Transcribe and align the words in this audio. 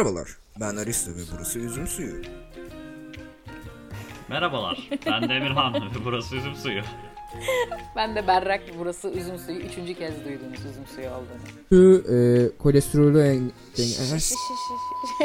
Merhabalar, 0.00 0.28
ben 0.60 0.76
Aristo 0.76 1.10
ve 1.10 1.20
burası 1.36 1.58
Üzüm 1.58 1.86
Suyu. 1.86 2.22
Merhabalar, 4.28 4.88
ben 5.06 5.28
de 5.28 5.34
Emirhan 5.34 5.74
ve 5.74 6.04
burası 6.04 6.36
Üzüm 6.36 6.54
Suyu. 6.54 6.82
Ben 7.96 8.16
de 8.16 8.26
berrak 8.26 8.60
burası 8.78 9.08
üzüm 9.08 9.38
suyu. 9.38 9.58
Üçüncü 9.58 9.94
kez 9.94 10.14
duyduğunuz 10.24 10.58
üzüm 10.58 10.86
suyu 10.94 11.06
olduğunu. 11.08 11.40
Şu 11.68 12.12
e, 12.14 12.16
kolesterolü 12.58 13.22
en... 13.22 13.52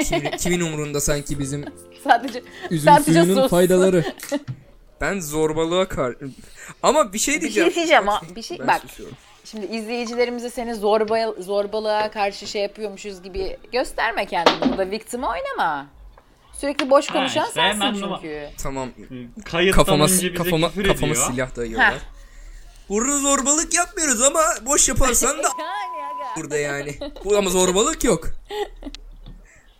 Şimdi 0.04 0.32
kimin 0.38 0.60
umurunda 0.62 1.02
sanki 1.02 1.40
bizim 1.40 1.66
sadece 2.04 2.44
üzüm 2.72 2.86
sadece 2.94 3.14
suyunun 3.24 3.42
sus. 3.42 3.52
faydaları. 3.52 4.06
Ben 5.02 5.20
zorbalığa 5.20 5.88
kar... 5.88 6.16
Ama 6.84 7.14
bir 7.14 7.20
şey 7.20 7.36
Bir 7.36 7.42
diyeceğim. 7.42 7.70
şey 7.72 7.76
diyeceğim 7.76 8.08
ha. 8.08 8.22
Bir 8.36 8.42
şey 8.42 8.60
Ben 8.60 8.68
bak. 8.68 8.82
susuyorum. 8.82 9.18
Şimdi 9.46 9.66
izleyicilerimize 9.66 10.50
seni 10.50 10.76
zorba, 10.76 11.32
zorbalığa 11.42 12.12
karşı 12.12 12.48
şey 12.48 12.62
yapıyormuşuz 12.62 13.24
gibi 13.24 13.58
gösterme 13.72 14.26
kendini. 14.26 14.70
Burada 14.72 14.92
victim 14.92 15.24
oynama. 15.24 15.88
Sürekli 16.54 16.90
boş 16.90 17.08
konuşan 17.08 17.48
işte 17.48 17.62
hemen 17.62 17.80
sensin 17.80 18.02
numara- 18.02 18.22
çünkü. 18.22 18.50
Tamam. 18.64 18.90
Kayıttan 19.46 19.84
Kafama, 19.86 20.04
önce 20.04 20.14
bize 20.14 20.34
kafama, 20.34 20.68
küfür 20.70 20.88
kafama 20.88 21.12
ediyor. 21.12 21.28
silah 21.32 21.56
dayıyorlar. 21.56 21.94
Burada 22.90 23.20
zorbalık 23.20 23.74
yapmıyoruz 23.74 24.22
ama 24.22 24.42
boş 24.66 24.90
yaparsan 24.90 25.38
da 25.38 25.42
Yani 25.60 26.06
aga. 26.16 26.36
burada 26.38 26.58
yani. 26.58 26.96
Bu 27.26 27.38
ama 27.38 27.50
zorbalık 27.50 28.04
yok. 28.04 28.28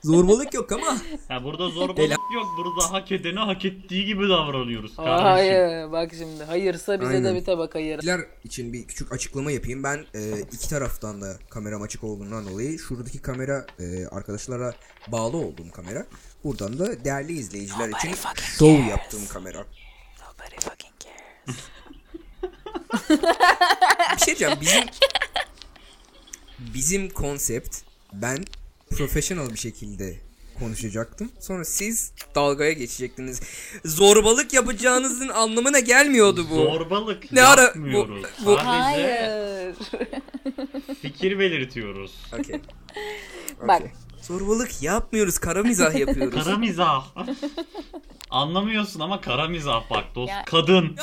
Zorbalık 0.06 0.54
yok 0.54 0.72
ama. 0.72 0.98
Ya 1.30 1.44
burada 1.44 1.70
zorbalık 1.70 2.20
yok, 2.34 2.46
burada 2.58 2.92
hak 2.92 3.12
edeni 3.12 3.40
hak 3.40 3.66
ettiği 3.66 4.06
gibi 4.06 4.30
davranıyoruz 4.30 4.96
kardeşim. 4.96 5.26
Hayır 5.26 5.92
bak 5.92 6.12
şimdi. 6.18 6.44
Hayırsa 6.44 7.02
bize 7.02 7.10
Aynen. 7.10 7.24
de 7.24 7.36
bir 7.40 7.46
tabak 7.46 7.76
hayır. 7.76 8.00
Bizler 8.00 8.22
için 8.44 8.74
bir 8.74 8.88
küçük 8.88 9.12
açıklama 9.12 9.52
yapayım. 9.52 9.84
Ben 9.84 10.06
e, 10.16 10.40
iki 10.52 10.70
taraftan 10.70 11.22
da 11.22 11.38
kameram 11.50 11.82
açık 11.82 12.04
olduğundan 12.04 12.48
dolayı 12.48 12.80
şuradaki 12.80 13.22
kamera 13.22 13.66
e, 13.80 14.06
arkadaşlara 14.08 14.74
bağlı 15.08 15.38
olduğum 15.38 15.72
kamera. 15.72 16.06
Buradan 16.44 16.80
da 16.80 17.06
değerli 17.06 17.34
izleyiciler 17.34 17.90
için 17.90 18.16
show 18.58 18.90
yaptığım 18.90 19.28
kamera. 19.28 19.58
Nobody 19.58 20.56
fucking 20.56 20.94
cares. 21.00 21.60
Bir 24.16 24.26
şey 24.26 24.26
diyeceğim. 24.26 24.58
Bizim 24.62 24.84
bizim 26.74 27.10
konsept 27.10 27.78
ben 28.14 28.38
profesyonel 28.92 29.50
bir 29.54 29.58
şekilde 29.60 30.16
konuşacaktım. 30.60 31.32
Sonra 31.40 31.66
siz 31.66 32.12
dalgaya 32.36 32.72
geçecektiniz. 32.74 33.42
Zorbalık 33.86 34.54
yapacağınızın 34.54 35.30
anlamına 35.30 35.80
gelmiyordu 35.80 36.46
bu. 36.50 36.56
Zorbalık 36.56 37.32
Ne 37.32 37.44
ara- 37.44 37.62
yapmıyoruz. 37.62 38.26
bu- 38.42 38.46
bu- 38.46 38.58
Hayır. 38.58 39.76
fikir 41.02 41.40
belirtiyoruz. 41.40 42.12
Okey. 42.40 42.62
Bak. 43.62 43.82
Okey. 43.82 43.92
Zorbalık 44.22 44.82
yapmıyoruz. 44.84 45.38
Kara 45.40 45.64
mizah 45.64 45.96
yapıyoruz. 45.96 46.44
Kara 46.44 46.58
mizah. 46.58 47.06
Anlamıyorsun 48.30 49.00
ama 49.00 49.22
kara 49.22 49.48
mizah 49.48 49.90
bak 49.90 50.04
dost. 50.16 50.30
Ya- 50.30 50.46
Kadın. 50.46 50.96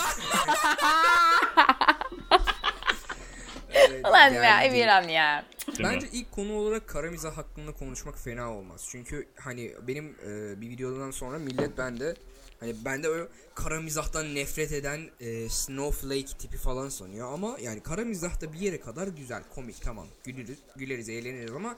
Evet, 3.73 4.07
Ulan 4.09 4.19
yani 4.33 4.35
ya. 4.35 4.61
Emirhan 4.63 5.09
ya. 5.09 5.45
Bence 5.83 6.09
ilk 6.13 6.33
konu 6.33 6.53
olarak 6.53 6.89
kara 6.89 7.11
mizah 7.11 7.37
hakkında 7.37 7.73
konuşmak 7.73 8.19
fena 8.19 8.57
olmaz. 8.57 8.87
Çünkü 8.91 9.29
hani 9.37 9.73
benim 9.89 10.17
e, 10.27 10.61
bir 10.61 10.69
videodan 10.69 11.11
sonra 11.11 11.39
millet 11.39 11.79
bende 11.79 12.15
hani 12.61 12.85
bende 12.85 13.09
öyle 13.09 13.29
kara 13.55 13.81
mizahtan 13.81 14.35
nefret 14.35 14.73
eden 14.73 15.11
e, 15.21 15.49
snowflake 15.49 16.39
tipi 16.39 16.57
falan 16.57 16.89
sanıyor 16.89 17.33
ama 17.33 17.57
yani 17.61 17.83
kara 17.83 18.05
mizah 18.05 18.41
da 18.41 18.53
bir 18.53 18.59
yere 18.59 18.81
kadar 18.81 19.09
güzel, 19.09 19.43
komik 19.55 19.83
tamam. 19.83 20.07
Güleriz, 20.25 20.59
güleriz, 20.77 21.09
eğleniriz 21.09 21.51
ama 21.51 21.77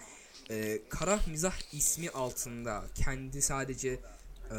e, 0.50 0.78
kara 0.88 1.20
mizah 1.30 1.74
ismi 1.74 2.10
altında 2.10 2.84
kendi 2.94 3.42
sadece 3.42 3.88
e, 4.50 4.56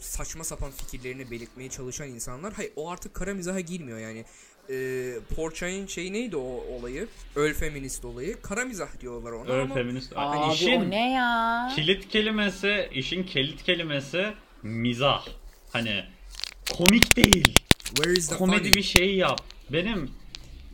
saçma 0.00 0.44
sapan 0.44 0.70
fikirlerini 0.70 1.30
belirtmeye 1.30 1.70
çalışan 1.70 2.08
insanlar 2.08 2.52
hayır 2.52 2.72
o 2.76 2.90
artık 2.90 3.14
kara 3.14 3.34
mizaha 3.34 3.60
girmiyor 3.60 3.98
yani 3.98 4.24
e, 4.70 4.74
Porçay'ın 5.36 5.86
şeyi 5.86 6.12
neydi 6.12 6.36
o 6.36 6.64
olayı? 6.78 7.08
Öl 7.36 7.54
feminist 7.54 8.04
olayı. 8.04 8.42
Kara 8.42 8.64
mizah 8.64 9.00
diyorlar 9.00 9.32
ona 9.32 9.50
Öl 9.50 9.60
ama 9.62 9.74
feminist. 9.74 10.12
Abi 10.16 10.54
işin 10.54 10.80
o 10.80 10.90
ne 10.90 11.12
ya? 11.12 11.68
kilit 11.74 12.08
kelimesi, 12.08 12.88
işin 12.92 13.22
kilit 13.24 13.62
kelimesi 13.62 14.26
mizah. 14.62 15.26
Hani 15.72 16.04
komik 16.76 17.16
değil. 17.16 17.54
where 17.84 18.12
is 18.12 18.28
the 18.28 18.36
komedi 18.36 18.62
funny? 18.62 18.74
bir 18.74 18.82
şey 18.82 19.14
yap. 19.16 19.40
Benim 19.72 20.10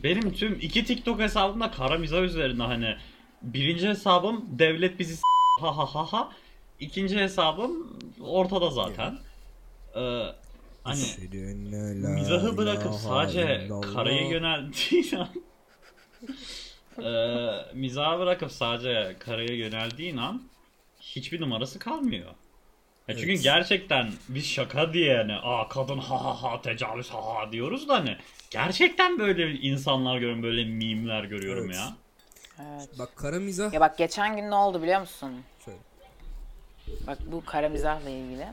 benim 0.03 0.33
tüm 0.33 0.57
iki 0.61 0.85
TikTok 0.85 1.19
hesabımda 1.19 1.71
kara 1.71 1.97
mizah 1.97 2.21
üzerine 2.21 2.63
hani 2.63 2.95
birinci 3.41 3.87
hesabım 3.87 4.45
devlet 4.59 4.99
bizi 4.99 5.15
s- 5.15 5.21
ha 5.61 5.77
ha 5.77 5.85
ha 5.85 6.05
ha. 6.13 6.31
İkinci 6.79 7.17
hesabım 7.17 7.99
ortada 8.21 8.69
zaten. 8.69 9.17
Ee, 9.95 9.99
hani 10.85 11.03
mizahı 12.15 12.57
bırakıp 12.57 12.93
sadece 12.93 13.67
karaya 13.93 14.29
yöneldiğin 14.29 15.15
an 15.15 15.29
ee, 17.03 17.73
mizahı 17.73 18.19
bırakıp 18.19 18.51
sadece 18.51 19.15
karaya 19.19 19.55
yöneldiğin 19.55 20.17
an 20.17 20.43
hiçbir 20.99 21.41
numarası 21.41 21.79
kalmıyor. 21.79 22.31
Ya 23.07 23.15
çünkü 23.15 23.31
Evet. 23.31 23.43
gerçekten 23.43 24.11
biz 24.29 24.47
şaka 24.47 24.93
diye 24.93 25.17
hani 25.17 25.33
aa 25.35 25.69
kadın 25.69 25.97
ha 25.97 26.23
ha 26.23 26.43
ha 26.43 26.61
tecavüz 26.61 27.09
ha 27.09 27.25
ha 27.25 27.51
diyoruz 27.51 27.89
da 27.89 27.93
hani 27.93 28.17
gerçekten 28.51 29.19
böyle 29.19 29.51
insanlar 29.51 30.15
görüyorum 30.17 30.43
böyle 30.43 30.63
mimler 30.65 31.23
görüyorum 31.23 31.65
Evet. 31.65 31.75
ya. 31.75 31.93
Evet. 32.59 32.89
Bak 32.99 33.15
kara 33.15 33.39
mizah 33.39 33.73
Ya 33.73 33.79
bak 33.79 33.97
geçen 33.97 34.35
gün 34.37 34.51
ne 34.51 34.55
oldu 34.55 34.81
biliyor 34.81 34.99
musun? 34.99 35.31
Söyle. 35.65 35.77
Bak 37.07 37.17
bu 37.25 37.45
kara 37.45 37.69
mizahla 37.69 38.09
ilgili. 38.09 38.47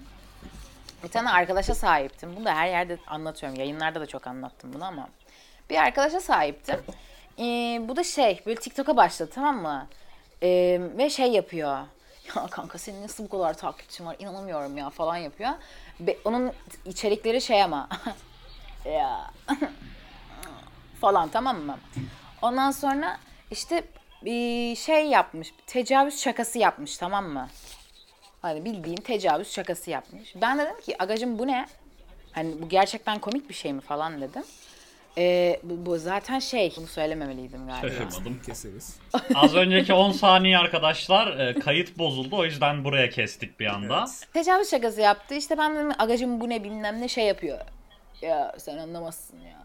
Bir 1.05 1.09
tane 1.09 1.31
arkadaşa 1.31 1.75
sahiptim. 1.75 2.37
Bunu 2.37 2.45
da 2.45 2.55
her 2.55 2.69
yerde 2.69 2.99
anlatıyorum. 3.07 3.59
Yayınlarda 3.59 4.01
da 4.01 4.07
çok 4.07 4.27
anlattım 4.27 4.73
bunu 4.75 4.85
ama. 4.85 5.09
Bir 5.71 5.77
arkadaşa 5.77 6.21
sahiptim. 6.21 6.81
Ee, 7.39 7.43
bu 7.89 7.97
da 7.97 8.05
şey 8.05 8.43
böyle 8.47 8.61
TikTok'a 8.61 8.97
başladı 8.97 9.31
tamam 9.35 9.63
mı? 9.63 9.87
Ee, 10.43 10.81
ve 10.99 11.11
şey 11.11 11.33
yapıyor. 11.33 11.79
Ya 12.37 12.47
kanka 12.51 12.79
senin 12.79 13.03
nasıl 13.03 13.25
bu 13.25 13.29
kadar 13.29 13.55
takipçin 13.55 14.07
var 14.07 14.17
inanamıyorum 14.19 14.79
ya 14.79 14.91
falan 14.91 15.17
yapıyor. 15.17 15.51
Ve 16.01 16.19
onun 16.25 16.53
içerikleri 16.85 17.41
şey 17.41 17.63
ama. 17.63 17.89
ya 18.85 19.31
falan 21.01 21.29
tamam 21.29 21.61
mı? 21.61 21.79
Ondan 22.43 22.71
sonra 22.71 23.19
işte 23.51 23.85
bir 24.25 24.77
şey 24.77 25.07
yapmış. 25.07 25.55
Tecavüz 25.67 26.21
şakası 26.21 26.59
yapmış 26.59 26.97
tamam 26.97 27.29
mı? 27.29 27.49
Hani 28.43 28.65
bildiğin 28.65 28.97
tecavüz 28.97 29.53
şakası 29.53 29.91
yapmış. 29.91 30.35
Ben 30.43 30.59
de 30.59 30.63
dedim 30.63 30.81
ki 30.81 31.03
agacım 31.03 31.39
bu 31.39 31.47
ne? 31.47 31.67
Hani 32.33 32.63
bu 32.63 32.69
gerçekten 32.69 33.19
komik 33.19 33.49
bir 33.49 33.55
şey 33.55 33.73
mi 33.73 33.81
falan 33.81 34.21
dedim. 34.21 34.43
Ee, 35.19 35.61
bu, 35.63 35.87
bu 35.87 35.99
zaten 35.99 36.39
şey 36.39 36.73
bunu 36.77 36.87
söylememeliydim 36.87 37.67
galiba. 37.67 37.89
Şaşırmadım. 37.89 38.41
keseriz. 38.47 38.97
Az 39.35 39.55
önceki 39.55 39.95
10 39.95 40.13
saniye 40.13 40.59
arkadaşlar 40.59 41.39
e, 41.39 41.55
kayıt 41.55 41.99
bozuldu 41.99 42.37
o 42.37 42.45
yüzden 42.45 42.85
buraya 42.85 43.11
kestik 43.11 43.61
bir 43.61 43.67
anda. 43.67 43.99
Evet. 43.99 44.33
Tecavüz 44.33 44.71
şakası 44.71 45.01
yaptı. 45.01 45.35
İşte 45.35 45.59
ben 45.59 45.77
dedim 45.77 45.93
agacım 45.99 46.41
bu 46.41 46.49
ne 46.49 46.65
bilmem 46.65 47.01
ne 47.01 47.09
şey 47.09 47.25
yapıyor. 47.27 47.59
Ya 48.23 48.55
sen 48.59 48.79
anlamazsın 48.79 49.41
ya. 49.41 49.59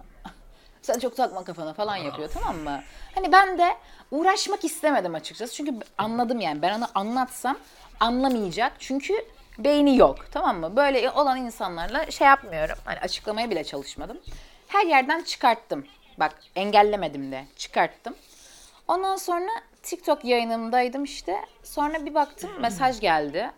Sen 0.88 1.00
çok 1.00 1.16
takma 1.18 1.44
kafana 1.44 1.74
falan 1.74 1.96
yapıyor 1.96 2.30
tamam 2.34 2.58
mı? 2.58 2.84
Hani 3.16 3.32
ben 3.32 3.58
de 3.58 3.78
uğraşmak 4.12 4.64
istemedim 4.64 5.16
açıkçası. 5.16 5.56
Çünkü 5.56 5.74
anladım 5.98 6.40
yani. 6.40 6.62
Ben 6.62 6.78
onu 6.78 6.88
anlatsam 6.96 7.58
anlamayacak. 8.00 8.74
Çünkü 8.80 9.14
beyni 9.58 9.98
yok 9.98 10.26
tamam 10.32 10.60
mı? 10.60 10.76
Böyle 10.76 11.12
olan 11.12 11.38
insanlarla 11.38 12.12
şey 12.12 12.28
yapmıyorum. 12.28 12.76
Hani 12.86 13.00
açıklamaya 13.00 13.50
bile 13.50 13.64
çalışmadım. 13.64 14.18
Her 14.68 14.86
yerden 14.86 15.24
çıkarttım. 15.24 15.86
Bak 16.20 16.36
engellemedim 16.56 17.32
de 17.32 17.46
çıkarttım. 17.56 18.16
Ondan 18.88 19.16
sonra 19.16 19.50
TikTok 19.84 20.26
yayınımdaydım 20.26 21.04
işte. 21.04 21.38
Sonra 21.64 22.06
bir 22.06 22.14
baktım 22.14 22.50
mesaj 22.62 23.00
geldi. 23.00 23.52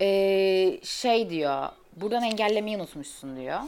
Ee, 0.00 0.80
şey 0.82 1.30
diyor, 1.30 1.68
buradan 1.96 2.22
engellemeyi 2.22 2.76
unutmuşsun 2.76 3.36
diyor. 3.36 3.60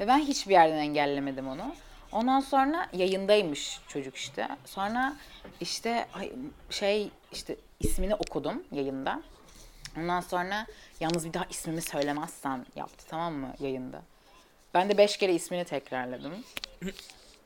Ve 0.00 0.08
ben 0.08 0.18
hiçbir 0.18 0.52
yerden 0.52 0.76
engellemedim 0.76 1.48
onu. 1.48 1.74
Ondan 2.16 2.40
sonra 2.40 2.88
yayındaymış 2.92 3.80
çocuk 3.88 4.16
işte. 4.16 4.48
Sonra 4.64 5.16
işte 5.60 6.08
ay, 6.14 6.32
şey 6.70 7.10
işte 7.32 7.56
ismini 7.80 8.14
okudum 8.14 8.62
yayında. 8.72 9.22
Ondan 9.98 10.20
sonra 10.20 10.66
yalnız 11.00 11.26
bir 11.26 11.32
daha 11.32 11.44
ismimi 11.44 11.82
söylemezsen 11.82 12.66
yaptı 12.76 13.04
tamam 13.08 13.34
mı 13.34 13.54
yayında. 13.60 14.02
Ben 14.74 14.88
de 14.88 14.98
beş 14.98 15.16
kere 15.16 15.34
ismini 15.34 15.64
tekrarladım. 15.64 16.32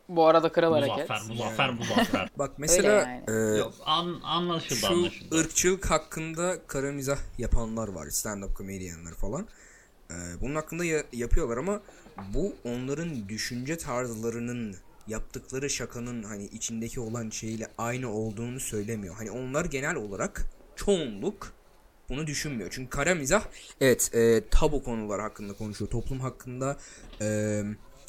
Bu 0.09 0.27
arada 0.27 0.53
kral 0.53 0.73
hareket. 0.73 1.11
Muzaffer, 1.11 1.29
muzaffer, 1.29 1.71
muzaffer. 1.71 2.29
Bak 2.39 2.51
mesela 2.59 2.93
yani. 2.93 3.25
e, 3.29 3.59
Yok, 3.59 3.75
an, 3.85 4.21
anlaşıldı 4.25 4.79
şu 4.79 4.87
anlaşıldı. 4.87 5.37
ırkçılık 5.41 5.91
hakkında 5.91 6.67
kara 6.67 6.93
mizah 6.93 7.19
yapanlar 7.39 7.89
var. 7.89 8.07
Stand-up 8.07 8.55
komedyenler 8.55 9.15
falan. 9.15 9.49
E, 10.11 10.41
bunun 10.41 10.55
hakkında 10.55 10.85
ya- 10.85 11.05
yapıyorlar 11.13 11.57
ama 11.57 11.81
bu 12.35 12.55
onların 12.65 13.29
düşünce 13.29 13.79
tarzlarının 13.79 14.77
yaptıkları 15.07 15.71
şakanın 15.71 16.23
hani 16.23 16.45
içindeki 16.45 17.01
olan 17.01 17.31
şeyle 17.31 17.69
aynı 17.79 18.13
olduğunu 18.13 18.61
söylemiyor. 18.61 19.15
Hani 19.15 19.31
onlar 19.31 19.65
genel 19.65 19.95
olarak 19.97 20.47
çoğunluk 20.77 21.53
bunu 22.09 22.27
düşünmüyor. 22.27 22.71
Çünkü 22.73 22.91
kara 22.91 23.15
mizah 23.15 23.45
evet 23.81 24.15
e, 24.15 24.43
tabu 24.51 24.85
konular 24.85 25.21
hakkında 25.21 25.53
konuşuyor. 25.53 25.91
Toplum 25.91 26.21
hakkında 26.21 26.77
e, 27.21 27.63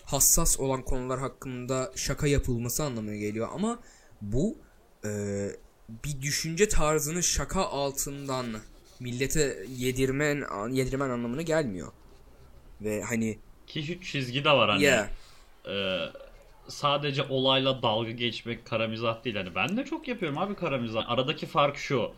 hassas 0.06 0.60
olan 0.60 0.82
konular 0.82 1.20
hakkında 1.20 1.92
şaka 1.96 2.28
yapılması 2.28 2.84
anlamına 2.84 3.16
geliyor. 3.16 3.48
Ama 3.54 3.80
bu 4.22 4.58
e, 5.06 5.10
bir 6.06 6.22
düşünce 6.22 6.70
tarzını 6.70 7.24
şaka 7.24 7.62
altından 7.62 8.46
millete 9.02 9.58
yedirmen 9.78 10.46
yedirmen 10.72 11.10
anlamına 11.10 11.42
gelmiyor. 11.42 11.92
Ve 12.82 13.02
hani 13.04 13.40
Ki 13.68 13.84
şu 13.84 14.02
çizgi 14.02 14.44
de 14.46 14.52
var 14.52 14.70
hani. 14.70 14.84
yeah, 14.84 15.08
Ee, 15.68 16.00
sadece 16.68 17.24
olayla 17.24 17.82
dalga 17.82 18.12
geçmek 18.12 18.66
kara 18.66 18.88
mizah 18.88 19.24
değil. 19.24 19.36
Hani 19.36 19.56
ben 19.56 19.78
de 19.78 19.86
çok 19.86 20.08
yapıyorum 20.08 20.38
abi 20.38 20.56
kara 20.56 20.78
mizah. 20.78 21.10
Aradaki 21.10 21.46
fark 21.46 21.78
şu. 21.78 22.12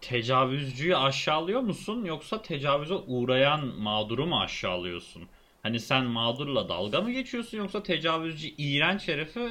Tecavüzcüyü 0.00 0.96
aşağılıyor 0.96 1.60
musun 1.60 2.04
yoksa 2.04 2.42
tecavüze 2.42 2.94
uğrayan 2.94 3.66
mağduru 3.66 4.26
mu 4.26 4.40
aşağılıyorsun? 4.40 5.22
Hani 5.62 5.80
sen 5.80 6.04
mağdurla 6.04 6.68
dalga 6.68 7.00
mı 7.00 7.10
geçiyorsun 7.10 7.58
yoksa 7.58 7.82
tecavüzcü 7.82 8.48
iğrenç 8.58 9.08
herifi 9.08 9.48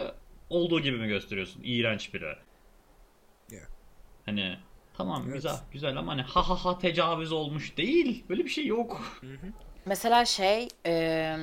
olduğu 0.50 0.80
gibi 0.80 0.98
mi 0.98 1.08
gösteriyorsun? 1.08 1.62
İğrenç 1.64 2.14
biri. 2.14 2.36
Yeah. 3.52 3.66
Hani 4.26 4.58
tamam 4.98 5.22
Evet. 5.26 5.34
güzel 5.36 5.56
güzel 5.72 5.98
ama 5.98 6.12
hani 6.12 6.22
ha 6.22 6.50
ha 6.50 6.56
ha 6.66 6.80
tecavüz 6.80 7.32
olmuş 7.32 7.78
değil. 7.78 8.24
Böyle 8.30 8.44
bir 8.46 8.50
şey 8.50 8.66
yok. 8.66 9.22
Mesela 9.86 10.26
şey, 10.26 10.68
eee, 10.86 11.38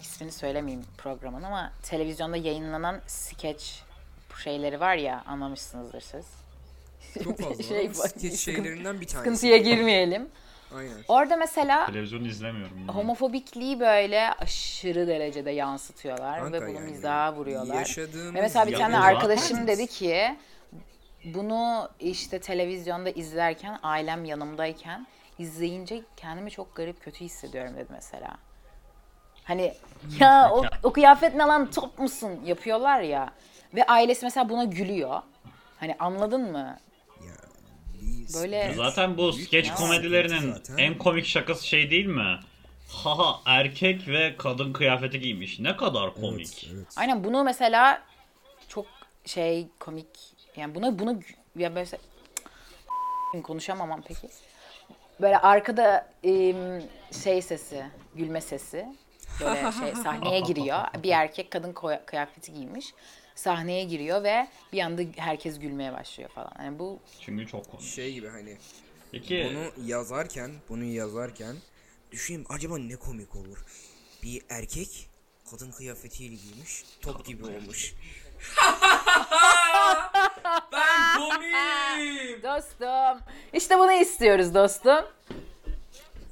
ismini 0.00 0.32
söylemeyeyim 0.32 0.84
programın 0.98 1.42
ama 1.42 1.72
televizyonda 1.82 2.36
yayınlanan 2.36 3.00
skeç 3.06 3.82
şeyleri 4.44 4.80
var 4.80 4.96
ya 4.96 5.22
anlamışsınızdır 5.26 6.00
siz. 6.00 6.26
çok 7.24 7.38
fazla 7.40 7.62
Şey 7.68 7.88
skeç 7.94 8.40
şeylerinden 8.40 9.00
bir 9.00 9.06
tanesi. 9.06 9.16
Sıkıntıya 9.18 9.56
girmeyelim. 9.56 10.28
Aynen. 10.76 10.92
Orada 11.08 11.36
mesela 11.36 11.86
Televizyon 11.86 12.24
izlemiyorum. 12.24 12.78
yani. 12.78 12.90
homofobikliği 12.90 13.80
böyle 13.80 14.30
aşırı 14.32 15.06
derecede 15.06 15.50
yansıtıyorlar 15.50 16.40
Kanka 16.40 16.60
ve 16.60 16.66
bunu 16.68 16.76
yani 16.76 16.90
mizaha 16.90 17.34
vuruyorlar. 17.36 17.74
Yaşadığımız 17.74 18.34
Ve 18.34 18.40
mesela 18.40 18.66
bir 18.66 18.74
tane 18.74 18.98
arkadaşım 18.98 19.66
dedi 19.66 19.86
ki 19.86 20.36
bunu 21.34 21.88
işte 22.00 22.40
televizyonda 22.40 23.10
izlerken 23.10 23.78
ailem 23.82 24.24
yanımdayken 24.24 25.06
izleyince 25.38 26.02
kendimi 26.16 26.50
çok 26.50 26.76
garip 26.76 27.00
kötü 27.02 27.20
hissediyorum 27.24 27.74
dedi 27.76 27.88
mesela. 27.90 28.36
Hani 29.44 29.74
ya 30.20 30.50
o, 30.52 30.64
o 30.82 30.92
kıyafet 30.92 31.34
ne 31.34 31.42
lan 31.44 31.70
top 31.70 31.98
musun 31.98 32.40
yapıyorlar 32.44 33.00
ya. 33.00 33.30
Ve 33.74 33.84
ailesi 33.86 34.24
mesela 34.24 34.48
buna 34.48 34.64
gülüyor. 34.64 35.22
Hani 35.80 35.96
anladın 35.98 36.52
mı? 36.52 36.78
Böyle- 38.34 38.72
Zaten 38.76 39.16
bu 39.18 39.32
skeç 39.32 39.72
komedilerinin 39.72 40.52
zaten. 40.52 40.76
en 40.78 40.98
komik 40.98 41.26
şakası 41.26 41.66
şey 41.66 41.90
değil 41.90 42.06
mi? 42.06 42.38
Haha 42.88 43.40
erkek 43.46 44.08
ve 44.08 44.36
kadın 44.38 44.72
kıyafeti 44.72 45.20
giymiş. 45.20 45.58
Ne 45.58 45.76
kadar 45.76 46.14
komik. 46.14 46.64
Evet, 46.64 46.74
evet. 46.76 46.86
Aynen 46.96 47.24
bunu 47.24 47.44
mesela 47.44 48.02
çok 48.68 48.86
şey 49.24 49.66
komik 49.80 50.35
yani 50.56 50.74
buna 50.74 50.98
bunu 50.98 51.20
ya 51.56 51.70
mesela 51.70 52.02
konuşamamam 53.42 54.02
peki. 54.08 54.28
Böyle 55.20 55.38
arkada 55.38 56.12
şey 57.24 57.42
sesi, 57.42 57.86
gülme 58.14 58.40
sesi. 58.40 58.86
Böyle 59.40 59.72
şey 59.72 59.94
sahneye 60.02 60.40
giriyor. 60.40 60.78
Bir 61.02 61.10
erkek 61.10 61.50
kadın 61.50 61.72
kıyafeti 62.06 62.52
giymiş. 62.52 62.94
Sahneye 63.34 63.84
giriyor 63.84 64.22
ve 64.22 64.48
bir 64.72 64.80
anda 64.80 65.02
herkes 65.16 65.58
gülmeye 65.58 65.92
başlıyor 65.92 66.30
falan. 66.30 66.52
Yani 66.58 66.78
bu 66.78 66.98
Çünkü 67.20 67.46
çok 67.46 67.70
komik. 67.70 67.86
Şey 67.86 68.12
gibi 68.12 68.28
hani 68.28 68.56
Peki 69.12 69.50
bunu 69.50 69.88
yazarken, 69.88 70.52
bunu 70.68 70.84
yazarken 70.84 71.56
düşüneyim 72.12 72.46
acaba 72.48 72.78
ne 72.78 72.96
komik 72.96 73.36
olur? 73.36 73.64
Bir 74.22 74.42
erkek 74.48 75.08
kadın 75.50 75.70
kıyafetiyle 75.70 76.34
giymiş, 76.34 76.84
top 77.00 77.26
gibi 77.26 77.44
olmuş. 77.44 77.94
ben 80.72 81.18
komiyim. 81.18 82.42
dostum. 82.42 83.18
İşte 83.52 83.78
bunu 83.78 83.92
istiyoruz 83.92 84.54
dostum. 84.54 85.04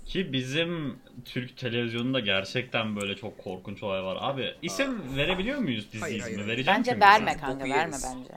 ki 0.06 0.32
bizim 0.32 0.98
Türk 1.24 1.56
televizyonunda 1.58 2.20
gerçekten 2.20 2.96
böyle 3.00 3.16
çok 3.16 3.38
korkunç 3.38 3.82
olay 3.82 4.02
var. 4.02 4.18
Abi 4.20 4.54
isim 4.62 5.16
verebiliyor 5.16 5.58
muyuz 5.58 5.86
dizi 5.92 6.00
Hayır, 6.00 6.20
ismi? 6.20 6.34
hayır. 6.36 6.46
Vereceğim 6.46 6.78
Bence 6.78 6.90
çünkü 6.90 7.00
verme 7.06 7.30
sana. 7.32 7.40
kanka, 7.40 7.60
boku 7.60 7.70
verme 7.70 7.94
yeriz. 7.96 8.04
bence. 8.16 8.34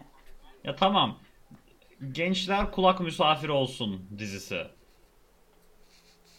Ya 0.64 0.76
tamam. 0.76 1.20
Gençler 2.12 2.72
kulak 2.72 3.00
misafiri 3.00 3.52
olsun 3.52 4.10
dizisi. 4.18 4.64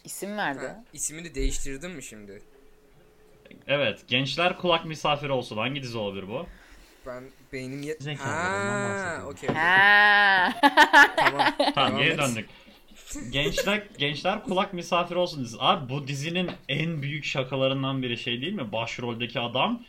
İsim 0.05 0.37
verdi. 0.37 0.67
Ha, 0.67 0.85
ismini 0.93 1.35
değiştirdin 1.35 1.91
mi 1.91 2.03
şimdi? 2.03 2.43
Evet, 3.67 4.05
Gençler 4.09 4.59
kulak 4.59 4.85
misafiri 4.85 5.33
olsun. 5.33 5.57
Hangi 5.57 5.83
dizi 5.83 5.99
olabilir 5.99 6.29
bu? 6.29 6.47
Ben 7.09 7.25
beynim 7.53 7.83
ye... 7.83 7.97
Zekalarından 8.01 8.81
Ha, 8.81 8.95
bahsediyorum. 8.95 9.29
okey. 9.29 9.49
Ha. 9.49 10.53
Tamam. 11.17 11.47
Tamam 11.75 11.91
Devam 11.93 11.99
geri 11.99 12.11
et. 12.13 12.19
döndük. 12.19 12.49
Gençler 13.31 13.83
gençler 13.99 14.43
kulak 14.45 14.75
misafiri 14.75 15.19
olsun 15.19 15.41
dizisi. 15.45 15.57
Abi 15.61 15.89
bu 15.93 16.09
dizinin 16.09 16.51
en 16.69 17.03
büyük 17.03 17.25
şakalarından 17.25 18.03
biri 18.03 18.19
şey 18.19 18.41
değil 18.41 18.53
mi? 18.53 18.73
Başroldeki 18.73 19.41
adam 19.41 19.83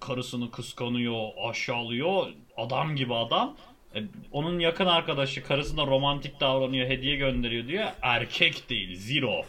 karısını 0.00 0.50
kıskanıyor, 0.50 1.28
aşağılıyor. 1.50 2.26
Adam 2.56 2.96
gibi 2.96 3.14
adam. 3.14 3.56
E, 3.94 3.98
onun 4.32 4.58
yakın 4.58 4.86
arkadaşı 4.86 5.44
karısına 5.44 5.86
romantik 5.86 6.40
davranıyor, 6.40 6.88
hediye 6.88 7.16
gönderiyor 7.16 7.68
diyor. 7.68 7.84
Erkek 8.02 8.70
değil, 8.70 8.96
zero. 9.00 9.42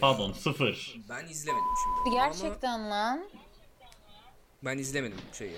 Pardon, 0.00 0.32
sıfır. 0.32 0.94
Ben 1.08 1.24
izlemedim 1.26 1.64
şimdi. 1.84 2.16
Ama 2.16 2.26
Gerçekten 2.26 2.90
lan. 2.90 3.24
ben 4.64 4.78
izlemedim 4.78 5.18
şeyi. 5.38 5.56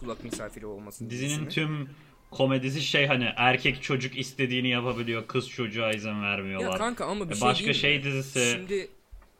Kulak 0.00 0.24
misafiri 0.24 0.66
olmasın. 0.66 1.10
Dizinin 1.10 1.48
tüm 1.48 1.88
komedisi 2.30 2.82
şey 2.82 3.06
hani 3.06 3.32
erkek 3.36 3.82
çocuk 3.82 4.18
istediğini 4.18 4.68
yapabiliyor, 4.68 5.26
kız 5.26 5.48
çocuğa 5.48 5.92
izin 5.92 6.22
vermiyorlar. 6.22 6.70
Ya 6.72 6.78
kanka 6.78 7.04
ama 7.06 7.28
bir 7.28 7.34
E, 7.34 7.36
şey 7.38 7.48
Başka 7.48 7.72
şey 7.72 8.02
dizisi. 8.02 8.50
Şimdi 8.52 8.88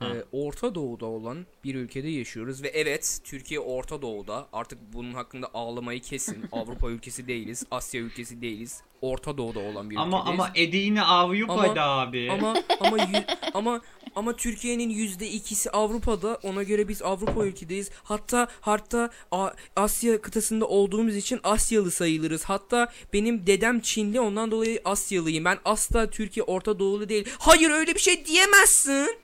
e, 0.03 0.07
Orta 0.33 0.75
Doğu'da 0.75 1.07
olan 1.07 1.47
bir 1.65 1.75
ülkede 1.75 2.09
yaşıyoruz 2.09 2.63
ve 2.63 2.69
evet 2.69 3.21
Türkiye 3.25 3.61
Orta 3.61 4.03
Doğu'da 4.03 4.49
artık 4.53 4.79
bunun 4.93 5.13
hakkında 5.13 5.51
ağlamayı 5.55 6.01
kesin. 6.01 6.45
Avrupa 6.53 6.91
ülkesi 6.91 7.27
değiliz, 7.29 7.65
Asya 7.71 8.01
ülkesi 8.01 8.41
değiliz. 8.43 8.81
Orta 9.03 9.39
Doğu'da 9.39 9.59
olan 9.61 9.91
bir 9.91 9.97
Ama 9.97 10.19
ülkedeyiz. 10.19 10.41
ama 10.41 10.51
Edi'ni 10.55 11.03
Avyup 11.03 11.51
Ama- 11.51 11.63
abi. 11.81 12.31
ama 12.33 12.55
ama 12.81 12.97
yü- 12.99 13.37
ama 13.55 13.81
ama 14.17 14.37
Türkiye'nin 14.37 14.89
yüzde 14.91 15.29
ikisi 15.31 15.71
Avrupa'da 15.71 16.39
ona 16.43 16.63
göre 16.63 16.89
biz 16.89 17.03
Avrupa 17.03 17.47
ülkedeyiz. 17.47 17.91
Hatta 18.03 18.49
hatta 18.61 19.11
A- 19.31 19.51
Asya 19.77 20.21
kıtasında 20.21 20.67
olduğumuz 20.69 21.17
için 21.17 21.41
Asyalı 21.45 21.91
sayılırız. 21.91 22.45
Hatta 22.45 22.93
benim 23.13 23.47
dedem 23.47 23.81
Çinli 23.81 24.21
ondan 24.21 24.51
dolayı 24.51 24.81
Asyalıyım. 24.85 25.45
Ben 25.45 25.59
asla 25.65 26.11
Türkiye 26.11 26.45
Orta 26.45 26.79
Doğulu 26.79 27.09
değil. 27.09 27.29
Hayır 27.39 27.71
öyle 27.71 27.95
bir 27.95 28.01
şey 28.01 28.27
diyemezsin. 28.27 29.19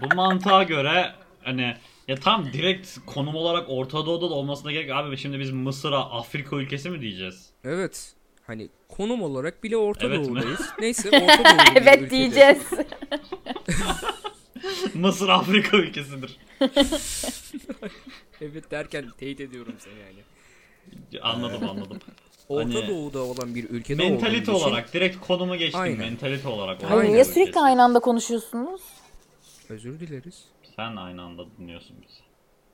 Bu 0.00 0.14
mantığa 0.14 0.62
göre 0.62 1.12
hani 1.42 1.76
ya 2.08 2.16
tam 2.16 2.52
direkt 2.52 2.98
konum 3.06 3.34
olarak 3.34 3.64
Orta 3.70 4.06
Doğu'da 4.06 4.30
da 4.30 4.34
olmasına 4.34 4.72
gerek 4.72 4.90
abi 4.90 5.16
şimdi 5.16 5.40
biz 5.40 5.50
Mısır'a 5.50 6.10
Afrika 6.10 6.56
ülkesi 6.56 6.90
mi 6.90 7.00
diyeceğiz? 7.00 7.50
Evet. 7.64 8.12
Hani 8.46 8.68
konum 8.88 9.22
olarak 9.22 9.64
bile 9.64 9.76
Orta 9.76 10.06
Evet 10.06 10.18
mi? 10.18 10.24
Doğu'dayız. 10.26 10.60
Neyse 10.78 11.08
Orta 11.08 11.44
Doğu'da 11.44 11.74
bir 11.74 11.76
evet 11.80 12.02
ülkede. 12.02 12.10
diyeceğiz. 12.10 12.62
Mısır 14.94 15.28
Afrika 15.28 15.76
ülkesidir. 15.76 16.36
Evet 18.40 18.70
derken 18.70 19.10
teyit 19.18 19.40
ediyorum 19.40 19.74
seni 19.78 19.94
yani. 19.98 20.22
Anladım 21.22 21.68
anladım. 21.68 21.98
Orta 22.48 22.64
Hani- 22.78 22.88
Doğu'da 22.88 23.22
olan 23.22 23.54
bir 23.54 23.70
ülkede 23.70 24.10
mentalite 24.10 24.42
için- 24.42 24.52
olarak 24.52 24.92
direkt 24.94 25.26
konumu 25.26 25.56
geçtim. 25.56 25.80
Aynen. 25.80 25.98
Mentalite 25.98 26.48
olarak. 26.48 26.82
Hayır 26.82 26.92
Aynen. 26.92 27.12
niye 27.12 27.20
Afrika 27.20 27.34
sürekli 27.34 27.50
ülkesi. 27.50 27.64
aynı 27.64 27.82
anda 27.82 28.00
konuşuyorsunuz? 28.00 28.80
Özür 29.68 30.00
dileriz. 30.00 30.44
Sen 30.76 30.96
aynı 30.96 31.22
anda 31.22 31.44
dinliyorsun 31.58 31.96
bizi. 32.02 32.24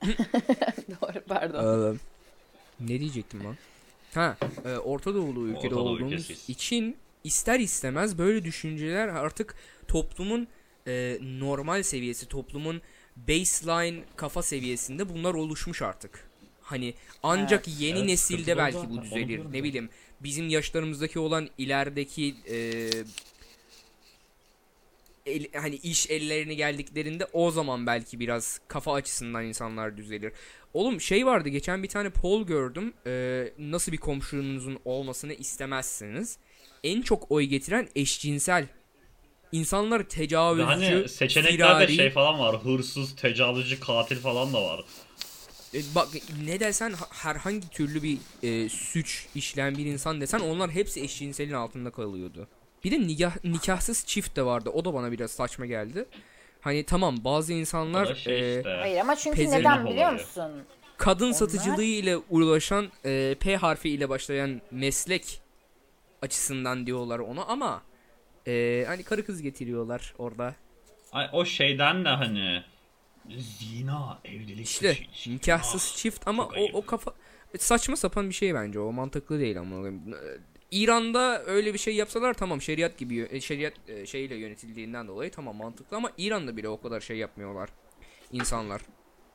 Doğru 1.01 1.23
pardon. 1.27 1.93
Ee, 1.93 1.97
ne 2.79 2.99
diyecektim 2.99 3.43
lan? 3.43 3.57
Ha, 4.13 4.37
e, 4.65 4.77
Orta 4.77 5.13
Doğulu 5.15 5.47
ülkede 5.47 5.67
Orta 5.67 5.75
Doğu 5.75 5.89
olduğumuz 5.89 6.13
ülkesiyiz. 6.13 6.49
için 6.49 6.97
ister 7.23 7.59
istemez 7.59 8.17
böyle 8.17 8.43
düşünceler 8.43 9.07
artık 9.07 9.55
toplumun 9.87 10.47
e, 10.87 11.17
normal 11.21 11.83
seviyesi, 11.83 12.27
toplumun 12.27 12.81
baseline 13.15 14.03
kafa 14.15 14.41
seviyesinde 14.41 15.09
bunlar 15.09 15.33
oluşmuş 15.33 15.81
artık. 15.81 16.30
Hani 16.71 16.93
ancak 17.23 17.67
Evet, 17.67 17.77
yeni 17.79 17.97
evet, 17.99 18.07
nesilde 18.09 18.57
belki 18.57 18.77
zaten, 18.77 18.89
bu 18.97 19.01
düzelir. 19.01 19.41
Ne 19.53 19.63
bileyim 19.63 19.89
bizim 20.19 20.49
yaşlarımızdaki 20.49 21.19
olan 21.19 21.49
ilerideki 21.57 22.35
e, 22.49 22.89
el- 25.25 25.47
hani 25.53 25.75
iş 25.75 26.09
ellerine 26.09 26.53
geldiklerinde 26.53 27.25
o 27.33 27.51
zaman 27.51 27.87
belki 27.87 28.19
biraz 28.19 28.59
kafa 28.67 28.93
açısından 28.93 29.45
insanlar 29.45 29.97
düzelir. 29.97 30.33
Oğlum 30.73 31.01
şey 31.01 31.25
vardı 31.25 31.49
geçen 31.49 31.83
bir 31.83 31.87
tane 31.87 32.09
poll 32.09 32.45
gördüm. 32.47 32.93
Ee, 33.07 33.53
nasıl 33.59 33.91
bir 33.91 33.97
komşunuzun 33.97 34.79
olmasını 34.85 35.33
istemezsiniz. 35.33 36.37
en 36.83 37.01
çok 37.01 37.31
oy 37.31 37.43
getiren 37.43 37.87
eşcinsel. 37.95 38.67
İnsanlar 39.51 40.03
tecavüzcü, 40.03 40.65
hani 40.65 41.09
seçeneklerde 41.09 41.85
firari- 41.85 41.95
şey 41.95 42.09
falan 42.09 42.39
var. 42.39 42.63
Hırsız, 42.63 43.15
tecavüzcü, 43.15 43.79
katil 43.79 44.17
falan 44.17 44.53
da 44.53 44.63
var. 44.63 44.85
E, 45.73 45.79
bak 45.95 46.07
ne 46.45 46.59
desen 46.59 46.91
ha- 46.93 47.07
herhangi 47.11 47.69
türlü 47.69 48.03
bir 48.03 48.17
e, 48.43 48.69
suç 48.69 49.27
işleyen 49.35 49.77
bir 49.77 49.85
insan 49.85 50.21
desen 50.21 50.39
onlar 50.39 50.71
hepsi 50.71 51.01
eşcinselin 51.03 51.53
altında 51.53 51.91
kalıyordu. 51.91 52.47
Bir 52.83 52.91
de 52.91 52.99
nikah, 53.07 53.43
nikahsız 53.45 54.05
çift 54.05 54.35
de 54.35 54.45
vardı. 54.45 54.69
O 54.69 54.85
da 54.85 54.93
bana 54.93 55.11
biraz 55.11 55.31
saçma 55.31 55.65
geldi. 55.65 56.05
Hani 56.61 56.83
tamam 56.83 57.17
bazı 57.23 57.53
insanlar 57.53 58.15
şey 58.15 58.55
e, 58.55 58.57
işte. 58.57 58.69
Hayır 58.79 58.97
ama 58.99 59.15
çünkü 59.15 59.37
Pezevenk 59.37 59.59
neden 59.65 59.85
biliyor 59.85 60.05
olayı. 60.11 60.11
musun? 60.25 60.51
kadın 60.97 61.31
satıcılığı 61.31 61.83
ile 61.83 62.17
uğraşan 62.17 62.87
e, 63.05 63.35
P 63.39 63.55
harfi 63.57 63.89
ile 63.89 64.09
başlayan 64.09 64.61
meslek 64.71 65.41
açısından 66.21 66.85
diyorlar 66.87 67.19
onu 67.19 67.51
ama 67.51 67.81
e, 68.47 68.83
hani 68.87 69.03
karı 69.03 69.25
kız 69.25 69.41
getiriyorlar 69.41 70.13
orada. 70.17 70.55
Ay, 71.11 71.29
o 71.33 71.45
şeyden 71.45 72.05
de 72.05 72.09
hani 72.09 72.63
zina, 73.37 74.19
evlilik 74.25 74.65
İşte 74.67 74.93
suçu, 75.11 75.31
nikahsız 75.31 75.81
zina. 75.81 75.95
çift 75.97 76.27
ama 76.27 76.43
çok 76.43 76.51
o, 76.53 76.55
ayıp. 76.55 76.75
o 76.75 76.85
kafa 76.85 77.13
saçma 77.59 77.95
sapan 77.95 78.29
bir 78.29 78.33
şey 78.35 78.53
bence 78.55 78.79
o 78.79 78.91
mantıklı 78.91 79.39
değil 79.39 79.59
ama 79.59 79.87
Ee, 79.87 79.91
İran'da 80.71 81.43
öyle 81.45 81.73
bir 81.73 81.79
şey 81.79 81.95
yapsalar 81.95 82.33
tamam 82.33 82.61
şeriat 82.61 82.97
gibi 82.97 83.27
e, 83.31 83.41
şeriat 83.41 83.73
e, 83.87 84.05
şeyle 84.05 84.35
yönetildiğinden 84.35 85.07
dolayı 85.07 85.31
tamam 85.31 85.55
mantıklı 85.55 85.97
ama 85.97 86.11
İran'da 86.17 86.57
bile 86.57 86.69
o 86.69 86.81
kadar 86.81 86.99
şey 87.01 87.17
yapmıyorlar 87.17 87.69
insanlar. 88.31 88.81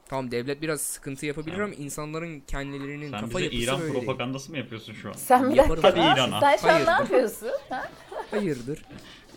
Tamam 0.08 0.30
devlet 0.30 0.62
biraz 0.62 0.80
sıkıntı 0.80 1.26
yapabilir 1.26 1.56
Sen- 1.56 1.62
ama 1.62 1.74
insanların 1.74 2.40
kendilerinin 2.40 3.10
Sen 3.10 3.20
kafa 3.20 3.28
bize 3.38 3.42
yapısı 3.44 3.62
İran 3.62 3.80
böyle 3.80 3.92
değil. 3.94 4.04
propagandası 4.04 4.50
mı 4.50 4.58
yapıyorsun 4.58 4.92
şu 4.92 5.08
an? 5.08 5.12
Sen 5.12 5.52
bir 5.52 5.56
dakika. 5.56 5.82
Hadi 5.82 5.98
İran'a. 5.98 6.40
Sen 6.40 6.56
şu 6.56 6.68
an 6.68 6.86
ne 6.86 6.90
yapıyorsun? 6.90 7.50
Ha? 7.68 7.88
Hayırdır? 8.30 8.82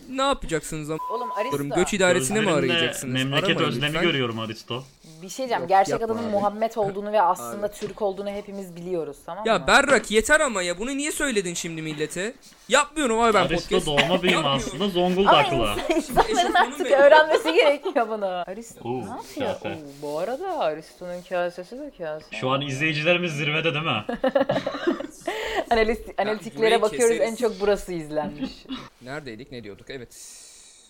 Ne 0.10 0.22
yapacaksınız 0.22 0.90
ama? 0.90 1.00
Oğlum 1.12 1.32
Aristo. 1.32 1.76
Göç 1.76 1.94
idaresine 1.94 2.42
mi 2.42 2.52
arayacaksınız? 2.52 3.14
Memleket 3.14 3.44
Aramayın 3.50 3.68
özlemi 3.70 3.88
lütfen. 3.88 4.02
görüyorum 4.04 4.40
Aristo. 4.40 4.84
Bir 5.22 5.30
şey 5.30 5.38
diyeceğim. 5.38 5.62
Yok, 5.62 5.70
Gerçek 5.70 6.02
yapma 6.02 6.06
adının 6.16 6.24
abi. 6.28 6.32
Muhammed 6.32 6.72
olduğunu 6.76 7.12
ve 7.12 7.22
aslında 7.22 7.72
Türk 7.72 8.02
olduğunu 8.02 8.30
hepimiz 8.30 8.76
biliyoruz 8.76 9.18
tamam 9.26 9.44
mı? 9.44 9.50
Ya 9.50 9.68
Berrak 9.68 10.12
yeter 10.12 10.40
ama 10.40 10.62
ya 10.62 10.78
bunu 10.80 10.98
niye 10.98 11.12
söyledin 11.12 11.54
şimdi 11.54 11.82
millete? 11.82 12.34
Yapmıyorum 12.70 13.20
abi 13.20 13.34
ben 13.34 13.46
Aristo 13.46 13.76
podcast. 13.80 13.88
doğma 13.88 14.22
büyüme 14.24 14.48
aslında 14.48 14.84
Ama 14.84 14.94
Zonguldaklı. 14.94 15.56
insan- 15.56 15.96
insanların 16.30 16.54
artık 16.54 16.92
öğrenmesi 16.92 17.54
gerekiyor 17.54 18.08
bunu. 18.10 18.26
Aristo 18.26 18.90
Oo, 18.90 19.02
ne 19.02 19.10
yapıyor? 19.10 19.54
kase. 19.54 19.70
Oo, 19.70 19.78
bu 20.02 20.20
arada 20.20 20.60
Aristo'nun 20.60 21.22
kasesi 21.30 21.80
de 21.80 21.92
kase. 21.98 22.36
Şu 22.36 22.50
an 22.50 22.62
izleyicilerimiz 22.62 23.32
zirvede 23.34 23.74
değil 23.74 23.86
mi? 23.86 24.04
Analist, 25.72 26.02
burayı 26.02 26.16
analitiklere 26.18 26.82
bakıyoruz 26.82 27.18
keseriz. 27.18 27.32
en 27.32 27.36
çok 27.36 27.60
burası 27.62 27.94
izlenmiş. 27.94 28.52
Neredeydik 29.02 29.52
ne 29.52 29.64
diyorduk 29.64 29.90
evet. 29.90 30.46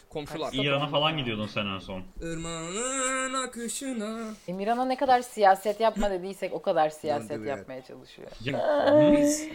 Komşular. 0.09 0.53
İran'a 0.53 0.87
falan 0.87 1.17
gidiyordun 1.17 1.47
sen 1.47 1.65
en 1.65 1.79
son. 1.79 2.03
Irmağın 2.21 3.33
akışına. 3.33 4.33
Emirhan'a 4.47 4.85
ne 4.85 4.97
kadar 4.97 5.21
siyaset 5.21 5.79
yapma 5.79 6.11
dediysek 6.11 6.53
o 6.53 6.61
kadar 6.61 6.89
siyaset 6.89 7.45
yapmaya 7.45 7.83
çalışıyor. 7.83 8.27
Biz 9.17 9.47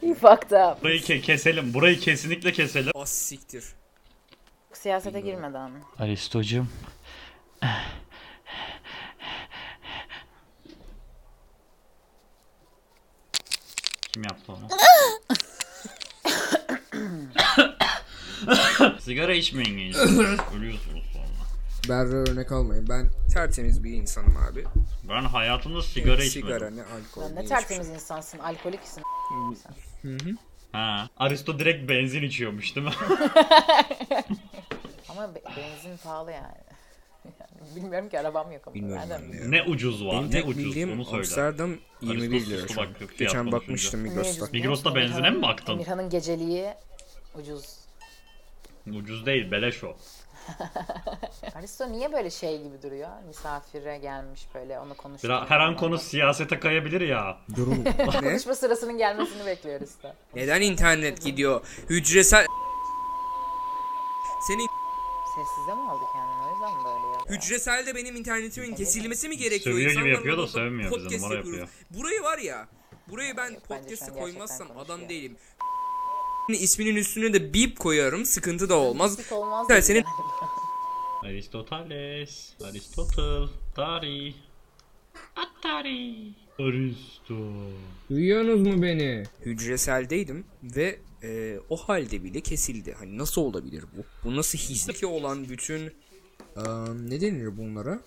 He 0.00 0.14
fucked 0.14 0.50
up. 0.72 0.82
Burayı 0.82 1.00
ke- 1.00 1.20
keselim. 1.20 1.74
Burayı 1.74 2.00
kesinlikle 2.00 2.52
keselim. 2.52 2.92
az 2.94 3.08
siktir. 3.08 3.64
Siyasete 4.72 5.20
girmeden. 5.20 5.70
Aristo'cum. 5.98 6.68
Kim 14.14 14.22
yaptı 14.22 14.52
onu? 14.52 14.68
Sigara 19.00 19.34
içmeyin 19.34 19.78
gençler. 19.78 20.04
Ölüyorsunuz 20.56 21.04
sonra. 21.12 21.24
Berra 21.88 22.16
örnek 22.30 22.52
almayın. 22.52 22.88
Ben 22.88 23.10
tertemiz 23.32 23.84
bir 23.84 23.90
insanım 23.90 24.36
abi. 24.36 24.64
Ben 25.08 25.22
hayatımda 25.24 25.82
sigara 25.82 26.16
Ne 26.18 26.24
içmedim. 26.26 26.48
Sigara 26.48 26.70
ne 26.70 26.82
alkol. 26.82 27.30
Ne 27.34 27.42
ne 27.42 27.44
tertemiz 27.46 27.88
insansın, 27.88 28.38
alkoliksin. 28.38 29.02
Ha. 30.72 31.08
Aristo 31.16 31.58
direkt 31.58 31.88
benzin 31.88 32.22
içiyormuş 32.22 32.76
değil 32.76 32.86
mi? 32.86 32.92
Ama 35.08 35.34
be- 35.34 35.42
benzin 35.56 35.96
pahalı 36.04 36.32
yani. 36.32 36.73
yani. 37.40 37.76
Bilmiyorum 37.76 38.08
ki 38.08 38.20
arabam 38.20 38.52
yok 38.52 38.62
ama. 38.66 38.74
Bilmiyorum 38.74 39.02
Nereden 39.02 39.22
ben 39.22 39.28
de 39.28 39.32
bileyim? 39.32 39.52
ya. 39.52 39.62
ne 39.64 39.70
ucuz 39.70 40.06
var, 40.06 40.12
Benim 40.12 40.26
ne 40.26 40.30
tek 40.30 40.48
ucuz 40.48 40.64
bildiğim 40.64 40.92
onu 40.92 41.04
söyle. 41.04 41.16
Amsterdam 41.18 41.76
21 42.00 42.32
Aristo 42.36 42.50
lira 42.50 42.58
sustu 42.60 42.74
şu 42.74 42.80
an. 42.80 42.86
bak, 42.88 42.96
fiyat 42.98 43.18
Geçen 43.18 43.38
konuşunca. 43.38 43.52
bakmıştım 43.56 44.04
Ne 44.04 44.08
Migros'ta. 44.08 44.44
ucuz 44.44 44.52
Migros'ta 44.52 44.94
benzine 44.94 45.30
mi 45.30 45.42
baktın? 45.42 45.72
Emirhan'ın 45.72 46.10
geceliği 46.10 46.68
ucuz. 47.40 47.64
Ucuz 48.98 49.26
değil, 49.26 49.50
beleş 49.50 49.84
o. 49.84 49.96
Aristo 51.54 51.92
niye 51.92 52.12
böyle 52.12 52.30
şey 52.30 52.62
gibi 52.62 52.82
duruyor? 52.82 53.08
Misafire 53.28 53.98
gelmiş 53.98 54.40
böyle 54.54 54.78
onu 54.80 54.94
konuşuyor. 54.96 55.34
Biraz, 55.38 55.50
her 55.50 55.60
an 55.60 55.76
konu 55.76 55.98
siyasete 55.98 56.60
kayabilir 56.60 57.00
ya. 57.00 57.36
Durum 57.56 57.84
ne? 57.84 58.06
Konuşma 58.20 58.54
sırasının 58.54 58.98
gelmesini 58.98 59.46
bekliyoruz 59.46 59.90
da. 60.02 60.16
Neden 60.34 60.60
internet 60.60 61.22
gidiyor? 61.24 61.66
Hücresel... 61.90 62.46
Senin 64.48 64.66
Sessize 65.34 65.74
mi 65.74 65.90
aldı 65.90 66.04
kendini 66.12 66.42
o 66.46 66.52
yüzden 66.54 66.78
mi 66.78 66.84
böyle 66.84 67.06
ya? 67.34 67.36
hücreselde 67.38 67.94
benim 67.94 68.16
internetimin 68.16 68.74
kesilmesi 68.74 69.28
mi 69.28 69.36
gerekiyor? 69.36 69.74
Sövüyor 69.76 69.90
gibi 69.90 69.98
İnsanlar 70.00 70.10
yapıyor 70.16 70.34
da 70.34 70.38
burada 70.38 70.50
sövmüyor 70.52 70.90
bize, 70.90 71.02
podcast 71.02 71.22
numara 71.22 71.34
yapıyoruz. 71.36 71.60
yapıyor. 71.60 72.00
Burayı 72.02 72.22
var 72.22 72.38
ya. 72.38 72.68
Burayı 73.10 73.36
ben 73.36 73.52
bence 73.52 73.58
şu 73.68 73.74
an 73.74 73.80
podcast'e 73.80 73.94
gerçekten 73.96 74.22
koymazsam 74.22 74.68
konuşuyor. 74.68 74.86
adam 74.86 75.08
değilim. 75.08 75.36
İsminin 76.48 76.96
üstüne 76.96 77.32
de 77.32 77.54
bip 77.54 77.78
koyarım. 77.78 78.24
Sıkıntı 78.24 78.68
da 78.68 78.74
olmaz. 78.74 79.18
Hiç 79.18 79.32
olmaz. 79.32 79.68
Dedi 79.68 79.82
senin-. 79.82 80.04
Aristoteles, 81.24 82.52
Aristotle, 82.64 83.48
Dari, 83.76 84.34
Atari, 85.36 86.32
Aristo. 86.58 87.34
Duyuyorsunuz 88.10 88.60
mu 88.74 88.82
beni? 88.82 89.22
Hücreseldeydim 89.44 90.46
ve 90.62 90.98
e, 91.24 91.58
o 91.70 91.76
halde 91.76 92.24
bile 92.24 92.40
kesildi. 92.40 92.94
Hani 92.98 93.18
nasıl 93.18 93.42
olabilir 93.42 93.84
bu? 93.96 94.04
Bu 94.28 94.36
nasıl 94.36 94.58
hisseki 94.58 95.06
olan 95.06 95.48
bütün 95.48 95.86
e, 96.56 96.62
ne 97.08 97.20
denir 97.20 97.56
bunlara? 97.58 98.00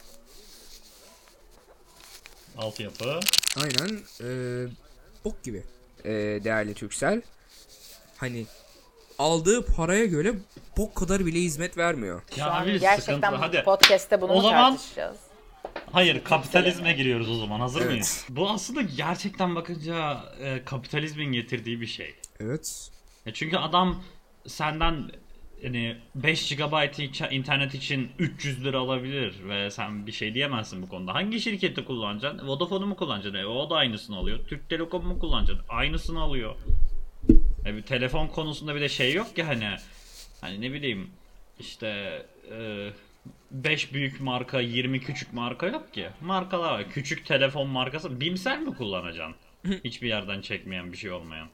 Altyapı. 2.58 3.20
Aynen 3.58 4.00
e, 4.24 4.28
bok 5.26 5.44
gibi 5.44 5.64
e, 6.06 6.12
değerli 6.44 6.74
Türksel. 6.74 7.22
Hani 8.18 8.46
aldığı 9.20 9.66
paraya 9.66 10.06
göre 10.06 10.34
bok 10.78 10.96
kadar 10.96 11.26
bile 11.26 11.40
hizmet 11.40 11.78
vermiyor. 11.78 12.22
Şu 12.36 12.40
Ya 12.40 12.52
an 12.52 12.64
abi 12.64 12.80
gerçekten 12.80 13.16
sıkıntı. 13.16 13.36
Hadi. 13.36 13.64
podcast'te 13.64 14.22
bunu 14.22 14.32
O 14.32 14.42
zaman- 14.42 14.72
tartışacağız? 14.76 15.18
Hayır, 15.92 16.24
kapitalizme 16.24 16.94
giriyoruz 16.94 17.30
o 17.30 17.36
zaman. 17.36 17.60
Hazır 17.60 17.82
Evet. 17.82 17.92
mıyız? 17.92 18.26
Bu 18.30 18.50
aslında 18.50 18.82
gerçekten 18.82 19.56
bakınca 19.56 20.24
e, 20.40 20.66
kapitalizmin 20.66 21.32
getirdiği 21.32 21.82
bir 21.82 21.88
şey. 21.88 22.16
Evet. 22.40 22.90
Ya 23.28 23.34
çünkü 23.34 23.58
adam 23.58 24.04
senden 24.46 25.12
yani 25.62 25.98
5 26.16 26.56
GB 26.56 27.02
internet 27.32 27.74
için 27.74 28.12
300 28.20 28.66
lira 28.66 28.80
alabilir 28.80 29.36
ve 29.50 29.72
sen 29.72 30.08
bir 30.08 30.12
şey 30.12 30.34
diyemezsin 30.34 30.82
bu 30.82 30.90
konuda. 30.90 31.14
Hangi 31.14 31.42
şirketi 31.42 31.86
kullanacaksın? 31.86 32.48
Vodafone'u 32.48 32.86
mu 32.86 32.96
kullanacaksın? 32.96 33.40
E, 33.40 33.46
o 33.46 33.70
da 33.70 33.76
aynısını 33.76 34.18
alıyor. 34.18 34.40
Türk 34.48 34.70
Telekom'u 34.70 35.08
mu 35.08 35.20
kullanacaksın? 35.20 35.66
Aynısını 35.70 36.22
alıyor. 36.22 36.56
E, 37.66 37.76
bir 37.76 37.82
telefon 37.82 38.28
konusunda 38.28 38.76
bir 38.76 38.82
de 38.82 38.90
şey 38.90 39.14
yok 39.14 39.36
ki 39.36 39.44
hani 39.44 39.70
hani 40.42 40.62
ne 40.62 40.74
bileyim 40.74 41.10
işte 41.60 42.22
5 43.52 43.94
büyük 43.94 44.22
marka 44.22 44.60
20 44.60 45.00
küçük 45.00 45.34
marka 45.34 45.68
yok 45.68 45.94
ki. 45.94 46.10
Markalar 46.22 46.72
var. 46.72 46.90
Küçük 46.92 47.26
telefon 47.26 47.70
markası 47.70 48.22
Bimsel 48.22 48.60
mi 48.60 48.76
kullanacaksın? 48.76 49.36
Hiçbir 49.84 50.08
yerden 50.08 50.42
çekmeyen 50.42 50.92
bir 50.92 50.98
şey 50.98 51.12
olmayan. 51.12 51.48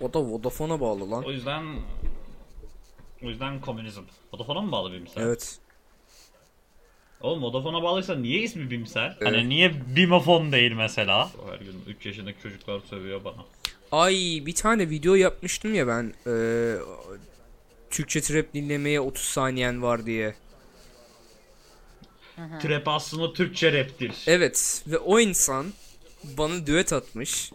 O 0.00 0.12
da 0.12 0.20
Vodafone'a 0.20 0.80
bağlı 0.80 1.10
lan. 1.10 1.24
O 1.24 1.30
yüzden 1.30 1.64
o 3.22 3.28
yüzden 3.28 3.60
komünizm. 3.60 4.02
Vodafone'a 4.32 4.62
mı 4.62 4.72
bağlı 4.72 4.92
Bimsel? 4.92 5.22
Evet. 5.22 5.58
Oğlum 7.20 7.42
Vodafone'a 7.42 7.82
bağlıysa 7.82 8.14
niye 8.14 8.42
ismi 8.42 8.70
Bimsel? 8.70 9.16
Evet. 9.20 9.32
Hani 9.32 9.48
niye 9.48 9.72
Bimofon 9.96 10.52
değil 10.52 10.72
mesela? 10.72 11.30
Her 11.50 11.58
gün 11.58 11.82
3 11.86 12.06
yaşındaki 12.06 12.42
çocuklar 12.42 12.80
sövüyor 12.90 13.24
bana. 13.24 13.44
Ay 13.92 14.14
bir 14.46 14.54
tane 14.54 14.90
video 14.90 15.14
yapmıştım 15.14 15.74
ya 15.74 15.86
ben. 15.86 16.14
e, 16.26 16.32
Türkçe 17.90 18.20
trap 18.20 18.54
dinlemeye 18.54 19.00
30 19.00 19.24
saniyen 19.24 19.82
var 19.82 20.06
diye. 20.06 20.34
Trap 22.62 22.88
aslında 22.88 23.32
Türkçe 23.32 23.72
raptir. 23.72 24.12
Evet 24.26 24.84
ve 24.86 24.98
o 24.98 25.20
insan 25.20 25.66
bana 26.24 26.66
düet 26.66 26.92
atmış. 26.92 27.52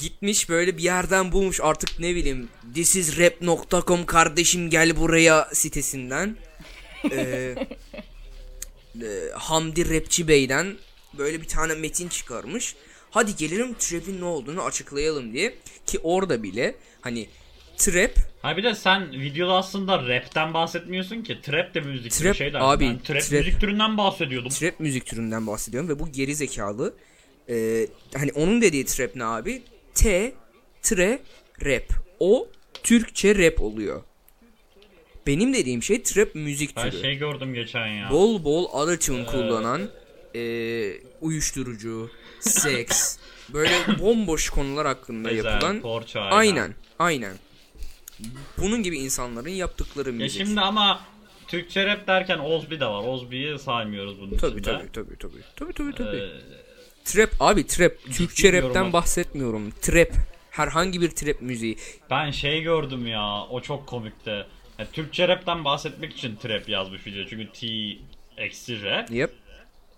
Gitmiş 0.00 0.48
böyle 0.48 0.76
bir 0.78 0.82
yerden 0.82 1.32
bulmuş 1.32 1.60
artık 1.62 2.00
ne 2.00 2.14
bileyim 2.14 2.48
this 2.74 2.96
is 2.96 3.18
rap.com 3.18 4.06
kardeşim 4.06 4.70
gel 4.70 4.96
buraya 4.96 5.48
sitesinden. 5.52 6.36
Ee, 7.12 7.54
e, 9.02 9.06
Hamdi 9.34 9.94
Rapçi 9.94 10.28
Bey'den 10.28 10.76
böyle 11.18 11.42
bir 11.42 11.48
tane 11.48 11.74
metin 11.74 12.08
çıkarmış. 12.08 12.76
Hadi 13.10 13.36
gelelim 13.36 13.74
trap'in 13.74 14.20
ne 14.20 14.24
olduğunu 14.24 14.62
açıklayalım 14.62 15.32
diye. 15.32 15.54
Ki 15.86 15.98
orada 16.02 16.42
bile 16.42 16.74
hani 17.00 17.28
trap, 17.76 18.10
Ha 18.42 18.56
bir 18.56 18.64
de 18.64 18.74
sen 18.74 19.12
videoda 19.12 19.52
aslında 19.54 20.08
rapten 20.08 20.54
bahsetmiyorsun 20.54 21.22
ki. 21.22 21.38
Trap 21.42 21.74
de 21.74 21.80
müzik 21.80 22.12
türü 22.12 22.22
Trap, 22.28 22.36
şey 22.36 22.52
dersin. 22.52 22.66
abi, 22.66 22.84
Ben 22.84 22.98
trap, 22.98 23.20
trap. 23.22 23.32
müzik 23.40 23.60
türünden 23.60 23.98
bahsediyordum. 23.98 24.50
trap 24.50 24.80
müzik 24.80 25.06
türünden 25.06 25.46
bahsediyorum 25.46 25.88
ve 25.88 25.98
bu 25.98 26.12
geri 26.12 26.34
zekalı. 26.34 26.94
Ee, 27.48 27.86
hani 28.14 28.32
onun 28.32 28.62
dediği 28.62 28.84
trap 28.84 29.16
ne 29.16 29.24
abi? 29.24 29.62
T, 29.96 30.34
tre, 30.82 31.18
rap. 31.64 31.84
O 32.20 32.48
Türkçe 32.82 33.34
rap 33.34 33.62
oluyor. 33.62 34.02
Benim 35.26 35.54
dediğim 35.54 35.82
şey 35.82 36.02
trap 36.02 36.34
müzik 36.34 36.76
Ben 36.76 36.90
türü. 36.90 37.00
şey 37.02 37.14
gördüm 37.16 37.54
geçen 37.54 37.86
ya. 37.86 38.10
Bol 38.10 38.44
bol 38.44 38.64
autotune 38.72 39.26
kullanan 39.26 39.88
e, 40.34 40.40
uyuşturucu, 41.20 42.10
seks, 42.40 43.18
böyle 43.52 43.70
bomboş 44.00 44.50
konular 44.50 44.86
hakkında 44.86 45.30
Ezel, 45.30 45.44
yapılan 45.52 45.80
Porça, 45.80 46.20
aynen, 46.20 46.74
aynen. 46.98 47.34
Bunun 48.58 48.82
gibi 48.82 48.98
insanların 48.98 49.48
yaptıkları 49.48 50.08
Ya 50.10 50.14
müzik. 50.14 50.46
şimdi 50.46 50.60
ama 50.60 51.00
Türkçe 51.48 51.86
rap 51.86 52.06
derken 52.06 52.38
Ozbi 52.38 52.80
de 52.80 52.86
var. 52.86 53.04
Ozbi'yi 53.06 53.58
saymıyoruz 53.58 54.20
bunun 54.20 54.36
Tabii 54.36 54.60
içinde. 54.60 54.78
tabii 54.92 54.92
tabii 54.92 55.18
tabii. 55.18 55.42
Tabii 55.56 55.72
tabii 55.72 55.94
tabii. 55.94 56.16
Ee, 56.16 56.30
Trap 57.06 57.30
abi 57.40 57.66
trap. 57.66 57.92
Türkçe 58.12 58.44
bilmiyorum 58.44 58.68
rapten 58.68 58.92
bahsetmiyorum. 58.92 59.70
Trap. 59.70 60.08
Herhangi 60.50 61.00
bir 61.00 61.10
trap 61.10 61.42
müziği. 61.42 61.76
ben 62.10 62.30
şey 62.30 62.62
gördüm 62.62 63.06
ya. 63.06 63.44
O 63.50 63.60
çok 63.60 63.86
komikti. 63.86 64.46
Ya, 64.78 64.86
Türkçe 64.92 65.28
rapten 65.28 65.64
bahsetmek 65.64 66.12
için 66.12 66.36
trap 66.36 66.68
yazmış 66.68 67.06
video. 67.06 67.24
Çünkü 67.30 67.52
T 67.52 67.66
eksi 68.42 68.82
rap. 68.84 69.10
Yep. 69.10 69.32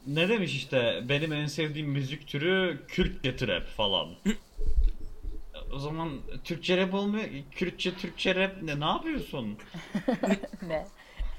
Ne 0.06 0.28
demiş 0.28 0.54
işte 0.54 1.02
benim 1.08 1.32
en 1.32 1.46
sevdiğim 1.46 1.88
müzik 1.88 2.26
türü 2.26 2.80
Kürtçe 2.88 3.36
trap 3.36 3.66
falan. 3.66 4.08
o 5.72 5.78
zaman 5.78 6.20
Türkçe 6.44 6.76
rap 6.76 6.94
olmuyor. 6.94 7.24
Kürtçe 7.50 7.94
Türkçe 7.94 8.34
rap 8.34 8.62
ne? 8.62 8.80
Ne 8.80 8.84
yapıyorsun? 8.84 9.58
Ne? 10.68 10.86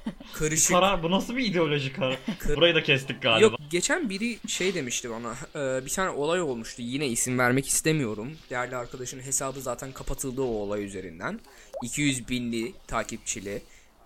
Karışık. 0.33 0.69
Karar 0.69 1.03
bu 1.03 1.11
nasıl 1.11 1.35
bir 1.37 1.45
ideoloji 1.45 1.93
karar? 1.93 2.17
Burayı 2.55 2.75
da 2.75 2.83
kestik 2.83 3.21
galiba. 3.21 3.45
Yok 3.45 3.59
geçen 3.69 4.09
biri 4.09 4.37
şey 4.47 4.73
demişti 4.73 5.09
bana 5.09 5.33
e, 5.55 5.85
bir 5.85 5.89
tane 5.89 6.09
olay 6.09 6.41
olmuştu 6.41 6.81
yine 6.81 7.07
isim 7.07 7.39
vermek 7.39 7.67
istemiyorum 7.67 8.37
değerli 8.49 8.75
arkadaşın 8.75 9.19
hesabı 9.19 9.61
zaten 9.61 9.91
kapatıldı 9.91 10.41
o 10.41 10.45
olay 10.45 10.85
üzerinden 10.85 11.39
200 11.83 12.29
binli 12.29 12.73
takipçili 12.87 13.61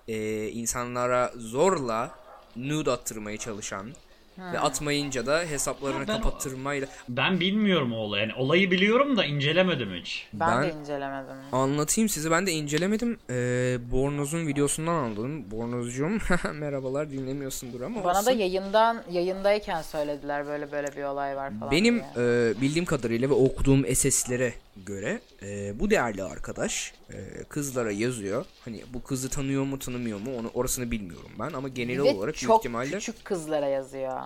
e, 0.07 0.47
insanlara 0.47 1.33
zorla 1.37 2.15
nude 2.55 2.91
attırmaya 2.91 3.37
çalışan 3.37 3.93
ve 4.37 4.59
atmayınca 4.59 5.25
da 5.25 5.39
hesaplarını 5.39 6.07
ben 6.07 6.21
kapattırmayla 6.21 6.87
Ben 7.09 7.39
bilmiyorum 7.39 7.93
o 7.93 7.97
olayı. 7.97 8.21
Yani 8.27 8.33
olayı 8.37 8.71
biliyorum 8.71 9.17
da 9.17 9.25
incelemedim 9.25 9.93
hiç. 9.93 10.27
Ben, 10.33 10.51
Ben- 10.63 10.63
de 10.63 10.79
incelemedim. 10.81 11.35
Anlatayım 11.51 12.09
size 12.09 12.31
ben 12.31 12.47
de 12.47 12.51
incelemedim. 12.51 13.17
Ee, 13.29 13.77
Bornoz'un 13.91 14.47
videosundan 14.47 14.95
aldım. 15.11 15.51
Bornozcuğum 15.51 16.17
merhabalar 16.53 17.11
dinlemiyorsundur 17.11 17.81
ama 17.81 18.03
Bana 18.03 18.13
da 18.15 18.19
olsun. 18.19 18.31
yayından 18.31 19.03
yayındayken 19.11 19.81
söylediler 19.81 20.47
böyle 20.47 20.71
böyle 20.71 20.87
bir 20.97 21.03
olay 21.03 21.35
var 21.35 21.51
falan. 21.59 21.71
Benim 21.71 21.99
diye. 22.19 22.49
e, 22.49 22.61
bildiğim 22.61 22.85
kadarıyla 22.85 23.29
ve 23.29 23.33
okuduğum 23.33 23.95
SS'lere 23.95 24.53
göre 24.85 25.19
e, 25.43 25.79
bu 25.79 25.89
değerli 25.89 26.23
arkadaş 26.23 26.93
e, 27.13 27.43
kızlara 27.49 27.91
yazıyor. 27.91 28.45
Hani 28.65 28.83
bu 28.93 29.03
kızı 29.03 29.29
tanıyor 29.29 29.63
mu 29.63 29.79
tanımıyor 29.79 30.19
mu 30.19 30.37
onu 30.39 30.51
orasını 30.53 30.91
bilmiyorum 30.91 31.29
ben 31.39 31.53
ama 31.53 31.67
genel 31.67 31.97
Ve 31.97 32.01
olarak 32.01 32.33
büyük 32.33 32.37
çok 32.37 32.59
ihtimalle 32.59 32.91
küçük 32.97 33.25
kızlara 33.25 33.67
yazıyor. 33.67 34.21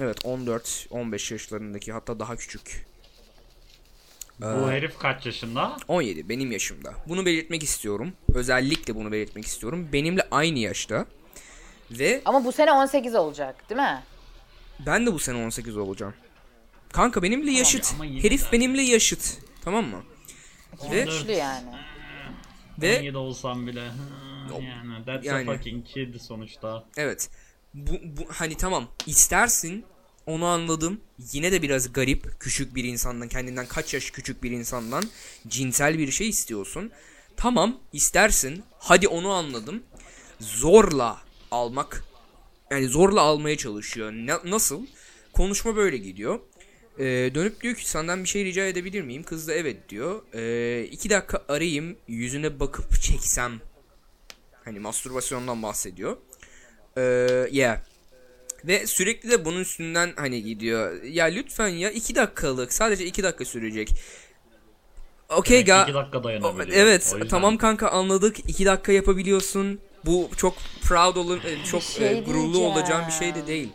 Evet 0.00 0.24
14 0.24 0.86
15 0.90 1.30
yaşlarındaki 1.32 1.92
hatta 1.92 2.18
daha 2.20 2.36
küçük. 2.36 2.86
Bu 4.40 4.70
herif 4.70 4.98
kaç 4.98 5.26
yaşında? 5.26 5.76
17 5.88 6.28
benim 6.28 6.52
yaşımda. 6.52 6.94
Bunu 7.08 7.26
belirtmek 7.26 7.62
istiyorum. 7.62 8.12
Özellikle 8.34 8.94
bunu 8.94 9.12
belirtmek 9.12 9.44
istiyorum. 9.46 9.88
Benimle 9.92 10.22
aynı 10.30 10.58
yaşta. 10.58 11.06
Ve 11.90 12.22
Ama 12.24 12.44
bu 12.44 12.52
sene 12.52 12.72
18 12.72 13.14
olacak 13.14 13.70
değil 13.70 13.80
mi? 13.80 14.02
Ben 14.86 15.06
de 15.06 15.12
bu 15.12 15.18
sene 15.18 15.44
18 15.46 15.76
olacağım. 15.76 16.14
Kanka 16.92 17.22
benimle 17.22 17.50
yaşıt. 17.50 17.90
ama 17.94 18.04
yine 18.04 18.22
Herif 18.24 18.46
de- 18.48 18.52
benimle 18.52 18.82
yaşıt. 18.82 19.38
Tamam 19.64 19.84
mı? 19.86 20.02
Ve 20.90 21.00
Güçlü 21.04 21.32
yani. 21.32 21.66
ve 22.82 22.98
17 22.98 23.16
olsam 23.16 23.66
bile. 23.66 23.84
Yani 24.60 25.04
that's 25.06 25.26
Yani. 25.26 25.50
a 25.50 25.54
fucking 25.54 25.86
kid 25.86 26.20
sonuçta. 26.20 26.84
evet. 26.96 27.30
Bu, 27.74 27.92
bu 28.02 28.26
hani 28.28 28.56
tamam 28.56 28.88
istersin 29.06 29.84
onu 30.26 30.46
anladım. 30.46 31.00
Yine 31.32 31.52
de 31.52 31.62
biraz 31.62 31.92
garip 31.92 32.40
küçük 32.40 32.74
bir 32.74 32.84
insandan 32.84 33.28
kendinden 33.28 33.66
kaç 33.66 33.94
yaş 33.94 34.10
küçük 34.10 34.42
bir 34.42 34.50
insandan 34.50 35.04
cinsel 35.48 35.98
bir 35.98 36.10
şey 36.10 36.28
istiyorsun. 36.28 36.90
Tamam 37.36 37.80
istersin. 37.92 38.62
Hadi 38.78 39.08
onu 39.08 39.30
anladım. 39.30 39.82
Zorla 40.40 41.18
almak 41.50 42.04
yani 42.70 42.88
zorla 42.88 43.20
almaya 43.20 43.56
çalışıyor. 43.56 44.12
Na- 44.12 44.42
nasıl? 44.44 44.86
Konuşma 45.32 45.76
böyle 45.76 45.96
gidiyor. 45.96 46.40
Ee, 46.98 47.04
dönüp 47.34 47.60
diyor 47.60 47.74
ki 47.74 47.90
senden 47.90 48.24
bir 48.24 48.28
şey 48.28 48.44
rica 48.44 48.66
edebilir 48.66 49.02
miyim? 49.02 49.22
Kız 49.22 49.48
da 49.48 49.54
evet 49.54 49.88
diyor. 49.88 50.22
Ee, 50.34 50.84
iki 50.84 51.10
dakika 51.10 51.44
arayayım 51.48 51.96
yüzüne 52.08 52.60
bakıp 52.60 53.00
çeksem. 53.02 53.60
Hani 54.64 54.80
mastürbasyondan 54.80 55.62
bahsediyor. 55.62 56.16
Ee, 56.98 57.48
yeah. 57.52 57.78
Ve 58.64 58.86
sürekli 58.86 59.30
de 59.30 59.44
bunun 59.44 59.60
üstünden 59.60 60.12
hani 60.16 60.42
gidiyor. 60.42 61.02
Ya 61.02 61.24
lütfen 61.24 61.68
ya 61.68 61.90
iki 61.90 62.14
dakikalık 62.14 62.72
sadece 62.72 63.04
iki 63.06 63.22
dakika 63.22 63.44
sürecek. 63.44 63.94
Okey 65.28 65.64
ga. 65.64 65.82
iki 65.82 65.94
dakika 65.94 66.18
O- 66.18 66.24
dayanabiliyor. 66.24 66.68
Evet 66.78 67.12
yüzden- 67.14 67.28
tamam 67.28 67.56
kanka 67.56 67.88
anladık. 67.88 68.38
2 68.50 68.64
dakika 68.66 68.92
yapabiliyorsun. 68.92 69.80
Bu 70.04 70.30
çok 70.36 70.54
proud 70.82 71.16
olun 71.16 71.40
e, 71.44 71.64
çok 71.64 71.82
şey 71.82 72.18
e, 72.18 72.20
gururlu 72.20 72.58
olacağım 72.58 73.04
bir 73.06 73.12
şey 73.12 73.34
de 73.34 73.46
değil. 73.46 73.68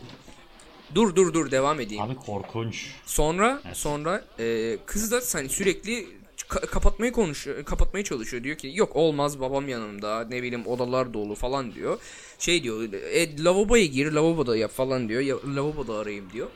Dur 0.94 1.16
dur 1.16 1.32
dur 1.34 1.50
devam 1.50 1.80
edeyim. 1.80 2.02
Abi 2.02 2.14
korkunç. 2.14 2.86
Sonra 3.06 3.60
Evet. 3.66 3.76
sonra 3.76 4.24
e, 4.38 4.76
kız 4.86 5.12
da 5.12 5.20
hani 5.32 5.48
sürekli 5.48 6.06
ka- 6.48 6.66
kapatmayı 6.66 7.12
konuşuyor, 7.12 7.64
kapatmaya 7.64 8.04
çalışıyor. 8.04 8.44
Diyor 8.44 8.56
ki 8.56 8.72
yok 8.74 8.96
olmaz 8.96 9.40
babam 9.40 9.68
yanımda 9.68 10.24
ne 10.28 10.42
bileyim 10.42 10.66
odalar 10.66 11.14
dolu 11.14 11.34
falan 11.34 11.74
diyor. 11.74 11.98
Şey 12.38 12.62
diyor 12.62 12.92
e, 12.92 13.44
lavaboya 13.44 13.86
gir 13.86 14.12
lavaboda 14.12 14.56
yap 14.56 14.70
falan 14.70 15.08
diyor. 15.08 15.20
Ya, 15.20 15.36
lavaboda 15.56 15.94
arayayım 15.94 16.32
diyor. 16.32 16.48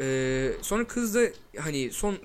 E, 0.00 0.52
sonra 0.62 0.86
kız 0.86 1.14
da 1.14 1.20
hani 1.58 1.90
son 1.92 2.16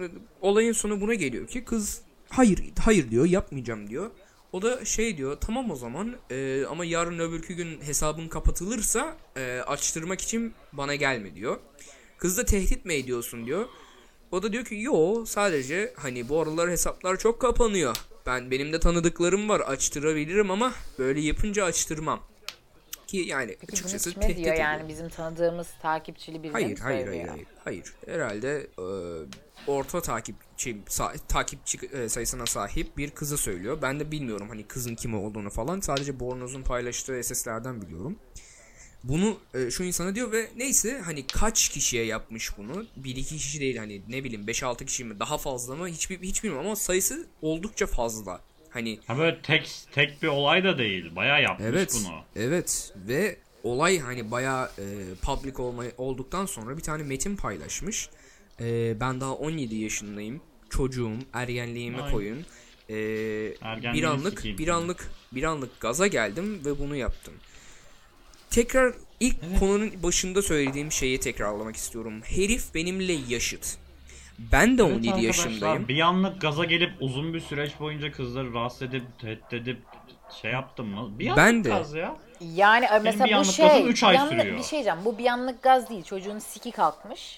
olayın 0.41 0.73
sonu 0.73 1.02
buna 1.02 1.13
geliyor 1.13 1.47
ki 1.47 1.63
kız 1.65 2.02
hayır 2.30 2.63
hayır 2.80 3.12
diyor 3.12 3.25
yapmayacağım 3.25 3.89
diyor. 3.89 4.12
O 4.52 4.62
da 4.62 4.86
şey 4.86 5.17
diyor 5.17 5.38
tamam 5.41 5.71
o 5.71 5.75
zaman 5.75 6.15
e, 6.32 6.65
ama 6.69 6.86
yarın 6.86 7.19
öbürkü 7.19 7.54
gün 7.54 7.82
hesabın 7.82 8.28
kapatılırsa 8.28 9.17
e, 9.38 9.62
açtırmak 9.67 10.21
için 10.21 10.54
bana 10.73 10.95
gelme 10.95 11.36
diyor. 11.36 11.58
Kız 12.17 12.38
da 12.38 12.45
tehdit 12.45 12.86
mi 12.86 12.93
ediyorsun 12.93 13.45
diyor. 13.45 13.65
O 14.32 14.44
da 14.44 14.54
diyor 14.54 14.65
ki 14.65 14.76
yo 14.82 15.26
sadece 15.26 15.94
hani 15.98 16.30
bu 16.30 16.42
aralar 16.42 16.70
hesaplar 16.70 17.18
çok 17.18 17.42
kapanıyor. 17.42 17.96
Ben 18.26 18.52
benim 18.52 18.74
de 18.74 18.80
tanıdıklarım 18.80 19.50
var 19.50 19.60
açtırabilirim 19.60 20.52
ama 20.52 20.74
böyle 21.00 21.22
yapınca 21.22 21.65
açtırmam. 21.65 22.20
Ki 23.08 23.18
yani 23.18 23.48
Peki 23.48 23.68
bunu 23.68 23.74
açıkçası 23.74 24.12
kime 24.12 24.22
tehdit 24.28 24.38
diyor 24.38 24.54
ediyor. 24.54 24.68
yani 24.70 24.88
bizim 24.89 25.10
tanıdığımız 25.10 25.68
takipçili 25.82 26.44
birine 26.44 26.54
Hayır 26.54 26.68
mi 26.68 26.76
hayır 26.82 26.96
hayır 26.98 27.06
söylüyor? 27.08 27.28
hayır 27.30 27.48
hayır. 27.63 27.94
Herhalde 28.06 28.68
e, 28.80 28.86
orta 29.72 30.02
takipçi 30.02 30.78
sa- 30.88 31.18
takipçi 31.28 31.78
e, 31.94 32.10
sayısına 32.10 32.46
sahip 32.46 32.98
bir 32.98 33.10
kızı 33.10 33.38
söylüyor. 33.38 33.78
Ben 33.82 34.00
de 34.00 34.12
bilmiyorum 34.12 34.50
hani 34.50 34.63
kızın 34.63 34.96
kim 34.96 35.13
olduğunu 35.24 35.50
falan. 35.50 35.80
Sadece 35.80 36.20
Bornoz'un 36.20 36.62
paylaştığı 36.63 37.24
SS'lerden 37.24 37.82
biliyorum. 37.82 38.20
Bunu 39.03 39.38
e, 39.53 39.71
şu 39.71 39.83
insana 39.83 40.15
diyor 40.15 40.31
ve 40.31 40.49
neyse 40.57 41.01
hani 41.05 41.27
kaç 41.27 41.69
kişiye 41.69 42.05
yapmış 42.05 42.57
bunu? 42.57 42.85
Bir 42.95 43.15
iki 43.15 43.38
kişi 43.38 43.59
değil 43.59 43.77
hani 43.77 44.01
ne 44.09 44.23
bileyim 44.23 44.45
5-6 44.45 44.85
kişi 44.85 45.03
mi 45.03 45.19
daha 45.19 45.38
fazla 45.38 45.75
mı 45.75 45.88
hiç, 45.88 46.09
hiç 46.09 46.43
bilmiyorum 46.43 46.67
ama 46.67 46.75
sayısı 46.75 47.27
oldukça 47.41 47.88
fazla. 47.88 48.41
Hani 48.69 48.99
Ha 49.07 49.17
böyle 49.17 49.41
tek 49.41 49.71
tek 49.91 50.23
bir 50.23 50.27
olay 50.27 50.63
da 50.63 50.77
değil. 50.77 51.15
Bayağı 51.15 51.41
yapmış 51.41 51.67
Evet. 51.69 52.01
bunu. 52.05 52.23
Evet 52.35 52.93
ve 53.07 53.38
olay 53.63 53.99
hani 53.99 54.31
bayağı 54.31 54.65
e, 54.65 54.85
public 55.21 55.53
olma, 55.57 55.83
olduktan 55.97 56.45
sonra 56.45 56.77
bir 56.77 56.83
tane 56.83 57.03
metin 57.03 57.35
paylaşmış. 57.35 58.09
E, 58.59 58.99
ben 58.99 59.21
daha 59.21 59.33
17 59.33 59.75
yaşındayım. 59.75 60.41
Çocuğum, 60.69 61.17
ergenliğime 61.33 62.01
Ay. 62.01 62.12
koyun. 62.12 62.45
E, 62.89 62.95
bir 63.93 64.03
anlık 64.03 64.43
bir 64.43 64.67
anlık 64.67 65.12
bir 65.31 65.43
anlık 65.43 65.79
gaza 65.79 66.07
geldim 66.07 66.65
ve 66.65 66.79
bunu 66.79 66.95
yaptım. 66.95 67.33
Tekrar 68.51 68.93
ilk 69.19 69.59
konunun 69.59 70.03
başında 70.03 70.41
söylediğim 70.41 70.91
şeyi 70.91 71.19
tekrarlamak 71.19 71.75
istiyorum. 71.75 72.21
Herif 72.25 72.75
benimle 72.75 73.13
yaşıt. 73.27 73.77
Ben 74.51 74.77
de 74.77 74.83
Evet 74.83 74.93
17 74.95 75.09
arkadaşlar, 75.09 75.23
yaşındayım. 75.49 75.88
Bir 75.88 75.99
anlık 75.99 76.41
gaza 76.41 76.65
gelip 76.65 76.91
uzun 76.99 77.33
bir 77.33 77.39
süreç 77.39 77.79
boyunca 77.79 78.12
kızları 78.12 78.53
rahatsız 78.53 78.81
edip 78.81 79.03
tehdit 79.21 79.53
edip 79.53 79.77
şey 80.41 80.51
yaptım 80.51 80.88
mı? 80.88 81.19
Bir 81.19 81.27
anlık 81.27 81.38
Ben 81.38 81.63
de. 81.63 81.69
gaz 81.69 81.93
ya. 81.93 82.15
Yani 82.55 82.85
e, 82.85 82.99
mesela 82.99 83.25
bir 83.25 83.31
bu 83.31 83.35
anlık 83.35 83.51
şey 83.53 83.67
gazım 83.67 83.88
üç 83.88 84.03
ay 84.03 84.13
bir 84.13 84.19
anlık- 84.19 84.39
sürüyor. 84.41 84.57
bir 84.57 84.63
şey 84.63 84.71
diyeceğim. 84.71 84.99
Bu 85.05 85.17
bir 85.17 85.25
anlık 85.25 85.62
gaz 85.63 85.89
değil. 85.89 86.03
Çocuğun 86.03 86.39
siki 86.39 86.71
kalkmış. 86.71 87.35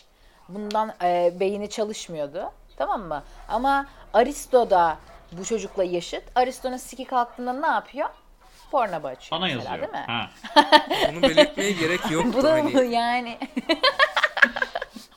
Bundan 0.50 0.94
e, 1.04 1.34
beyni 1.40 1.70
çalışmıyordu. 1.70 2.52
Tamam 2.78 3.02
mı? 3.02 3.24
Ama 3.48 3.88
Aristo'da 4.14 4.98
bu 5.32 5.46
çocukla 5.46 5.84
yaşıt. 5.84 6.24
Aristo'nun 6.36 6.78
siki 6.78 7.06
kalktığında 7.06 7.54
ne 7.54 7.68
yapıyor? 7.68 8.10
Pornaba 8.72 9.08
açıyor 9.08 9.42
Bana 9.42 9.46
mesela 9.54 9.76
yazıyor. 9.76 9.94
değil 9.94 10.06
mi? 10.06 10.14
Ha. 10.14 10.32
Bunu 11.14 11.22
belirtmeye 11.22 11.72
gerek 11.72 12.12
yoktu 12.12 12.34
Bu 12.38 12.44
da 12.44 12.52
hani. 12.52 12.94
yani. 12.94 13.38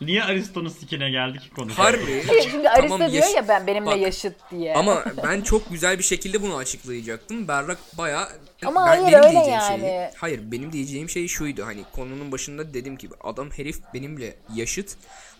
Niye 0.00 0.24
Aristo'nun 0.24 0.68
sikine 0.68 1.10
geldi 1.10 1.38
ki 1.38 1.50
konu? 1.50 1.72
Harbi. 1.78 2.24
Şimdi 2.50 2.68
Aristo 2.70 2.88
Tamam, 2.88 3.12
diyor 3.12 3.22
yaş- 3.24 3.34
ya 3.34 3.48
ben 3.48 3.66
benimle 3.66 3.86
Bak, 3.86 4.00
yaşıt 4.00 4.36
diye. 4.50 4.74
Ama 4.74 5.04
ben 5.24 5.40
çok 5.40 5.70
güzel 5.70 5.98
bir 5.98 6.02
şekilde 6.02 6.42
bunu 6.42 6.56
açıklayacaktım. 6.56 7.48
Berrak 7.48 7.78
baya 7.98 8.28
Ama 8.64 8.86
ben, 8.86 8.86
hayır, 8.86 9.02
benim 9.02 9.18
öyle 9.18 9.30
diyeceğim 9.32 9.60
yani. 9.60 9.80
Şeyi, 9.80 10.10
hayır 10.16 10.40
benim 10.52 10.72
diyeceğim 10.72 11.08
şey 11.10 11.28
şuydu 11.28 11.66
hani 11.66 11.80
konunun 11.92 12.32
başında 12.32 12.74
dedim 12.74 12.96
ki 12.96 13.08
adam 13.24 13.50
herif 13.50 13.76
benimle 13.94 14.36
yaşıt 14.54 14.96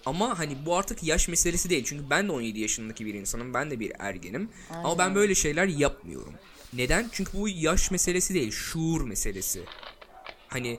ama 0.06 0.38
hani 0.38 0.56
bu 0.66 0.76
artık 0.76 1.02
yaş 1.02 1.28
meselesi 1.28 1.70
değil. 1.70 1.84
Çünkü 1.84 2.10
ben 2.10 2.28
de 2.28 2.32
17 2.32 2.60
yaşındaki 2.60 3.06
bir 3.06 3.14
insanım. 3.14 3.54
Ben 3.54 3.70
de 3.70 3.80
bir 3.80 3.92
ergenim. 3.98 4.50
Ama 4.84 4.98
ben 4.98 5.14
böyle 5.14 5.34
şeyler 5.34 5.66
yapmıyorum. 5.66 6.34
Neden? 6.76 7.08
Çünkü 7.12 7.32
bu 7.38 7.48
yaş 7.48 7.90
meselesi 7.90 8.34
değil, 8.34 8.50
şuur 8.52 9.04
meselesi. 9.04 9.62
Hani 10.48 10.78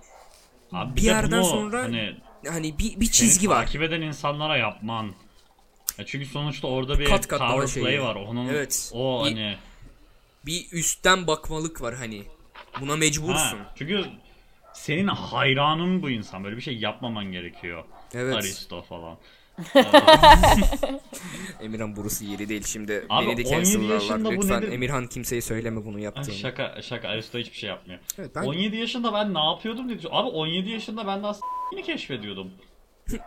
Abi 0.71 0.95
bir 0.95 1.01
de 1.01 1.05
yerden 1.05 1.31
bunu 1.41 1.49
sonra 1.49 1.83
hani 1.83 2.15
hani 2.47 2.79
bir, 2.79 2.99
bir 2.99 3.11
çizgi 3.11 3.49
var. 3.49 3.65
takip 3.65 3.81
eden 3.81 4.01
insanlara 4.01 4.57
yapman. 4.57 5.13
Ya 5.97 6.05
çünkü 6.05 6.25
sonuçta 6.25 6.67
orada 6.67 6.99
bir 6.99 7.05
Kat 7.05 7.27
katlama 7.27 7.51
power 7.53 7.73
şeyi. 7.73 7.83
play 7.83 8.01
var. 8.01 8.15
Onun 8.15 8.47
Evet. 8.47 8.91
o 8.93 9.25
Bir- 9.25 9.29
hani 9.31 9.57
Bir 10.45 10.71
üstten 10.71 11.27
bakmalık 11.27 11.81
var 11.81 11.95
hani. 11.95 12.23
Buna 12.81 12.95
mecbursun. 12.95 13.57
ha, 13.57 13.73
çünkü 13.75 14.05
senin 14.73 15.07
hayranın 15.07 16.01
bu 16.01 16.09
insan. 16.09 16.43
Böyle 16.43 16.57
bir 16.57 16.61
şey 16.61 16.77
yapmaman 16.77 17.25
gerekiyor. 17.25 17.83
Evet. 18.13 18.35
Aristo 18.35 18.81
falan. 18.81 19.17
Emirhan 21.61 21.95
burası 21.95 22.25
yeri 22.25 22.49
değil 22.49 22.63
şimdi. 22.65 23.05
Abi, 23.09 23.27
beni 23.27 23.45
de 23.45 23.55
17 23.55 23.85
yaşında 23.85 24.29
bu 24.29 24.31
Lütfen 24.33 24.61
nedir? 24.61 24.71
Emirhan 24.71 25.07
kimseye 25.07 25.41
söyleme 25.41 25.85
bunu 25.85 25.99
yaptığını. 25.99 26.35
şaka 26.35 26.81
şaka 26.81 27.07
Aristo 27.07 27.37
hiçbir 27.39 27.57
şey 27.57 27.69
yapmıyor. 27.69 27.99
Evet, 28.19 28.31
ben- 28.35 28.43
17 28.43 28.75
yaşında 28.75 29.13
ben 29.13 29.33
ne 29.33 29.39
yapıyordum 29.39 29.87
diye 29.87 29.97
düşünüyorum. 29.97 30.27
Abi 30.27 30.35
17 30.37 30.69
yaşında 30.69 31.07
ben 31.07 31.23
daha 31.23 31.33
s***ini 31.33 31.83
keşfediyordum. 31.83 32.51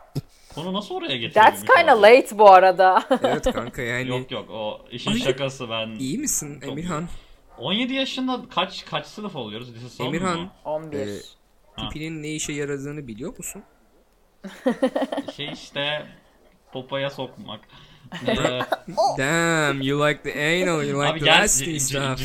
Konu 0.54 0.72
nasıl 0.72 0.94
oraya 0.94 1.16
getirilmiş? 1.16 1.34
That's 1.34 1.64
kinda 1.76 2.02
late 2.02 2.38
bu 2.38 2.50
arada. 2.50 3.04
Evet 3.22 3.52
kanka 3.52 3.82
yani. 3.82 4.08
Yok 4.08 4.30
yok 4.30 4.50
o 4.50 4.80
işin 4.90 5.10
Ay, 5.10 5.18
şakası 5.18 5.70
ben. 5.70 5.88
İyi 5.98 6.18
misin 6.18 6.60
Çok 6.60 6.70
Emirhan? 6.70 7.08
17 7.58 7.94
yaşında 7.94 8.40
kaç 8.54 8.84
kaç 8.84 9.06
sınıf 9.06 9.36
oluyoruz? 9.36 9.74
Lise 9.74 9.88
son 9.88 10.06
Emirhan. 10.06 10.40
mu? 10.40 10.48
11. 10.64 10.98
Ee, 10.98 11.18
Tipinin 11.78 12.22
ne 12.22 12.28
işe 12.28 12.52
yaradığını 12.52 13.06
biliyor 13.08 13.36
musun? 13.38 13.62
Şey 15.36 15.52
işte 15.52 16.06
popaya 16.72 17.10
sokmak. 17.10 17.60
Ee, 18.26 18.34
Damn, 19.18 19.82
you 19.82 20.06
like 20.08 20.22
the 20.22 20.32
anal, 20.62 20.84
you 20.84 21.00
like 21.02 21.12
abi 21.12 21.18
the 21.20 21.24
gel 21.24 21.48
c- 21.48 21.80
stuff. 21.80 22.20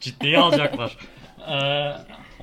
ciddiye 0.00 0.38
alacaklar. 0.38 0.98
Ee, 1.40 1.52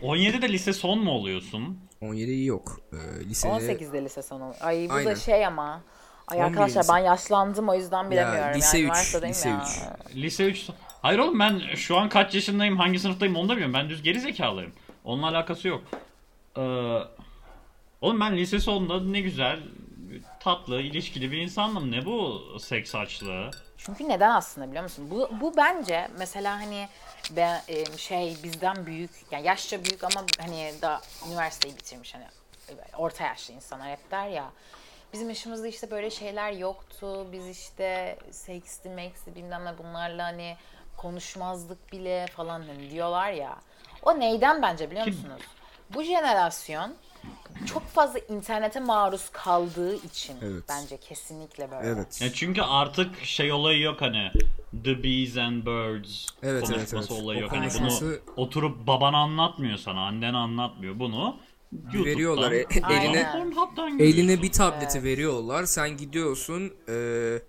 17'de 0.06 0.50
lise 0.50 0.74
son 0.74 1.00
mu 1.00 1.12
oluyorsun? 1.12 1.80
17 2.02 2.44
yok. 2.44 2.80
Ee, 2.94 3.26
lisede 3.30 3.52
18'de 3.52 4.04
lise 4.04 4.22
sonu. 4.22 4.54
Ay 4.62 4.88
bu 4.90 4.94
Aynen. 4.94 5.12
da 5.12 5.16
şey 5.16 5.46
ama. 5.46 5.82
Ay 6.28 6.38
11 6.38 6.48
arkadaşlar 6.48 6.82
lise. 6.84 6.94
ben 6.94 6.98
yaşlandım 6.98 7.70
o 7.70 7.76
yüzden 7.76 8.12
bilemiyorum. 8.12 8.58
lise 8.58 8.78
yani 8.78 8.84
üç, 8.84 8.90
üniversitedeyim 8.92 9.34
lise 9.36 9.50
ya. 9.50 9.64
üç. 10.10 10.16
Lise 10.16 10.46
3 10.46 10.58
son- 10.60 10.76
Hayır 11.02 11.20
oğlum 11.20 11.40
ben 11.40 11.60
şu 11.76 11.98
an 11.98 12.10
kaç 12.10 12.36
yaşındayım, 12.36 12.78
hangi 12.78 13.00
sınıftayım 13.00 13.36
onu 13.36 13.48
da 13.50 13.52
bilmiyorum. 13.54 13.74
Ben 13.74 13.90
düz 13.90 14.04
geri 14.04 14.20
zekalıyım. 14.20 14.72
Onunla 15.04 15.28
alakası 15.28 15.68
yok. 15.68 15.82
Ee, 16.58 16.62
oğlum 18.02 18.20
ben 18.20 18.38
lise 18.38 18.60
sonunda 18.60 19.00
ne 19.00 19.22
güzel, 19.22 19.60
tatlı, 20.40 20.82
ilişkili 20.82 21.32
bir 21.32 21.38
insandım. 21.38 21.92
Ne 21.92 22.06
bu 22.06 22.42
seks 22.60 22.96
açlığı? 22.96 23.52
Çünkü 23.78 24.10
neden 24.10 24.30
aslında 24.30 24.68
biliyor 24.68 24.84
musun? 24.84 25.08
Bu, 25.12 25.30
bu 25.42 25.58
bence 25.58 26.08
mesela 26.18 26.56
hani 26.56 26.88
ben 27.32 27.62
e, 27.68 27.98
şey 27.98 28.38
bizden 28.44 28.86
büyük 28.86 29.12
yani 29.32 29.48
yaşça 29.48 29.84
büyük 29.84 30.04
ama 30.04 30.26
hani 30.40 30.74
daha 30.82 31.02
üniversiteyi 31.30 31.78
bitirmiş 31.78 32.16
hani 32.16 32.26
e, 32.70 32.74
orta 32.98 33.24
yaşlı 33.24 33.54
insanlar 33.54 33.90
hep 33.90 34.12
der 34.12 34.28
ya. 34.28 34.52
Bizim 35.14 35.30
yaşımızda 35.30 35.68
işte 35.68 35.92
böyle 35.92 36.10
şeyler 36.10 36.52
yoktu. 36.52 37.28
Biz 37.32 37.48
işte 37.48 38.18
seksli 38.32 38.90
meksli 38.90 39.36
bilmem 39.36 39.66
ne 39.66 39.78
bunlarla 39.78 40.24
hani 40.24 40.58
konuşmazdık 40.98 41.92
bile 41.92 42.28
falan 42.28 42.62
hani 42.62 42.90
diyorlar 42.90 43.32
ya. 43.32 43.56
O 44.04 44.20
neyden 44.20 44.62
bence 44.62 44.92
biliyor 44.92 45.06
Kim? 45.06 45.16
musunuz? 45.16 45.42
Bu 45.94 46.04
jenerasyon 46.04 46.96
çok 47.66 47.84
fazla 47.88 48.20
internete 48.20 48.80
maruz 48.80 49.30
kaldığı 49.30 49.96
için 49.96 50.36
Evet. 50.42 50.64
bence 50.70 50.98
kesinlikle 50.98 51.72
böyle. 51.72 51.88
Evet. 51.88 52.22
Ya 52.22 52.34
çünkü 52.34 52.62
artık 52.62 53.20
şey 53.24 53.52
olayı 53.52 53.82
yok 53.82 54.02
hani 54.02 54.32
The 54.84 55.04
Bees 55.04 55.38
and 55.38 55.66
Birds 55.66 56.26
Evet, 56.44 56.64
evet, 56.70 56.76
konuşması 56.78 57.14
evet. 57.14 57.24
olayı 57.24 57.40
O 57.40 57.42
yok. 57.42 57.52
Hani 57.52 57.60
konuşması- 57.70 58.22
bunu 58.28 58.34
oturup 58.46 58.88
baban 58.88 59.14
anlatmıyor 59.14 59.78
sana, 59.78 60.08
annen 60.08 60.34
anlatmıyor. 60.34 61.00
Bunu 61.00 61.36
YouTube'dan, 61.84 62.06
Veriyorlar, 62.06 62.52
e- 62.52 62.66
eline 62.94 63.32
Pornhub'dan 63.32 64.00
eline 64.00 64.42
bir 64.42 64.52
tableti 64.52 65.04
veriyorlar. 65.04 65.64
Sen 65.66 65.98
gidiyorsun 65.98 66.74
eee 66.88 67.42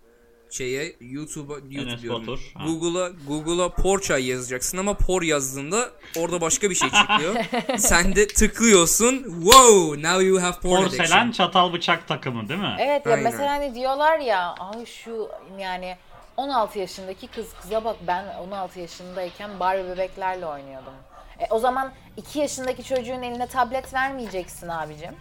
şeye 0.57 0.97
YouTube'a 1.01 1.55
YouTube. 1.71 2.37
Google'a 2.67 3.11
Google'a 3.29 3.69
porçay 3.69 4.27
yazacaksın 4.27 4.79
ama 4.79 4.95
por 4.95 5.23
yazdığında 5.23 5.91
orada 6.19 6.41
başka 6.41 6.71
bir 6.71 6.75
şey 6.75 6.91
çıkıyor. 6.91 7.35
Sen 7.79 8.17
de 8.17 8.27
tıklıyorsun. 8.29 9.23
Wow, 9.43 10.03
now 10.03 10.25
you 10.25 10.43
have 10.43 10.61
porn 10.61 10.83
Porselen 10.83 11.05
addiction. 11.05 11.31
çatal 11.31 11.73
bıçak 11.73 12.09
takımı 12.09 12.49
değil 12.49 12.61
mi? 12.61 12.77
Evet 12.79 13.07
ya 13.07 13.13
Aynen. 13.13 13.25
mesela 13.25 13.51
hani 13.51 13.75
diyorlar 13.75 14.19
ya 14.19 14.55
ay 14.55 14.87
şu 14.87 15.29
yani 15.59 15.97
16 16.37 16.79
yaşındaki 16.79 17.27
kız 17.27 17.47
kıza 17.63 17.85
bak 17.85 17.97
ben 18.07 18.25
16 18.49 18.81
yaşındayken 18.81 19.61
Barbie 19.61 19.85
bebeklerle 19.89 20.47
oynuyordum. 20.47 20.93
E, 21.39 21.47
o 21.51 21.59
zaman 21.59 21.93
2 22.17 22.39
yaşındaki 22.39 22.85
çocuğun 22.85 23.23
eline 23.23 23.47
tablet 23.47 23.95
vermeyeceksin 23.95 24.69
abicim. 24.69 25.15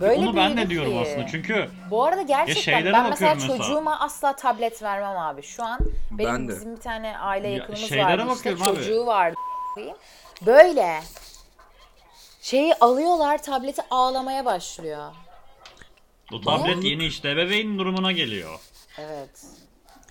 Böyle 0.00 0.20
Onu 0.20 0.36
ben 0.36 0.56
de 0.56 0.70
diyorum 0.70 0.92
ki. 0.92 0.98
aslında 1.00 1.26
çünkü 1.26 1.70
Bu 1.90 2.04
arada 2.04 2.22
gerçekten 2.22 2.92
ben 2.92 3.08
mesela 3.10 3.34
mesela. 3.34 3.58
çocuğuma 3.58 4.00
asla 4.00 4.36
tablet 4.36 4.82
vermem 4.82 5.18
abi. 5.18 5.42
Şu 5.42 5.64
an 5.64 5.80
benim 6.10 6.32
Ben 6.34 6.48
de. 6.48 6.52
bizim 6.52 6.76
bir 6.76 6.80
tane 6.80 7.18
aile 7.18 7.48
Ya 7.48 7.54
yakınımız 7.56 7.88
şeylere 7.88 8.06
vardı 8.06 8.32
işte 8.34 8.50
bakıyorum 8.50 8.62
abi. 8.62 8.84
çocuğu 8.84 9.06
vardı. 9.06 9.36
Böyle 10.46 11.00
şeyi 12.40 12.74
alıyorlar 12.74 13.42
tableti 13.42 13.82
ağlamaya 13.90 14.44
başlıyor. 14.44 15.12
bu 16.30 16.40
tablet 16.40 16.84
yeni 16.84 17.04
işte 17.06 17.30
ebeveyn 17.30 17.78
durumuna 17.78 18.12
geliyor. 18.12 18.60
Evet. 18.98 19.44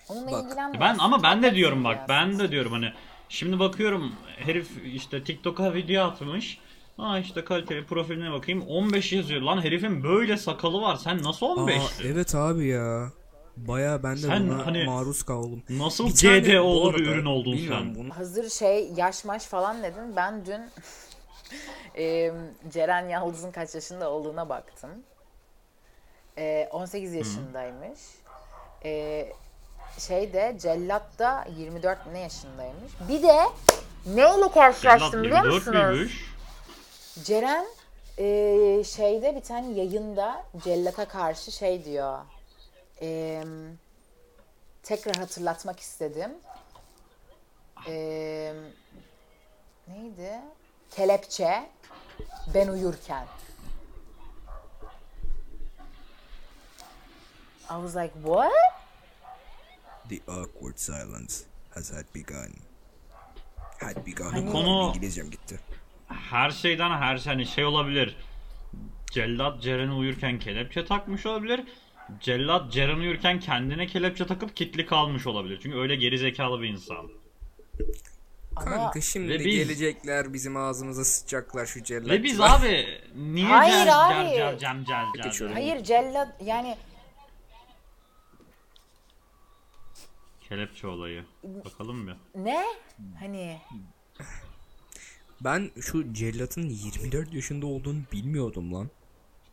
Onunla 0.09 0.31
Bak, 0.31 0.43
ilgilenmiyor. 0.45 0.81
Ben 0.81 0.95
ama 0.99 1.23
ben 1.23 1.43
de 1.43 1.55
diyorum 1.55 1.83
bak 1.83 2.09
ben 2.09 2.39
de 2.39 2.51
diyorum 2.51 2.71
hani 2.71 2.93
şimdi 3.29 3.59
bakıyorum 3.59 4.15
herif 4.37 4.85
işte 4.85 5.23
TikTok'a 5.23 5.73
video 5.73 6.05
atmış. 6.07 6.57
Aa 6.97 7.19
işte 7.19 7.45
kaliteli 7.45 7.85
profiline 7.85 8.31
bakayım 8.31 8.61
15 8.67 9.13
yazıyor. 9.13 9.41
Lan 9.41 9.61
herifin 9.63 10.03
böyle 10.03 10.37
sakalı 10.37 10.81
var. 10.81 10.95
Sen 10.95 11.23
nasıl 11.23 11.45
Aa, 11.45 11.49
15? 11.49 11.83
evet 12.05 12.35
abi 12.35 12.67
ya. 12.67 13.09
Baya 13.57 14.03
ben 14.03 14.15
de 14.15 14.19
Sen 14.21 14.49
buna 14.49 14.65
hani 14.65 14.83
maruz 14.85 15.23
kaldım. 15.23 15.63
Nasıl 15.69 16.09
GDO'lu 16.09 16.93
bir 16.93 17.07
ürün 17.07 17.25
oldun 17.25 17.57
sen? 17.67 17.95
bunu- 17.95 18.17
Hazır 18.17 18.49
şey 18.49 18.91
yaş 18.95 19.25
maş 19.25 19.43
falan 19.43 19.83
dedin. 19.83 20.15
Ben 20.15 20.45
dün 20.45 20.61
e, 22.03 22.31
Ceren 22.73 23.09
Yaldız'ın 23.09 23.51
kaç 23.51 23.75
yaşında 23.75 24.09
olduğuna 24.11 24.49
baktım. 24.49 24.89
E, 26.37 26.69
18 26.71 27.13
yaşındaymış. 27.13 27.99
E, 28.85 29.25
şeyde 29.99 30.57
Cellat 30.61 31.19
da 31.19 31.45
24 31.57 31.97
ne 32.11 32.19
yaşındaymış. 32.19 32.91
Bir 33.09 33.23
de 33.23 33.35
neyle 34.07 34.51
karşılaştım 34.53 35.23
biliyor 35.23 35.43
24 35.43 35.65
musunuz? 35.67 35.77
müymüş? 35.91 36.34
Ceren 37.23 37.65
e, 38.17 38.83
şeyde 38.83 39.35
bir 39.35 39.41
tane 39.41 39.73
yayında 39.73 40.45
Cellat'a 40.63 41.07
karşı 41.07 41.51
şey 41.51 41.85
diyor. 41.85 42.19
E, 43.01 43.43
tekrar 44.83 45.15
hatırlatmak 45.15 45.79
istedim. 45.79 46.31
E, 47.87 48.53
neydi? 49.87 50.41
Kelepçe 50.91 51.69
ben 52.53 52.67
uyurken. 52.67 53.27
I 57.69 57.73
was 57.81 57.95
like 57.95 58.13
what? 58.13 58.51
The 60.09 60.31
awkward 60.31 60.77
silence 60.77 61.33
has 61.73 61.91
had 61.91 62.05
begun. 62.15 62.53
Had 63.81 64.05
begun. 64.05 64.25
Hani- 64.31 64.51
Konu- 64.51 64.87
İngilizcem 64.89 65.29
gitti. 65.31 65.59
Her 66.07 66.49
şeyden 66.51 66.89
her 66.89 67.17
şey 67.17 67.33
hani 67.33 67.45
şey 67.45 67.65
olabilir. 67.65 68.15
Cellat 69.11 69.61
Ceren'e 69.61 69.91
uyurken 69.93 70.39
kelepçe 70.39 70.85
takmış 70.85 71.25
olabilir. 71.25 71.63
Cellat 72.19 72.71
Ceren 72.71 72.97
uyurken 72.97 73.39
kendine 73.39 73.87
kelepçe 73.87 74.27
takıp 74.27 74.55
kitli 74.55 74.85
kalmış 74.85 75.27
olabilir. 75.27 75.59
Çünkü 75.63 75.77
öyle 75.77 75.95
geri 75.95 76.17
zekalı 76.17 76.61
bir 76.61 76.67
insan. 76.67 77.09
Ama 78.55 78.65
Kanka 78.69 79.01
şimdi 79.01 79.29
Ve 79.33 79.39
biz- 79.45 79.55
gelecekler 79.55 80.33
bizim 80.33 80.57
ağzımıza 80.57 81.05
sıçacaklar 81.05 81.65
şu 81.65 81.83
cellat. 81.83 82.09
Ve 82.09 82.23
biz 82.23 82.41
abi 82.41 82.87
niye 83.15 83.47
Hayır 83.47 83.85
cel, 83.85 84.07
abi. 84.21 84.29
Cel, 84.29 84.57
cel, 84.59 84.85
cel, 84.85 85.05
cel, 85.15 85.23
Geçiyorum. 85.23 85.55
cel? 85.57 85.67
hayır 85.69 85.83
cellat 85.83 86.41
yani 86.43 86.77
Kelepçe 90.49 90.87
olayı. 90.87 91.25
Bakalım 91.43 92.07
bir. 92.07 92.15
Ne? 92.35 92.65
Hani 93.19 93.57
Ben 95.41 95.71
şu 95.81 96.13
cellatın 96.13 96.69
24 96.69 97.33
yaşında 97.33 97.65
olduğunu 97.65 97.99
bilmiyordum 98.11 98.73
lan. 98.73 98.89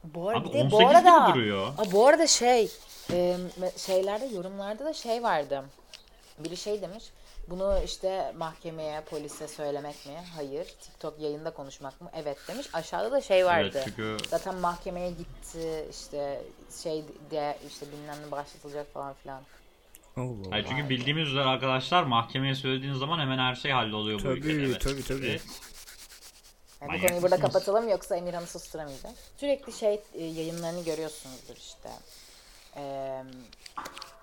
bu 0.04 0.28
arada, 0.28 0.40
Abi 0.40 0.48
bir 0.48 0.52
de 0.52 0.58
18 0.58 0.72
bu 0.72 0.88
arada 0.88 1.00
gibi 1.28 1.34
duruyor. 1.34 1.66
Aa, 1.78 1.92
bu 1.92 2.06
arada 2.06 2.26
şey 2.26 2.70
e, 3.12 3.36
şeylerde 3.76 4.24
yorumlarda 4.26 4.84
da 4.84 4.92
şey 4.92 5.22
vardı. 5.22 5.64
Biri 6.38 6.56
şey 6.56 6.82
demiş. 6.82 7.04
Bunu 7.50 7.78
işte 7.84 8.32
mahkemeye, 8.38 9.00
polise 9.00 9.48
söylemek 9.48 10.06
mi? 10.06 10.12
Hayır. 10.36 10.64
TikTok 10.64 11.20
yayında 11.20 11.50
konuşmak 11.50 12.00
mı? 12.00 12.10
Evet 12.14 12.38
demiş. 12.48 12.66
Aşağıda 12.72 13.12
da 13.12 13.20
şey 13.20 13.46
vardı. 13.46 13.70
Evet 13.74 13.84
çünkü 13.84 14.16
Zaten 14.30 14.54
mahkemeye 14.54 15.10
gitti 15.10 15.86
işte 15.90 16.42
şey 16.82 17.04
de 17.30 17.58
işte 17.68 17.86
bilmem 17.92 18.16
ne 18.26 18.30
başlatılacak 18.30 18.92
falan 18.94 19.14
filan. 19.22 19.40
Allah 20.16 20.24
Allah. 20.24 20.50
Hayır 20.50 20.66
çünkü 20.68 20.88
bildiğimiz 20.88 21.28
üzere 21.28 21.44
arkadaşlar 21.44 22.02
mahkemeye 22.02 22.54
söylediğiniz 22.54 22.98
zaman 22.98 23.18
hemen 23.20 23.38
her 23.38 23.54
şey 23.54 23.72
halloluyor 23.72 24.18
bu 24.18 24.22
Tabii, 24.22 24.38
ülkede. 24.38 24.78
tabii, 24.78 25.02
tabii. 25.02 25.26
Evet. 25.26 25.42
Yani 26.82 27.02
bu 27.02 27.06
konuyu 27.06 27.22
burada 27.22 27.40
kapatalım 27.40 27.88
yoksa 27.88 28.16
Emirhan'ı 28.16 28.46
susturamayacak. 28.46 29.12
Sürekli 29.36 29.72
şey 29.72 30.00
e, 30.14 30.24
yayınlarını 30.24 30.84
görüyorsunuzdur 30.84 31.56
işte. 31.56 31.88
Eee, 32.76 33.24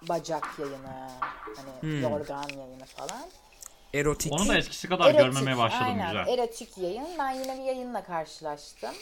bacak 0.01 0.47
yayını, 0.59 1.09
hani 1.55 1.81
Hmm. 1.81 2.01
yorgan 2.01 2.47
yayını 2.57 2.85
falan. 2.85 3.21
Erotik. 3.93 4.31
Onu 4.33 4.47
da 4.47 4.57
eskisi 4.57 4.89
kadar 4.89 5.11
görmemeye 5.11 5.57
başladım 5.57 5.85
aynen, 5.89 6.07
güzel. 6.25 6.33
erotik 6.33 6.77
yayın. 6.77 7.07
Ben 7.19 7.31
yine 7.31 7.57
bir 7.57 7.63
yayınla 7.63 8.03
karşılaştım. 8.03 8.95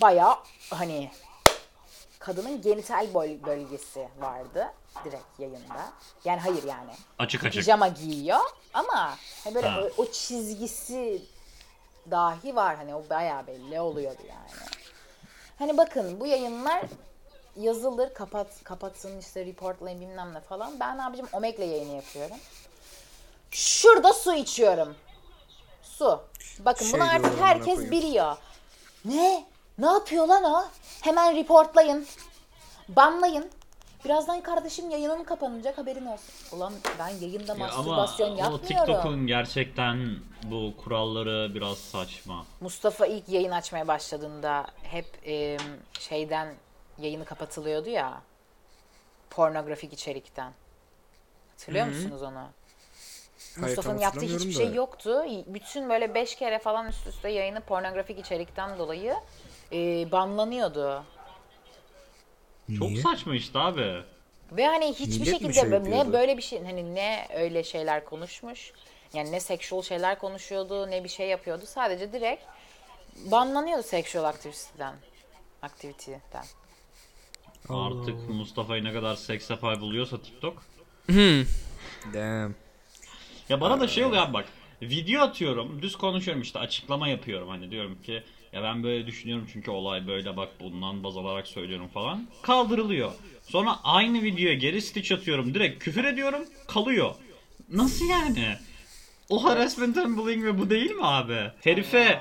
Baya 0.00 0.38
hani 0.70 1.10
kadının 2.18 2.62
genital 2.62 3.14
böl- 3.14 3.44
bölgesi 3.46 4.08
vardı 4.20 4.66
direkt 5.04 5.40
yayında. 5.40 5.92
Yani 6.24 6.40
hayır 6.40 6.62
yani. 6.64 6.90
Açık 7.18 7.44
açık. 7.44 7.60
Pijama 7.60 7.88
giyiyor 7.88 8.40
ama 8.74 9.16
hani 9.44 9.54
böyle 9.54 9.68
Ha. 9.68 9.80
o, 9.98 10.02
o 10.02 10.06
çizgisi 10.10 11.22
dahi 12.10 12.56
var 12.56 12.76
hani 12.76 12.94
o 12.94 13.04
bayağı 13.10 13.46
belli 13.46 13.80
oluyordu 13.80 14.22
yani. 14.28 14.60
Hani 15.58 15.76
bakın 15.76 16.20
bu 16.20 16.26
yayınlar 16.26 16.82
yazılır 17.56 18.14
kapat 18.14 18.64
kapatsın 18.64 19.18
işte 19.18 19.46
reportlayın 19.46 20.00
bilmem 20.00 20.34
ne 20.34 20.40
falan. 20.40 20.80
Ben 20.80 20.98
abicim 20.98 21.26
Omeg'le 21.32 21.58
yayını 21.58 21.94
yapıyorum. 21.96 22.36
Şurada 23.50 24.12
su 24.12 24.34
içiyorum. 24.34 24.94
Su. 25.82 26.20
Bakın 26.58 26.84
Şey 26.84 27.00
bunu 27.00 27.10
artık 27.10 27.40
herkes 27.40 27.74
koyayım. 27.74 27.90
biliyor. 27.90 28.36
Ne? 29.04 29.44
Ne 29.78 29.86
yapıyor 29.86 30.26
lan 30.26 30.44
o? 30.44 30.64
Hemen 31.00 31.36
reportlayın. 31.36 32.06
Banlayın. 32.88 33.50
Birazdan 34.04 34.40
kardeşim 34.40 34.90
yayının 34.90 35.24
kapanacak 35.24 35.78
haberin 35.78 36.06
olsun. 36.06 36.56
Ulan 36.56 36.72
ben 36.98 37.08
yayında 37.08 37.46
Ya 37.46 37.54
ama 37.54 37.66
mastürbasyon 37.66 38.28
yapmıyorum. 38.36 38.66
TikTok'un 38.66 39.26
gerçekten 39.26 40.16
bu 40.42 40.74
kuralları 40.84 41.54
biraz 41.54 41.78
saçma. 41.78 42.46
Mustafa 42.60 43.06
ilk 43.06 43.28
yayın 43.28 43.50
açmaya 43.50 43.88
başladığında 43.88 44.66
hep 44.82 45.06
e, 45.26 45.56
şeyden 46.00 46.54
yayını 46.98 47.24
kapatılıyordu 47.24 47.88
ya. 47.88 48.22
Pornografik 49.30 49.92
içerikten. 49.92 50.52
Hatırlıyor 51.50 51.86
musunuz 51.86 52.22
onu? 52.22 52.42
Mustafa'nın 53.56 53.98
yaptığı 53.98 54.20
hiçbir 54.26 54.52
şey 54.52 54.70
da. 54.70 54.74
yoktu. 54.74 55.24
Bütün 55.46 55.88
böyle 55.88 56.14
beş 56.14 56.36
kere 56.36 56.58
falan 56.58 56.88
üst 56.88 57.06
üste 57.06 57.28
yayını 57.28 57.60
pornografik 57.60 58.18
içerikten 58.18 58.78
dolayı 58.78 59.14
e, 59.72 60.12
banlanıyordu. 60.12 61.04
Çok 62.78 62.88
Niye? 62.90 63.02
saçma 63.02 63.34
işte 63.34 63.58
abi. 63.58 64.02
Ve 64.52 64.66
hani 64.66 64.86
hiçbir 64.94 65.06
Millet 65.06 65.26
mi 65.26 65.26
şekilde 65.26 65.52
şey 65.52 65.62
böyle- 65.62 65.74
yapıyordu? 65.74 66.08
ne 66.08 66.12
böyle 66.12 66.36
bir 66.36 66.42
şey 66.42 66.64
hani 66.64 66.94
ne 66.94 67.28
öyle 67.34 67.64
şeyler 67.64 68.04
konuşmuş. 68.04 68.72
Yani 69.14 69.32
ne 69.32 69.40
sexual 69.40 69.82
şeyler 69.82 70.18
konuşuyordu 70.18 70.90
ne 70.90 71.04
bir 71.04 71.08
şey 71.08 71.28
yapıyordu. 71.28 71.64
Sadece 71.66 72.12
direkt 72.12 72.42
banlanıyordu 73.30 73.82
sexual 73.82 74.24
aktiviteden. 74.24 74.94
Aktiviteden. 75.62 76.44
Artık 77.68 78.28
Mustafa'yı 78.28 78.84
ne 78.84 78.92
kadar 78.92 79.16
seks 79.16 79.50
yapay 79.50 79.80
buluyorsa 79.80 80.22
TikTok. 80.22 80.62
Damn. 82.14 82.54
Ya 83.48 83.60
bana 83.60 83.80
da 83.80 83.88
şey 83.88 84.04
oluyor 84.04 84.22
abi 84.22 84.32
bak. 84.34 84.44
Video 84.82 85.22
atıyorum, 85.22 85.82
düz 85.82 85.96
konuşuyorum 85.96 86.42
işte 86.42 86.58
açıklama 86.58 87.08
yapıyorum 87.08 87.48
hani 87.48 87.70
diyorum 87.70 88.02
ki 88.02 88.22
ya 88.52 88.62
ben 88.62 88.82
böyle 88.82 89.06
düşünüyorum 89.06 89.48
çünkü 89.52 89.70
olay 89.70 90.06
böyle 90.06 90.36
bak 90.36 90.48
bundan 90.60 91.04
baz 91.04 91.16
alarak 91.16 91.46
söylüyorum 91.46 91.88
falan. 91.88 92.28
Kaldırılıyor. 92.42 93.12
Sonra 93.42 93.78
aynı 93.84 94.22
videoya 94.22 94.54
geri 94.54 94.82
stitch 94.82 95.12
atıyorum 95.12 95.54
direkt 95.54 95.84
küfür 95.84 96.04
ediyorum 96.04 96.44
kalıyor. 96.68 97.14
Nasıl 97.68 98.08
yani? 98.08 98.56
O 99.28 99.44
harassment 99.44 99.98
and 99.98 100.16
bullying 100.16 100.44
ve 100.44 100.58
bu 100.58 100.70
değil 100.70 100.90
mi 100.90 101.06
abi? 101.06 101.52
Herife 101.60 102.20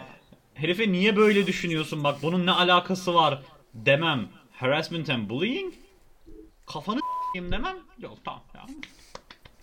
herife 0.53 0.91
niye 0.91 1.15
böyle 1.15 1.47
düşünüyorsun 1.47 2.03
bak 2.03 2.23
bunun 2.23 2.45
ne 2.45 2.51
alakası 2.51 3.13
var 3.13 3.41
demem. 3.73 4.29
Harassment 4.51 5.09
and 5.09 5.29
bullying? 5.29 5.73
Kafanı 6.65 6.99
s**eyim 6.99 7.51
demem. 7.51 7.77
Yok 7.99 8.17
tamam 8.25 8.43
ya. 8.55 8.65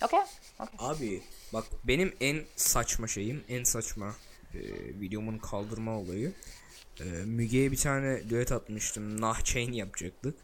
Okey. 0.03 0.21
okey. 0.61 0.77
Abi 0.79 1.23
bak 1.53 1.65
benim 1.85 2.15
en 2.21 2.45
saçma 2.57 3.09
şeyim, 3.09 3.45
en 3.49 3.65
saçma 3.65 4.15
e, 4.55 4.61
videomun 5.01 5.39
kaldırma 5.39 5.99
olayı. 5.99 6.33
E, 7.01 7.05
Müge'ye 7.05 7.73
bir 7.73 7.77
tane 7.77 8.31
düet 8.31 8.53
atmıştım. 8.53 9.21
Nah 9.21 9.45
chain 9.45 9.73
yapacaktık. 9.73 10.35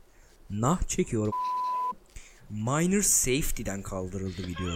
Nah 0.51 0.83
çekiyorum. 0.83 1.33
Minor 2.51 3.03
safety'den 3.03 3.83
kaldırıldı 3.83 4.47
video. 4.47 4.73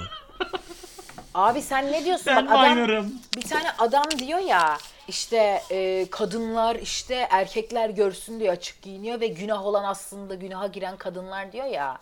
Abi 1.35 1.63
sen 1.63 1.93
ne 1.93 2.05
diyorsun? 2.05 2.27
Ben 2.27 2.47
Bak 2.47 2.53
adam, 2.53 2.75
minor'ım. 2.77 3.13
bir 3.37 3.43
tane 3.43 3.71
adam 3.79 4.05
diyor 4.19 4.39
ya 4.39 4.79
işte 5.09 5.63
e, 5.71 6.07
kadınlar 6.11 6.77
işte 6.77 7.15
erkekler 7.31 7.91
görsün 7.91 8.41
diye 8.41 8.51
açık 8.51 8.83
giyiniyor 8.83 9.21
ve 9.21 9.27
günah 9.27 9.67
olan 9.67 9.85
aslında 9.85 10.35
günaha 10.35 10.73
giren 10.73 10.97
kadınlar 10.97 11.53
diyor 11.53 11.67
ya. 11.67 11.99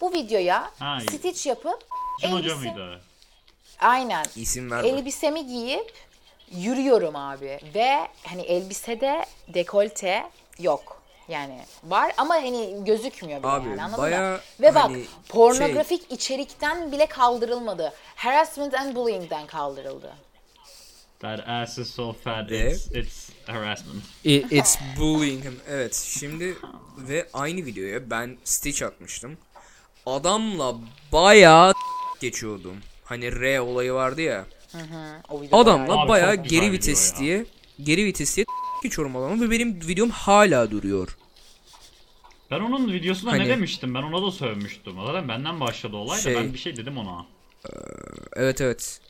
Bu 0.00 0.12
videoya 0.12 0.70
Ha, 0.78 0.98
stitch 1.00 1.46
yapıp 1.46 1.86
Kim 2.20 2.30
hoca 2.32 2.50
elbise- 2.54 2.56
mıydı? 2.74 3.00
Aynen. 3.80 4.24
İsim 4.36 4.70
verme. 4.70 4.88
Elbisemi 4.88 5.46
giyip 5.46 5.92
yürüyorum 6.56 7.16
abi 7.16 7.60
ve 7.74 8.08
hani 8.26 8.42
elbisede 8.42 9.24
dekolte 9.48 10.24
yok. 10.58 11.02
Yani 11.28 11.60
var 11.84 12.12
ama 12.16 12.34
hani 12.34 12.84
gözükmüyor 12.84 13.42
bile 13.42 13.48
Abi, 13.48 13.68
yani 13.68 13.82
anladın 13.82 14.02
bayağı 14.02 14.32
mı? 14.32 14.40
Ve 14.60 14.74
bak 14.74 14.82
hani 14.84 14.94
şey- 14.94 15.06
pornografik 15.28 16.12
içerikten 16.12 16.92
bile 16.92 17.06
kaldırılmadı. 17.06 17.92
Harassment 18.14 18.74
and 18.74 18.96
bullying'den 18.96 19.46
kaldırıldı. 19.46 20.12
That 21.20 21.48
ass 21.48 21.78
is 21.78 21.94
so 21.94 22.12
fat 22.12 22.50
Ve- 22.50 22.70
it's, 22.70 22.86
it's 22.86 23.30
harassment. 23.46 24.02
I- 24.24 24.46
It's 24.50 24.78
bullying 24.98 25.44
him. 25.44 25.60
Evet 25.68 25.94
şimdi 25.94 26.56
ve 26.98 27.28
aynı 27.32 27.66
videoya 27.66 28.10
ben 28.10 28.36
stitch 28.44 28.82
atmıştım. 28.82 29.38
Adamla 30.06 30.74
bayağı 31.12 31.74
geçiyordum. 32.20 32.76
Hani 33.04 33.40
R 33.40 33.60
olayı 33.60 33.92
vardı 33.92 34.20
ya. 34.20 34.44
O 35.30 35.42
video 35.42 35.58
Adamla 35.58 35.88
bayağı- 35.88 36.00
Abi 36.02 36.08
bayağı 36.08 36.34
çok 36.36 36.44
güzel 36.44 36.58
geri 36.60 36.66
video 36.72 36.72
vites 36.78 37.12
ya. 37.12 37.18
diye 37.20 37.44
geri 37.82 38.04
vites 38.04 38.36
diye 38.36 38.46
geçiyorum 38.82 39.16
adamı 39.16 39.44
ve 39.46 39.50
benim 39.50 39.74
videom 39.88 40.10
hala 40.10 40.70
duruyor. 40.70 41.16
Ben 42.50 42.60
onun 42.60 42.92
videosunda 42.92 43.32
Hani- 43.32 43.44
ne 43.44 43.48
demiştim? 43.48 43.94
Ben 43.94 44.02
ona 44.02 44.26
da 44.26 44.30
sövmüştüm. 44.30 44.94
Zaten 45.06 45.28
benden 45.28 45.60
başladı 45.60 45.96
olay 45.96 46.20
Şey- 46.20 46.34
da 46.34 46.38
ben 46.40 46.52
bir 46.52 46.58
şey 46.58 46.76
dedim 46.76 46.98
ona. 46.98 47.26
Evet 48.36 48.60
evet. 48.60 49.00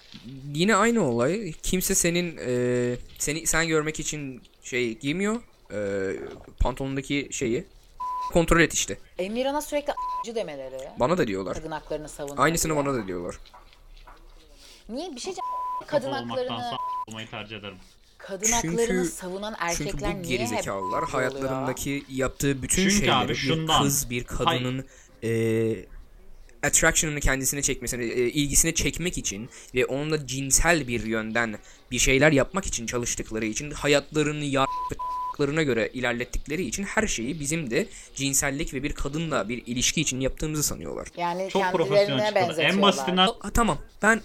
Yine 0.55 0.77
aynı 0.77 1.03
olay. 1.09 1.53
Kimse 1.63 1.95
senin 1.95 2.39
e, 2.47 2.97
seni 3.19 3.47
sen 3.47 3.69
görmek 3.69 4.01
için 4.01 4.43
şey 4.63 4.99
giymiyor. 4.99 5.41
E, 5.73 5.79
pantolonundaki 6.61 7.29
şeyi 7.33 7.65
kontrol 8.33 8.61
et 8.61 8.75
işte. 8.75 8.99
Emirhan'a 9.19 9.61
sürekli 9.63 9.93
a**cı 9.93 10.35
demeleri. 10.35 10.89
Bana 11.01 11.19
da 11.19 11.27
diyorlar. 11.27 11.55
Kadın 11.55 11.71
haklarını 11.71 12.09
savunuyor. 12.09 12.45
Aynısını 12.45 12.75
diye. 12.75 12.85
bana 12.85 12.95
da 12.95 13.07
diyorlar. 13.07 13.37
Niye 14.93 15.15
bir 15.15 15.21
şey 15.21 15.33
kadın 15.87 16.11
Kapalı 16.11 16.27
haklarını 16.27 16.53
olmaktansa 16.53 16.77
olmayı 17.09 17.31
tercih 17.31 17.57
ederim. 17.57 17.77
kadın 18.19 18.47
Çünkü- 18.63 18.69
haklarını 18.69 19.05
savunan 19.05 19.55
Çünkü 19.77 19.85
erkekler 19.89 20.11
bu 20.11 20.23
niye 20.23 20.23
hep 20.23 20.29
gerizekalılar 20.29 20.89
oluyor? 21.03 21.09
hayatlarındaki 21.09 22.05
yaptığı 22.09 22.63
bütün 22.63 22.83
Çünkü 22.83 22.91
şeyleri 22.95 23.15
abi 23.15 23.29
bir 23.29 23.35
şundan. 23.35 23.83
kız 23.83 24.11
bir 24.11 24.25
kadının 24.25 24.85
e, 25.25 25.31
attraction'ını 26.63 27.21
kendisine 27.21 27.63
çekmesini, 27.63 28.05
e, 28.05 28.29
ilgisini 28.29 28.75
çekmek 28.75 29.19
için 29.19 29.49
ve 29.75 29.87
onunla 29.87 30.27
cinsel 30.27 30.89
bir 30.89 31.05
yönden 31.05 31.59
bir 31.91 31.99
şeyler 31.99 32.33
yapmak 32.33 32.67
için 32.67 32.87
çalıştıkları 32.87 33.45
için 33.47 33.71
hayatlarını 33.71 34.45
yaptıklarına 34.45 35.63
göre 35.63 35.91
ilerlettikleri 35.95 36.65
için 36.67 36.83
her 36.85 37.07
şeyi 37.07 37.41
bizim 37.41 37.71
de 37.71 37.87
cinsellik 38.15 38.75
ve 38.75 38.83
bir 38.83 38.93
kadınla 38.93 39.49
bir 39.49 39.63
ilişki 39.67 40.01
için 40.01 40.21
yaptığımızı 40.21 40.63
sanıyorlar. 40.63 41.09
Yani 41.17 41.49
Çok 41.53 41.63
profesyonel 41.63 42.07
kendilerine 42.07 42.27
çıkıyorlar. 42.27 42.49
benzetiyorlar. 42.49 42.75
En 42.77 42.83
basitinden 42.83 43.27
Ha, 43.41 43.51
tamam 43.55 43.79
ben 44.03 44.21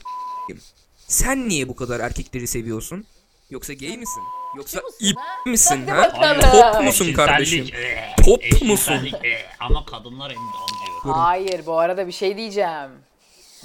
sen 1.08 1.50
niye 1.50 1.68
bu 1.70 1.76
kadar 1.76 2.00
erkekleri 2.00 2.48
seviyorsun? 2.48 3.06
Yoksa 3.50 3.74
gay 3.74 3.98
misin? 3.98 4.24
Yoksa 4.58 4.82
ip 5.00 5.18
misin 5.46 5.88
ha? 5.88 5.98
bakalım. 6.14 6.42
Top 6.74 6.84
musun 6.84 7.14
kardeşim? 7.14 7.68
eh, 7.76 8.16
Top 8.26 8.62
musun? 8.62 9.10
eh, 9.24 9.46
Ama 9.60 9.86
kadınlar 9.86 10.32
emin 10.32 10.42
diyor. 10.42 11.16
Hayır 11.16 11.66
bu 11.66 11.80
arada 11.80 12.08
bir 12.08 12.12
şey 12.12 12.38
diyeceğim. 12.38 12.92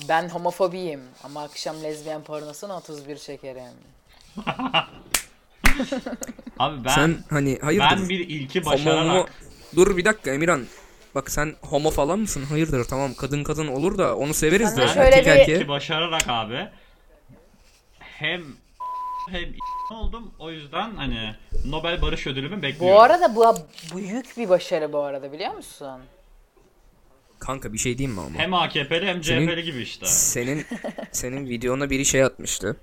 Ben 0.09 0.29
homofobiyim 0.29 1.01
ama 1.25 1.43
akşam 1.43 1.83
lezbiyen 1.83 2.23
pornosunu 2.23 2.73
31 2.75 3.17
çekerim. 3.19 3.63
Abi 6.59 6.85
ben 6.85 6.95
sen 6.95 7.25
hani 7.31 7.59
hayırdır? 7.63 7.91
ben 7.91 8.09
bir 8.09 8.19
ilki 8.29 8.61
Homo, 8.61 8.71
homo- 8.71 8.75
başararak 8.75 9.33
Dur 9.77 9.97
bir 9.97 10.05
dakika 10.05 10.31
Emirhan. 10.31 10.67
Bak 11.15 11.31
sen 11.31 11.55
homo 11.61 11.91
falan 11.91 12.19
mısın? 12.19 12.43
Hayırdır 12.45 12.85
tamam 12.85 13.15
kadın 13.15 13.45
kadın 13.45 13.67
olur 13.67 13.99
da 13.99 14.17
onu 14.17 14.35
severiz 14.35 14.77
de 14.77 14.83
de 14.83 14.89
şöyle 14.89 15.01
erkek 15.17 15.27
bir- 15.27 15.31
erkeğe. 15.31 15.69
başararak 15.69 16.23
abi 16.29 16.69
hem 18.01 18.43
hem 19.31 19.45
oldum 19.93 20.35
o 20.39 20.51
yüzden 20.51 20.91
hani 20.97 21.35
Nobel 21.67 22.03
Barış 22.03 22.27
Ödülümü 22.27 22.63
bekliyorum. 22.63 22.97
Bu 22.97 23.01
arada 23.01 23.37
bu 23.37 23.57
büyük 23.97 24.37
bir 24.37 24.49
başarı 24.49 24.93
bu 24.93 24.99
arada 24.99 25.33
biliyor 25.33 25.55
musun? 25.55 26.01
Kanka 27.39 27.73
bir 27.73 27.79
şey 27.79 27.99
diyeyim 27.99 28.15
mi 28.19 28.25
ama? 28.27 28.39
Hem 28.39 28.55
AKP'li 28.55 29.07
hem 29.07 29.25
Senin- 29.25 29.47
CHP'li 29.49 29.63
gibi 29.63 29.83
işte. 29.83 30.07
Senin 30.07 30.65
senin 31.13 31.49
videona 31.49 31.91
biri 31.91 32.05
şey 32.05 32.25
atmıştı. 32.25 32.77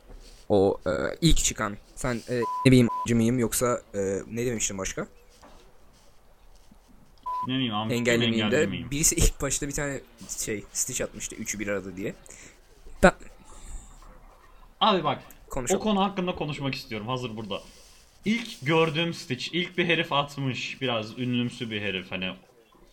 O 0.49 0.77
e, 0.87 0.91
ilk 1.21 1.37
çıkan. 1.37 1.77
Sen 1.95 2.15
e, 2.29 2.35
ne 2.65 2.71
bileyim 2.71 2.87
a**cı 2.87 3.15
mıyım 3.15 3.39
yoksa 3.39 3.81
e, 3.95 3.99
ne 4.31 4.45
demiştin 4.45 4.77
başka? 4.77 5.07
Miyim 7.57 7.73
engelli 7.91 8.51
de. 8.51 8.65
miyim? 8.65 8.87
Birisi 8.91 9.15
ilk 9.15 9.41
başta 9.41 9.67
bir 9.67 9.73
tane 9.73 9.99
şey 10.45 10.63
stitch 10.73 11.01
atmıştı. 11.01 11.35
Üçü 11.35 11.59
bir 11.59 11.67
arada 11.67 11.97
diye. 11.97 12.13
Ben 13.03 13.11
Abi 14.81 15.03
bak 15.03 15.19
konuşalım. 15.49 15.81
o 15.81 15.83
konu 15.83 16.01
hakkında 16.03 16.35
konuşmak 16.35 16.75
istiyorum 16.75 17.07
hazır 17.07 17.35
burada. 17.37 17.61
İlk 18.25 18.65
gördüğüm 18.65 19.13
Stitch, 19.13 19.47
ilk 19.53 19.77
bir 19.77 19.85
herif 19.85 20.13
atmış 20.13 20.81
biraz 20.81 21.19
ünlümsü 21.19 21.71
bir 21.71 21.81
herif 21.81 22.11
hani 22.11 22.31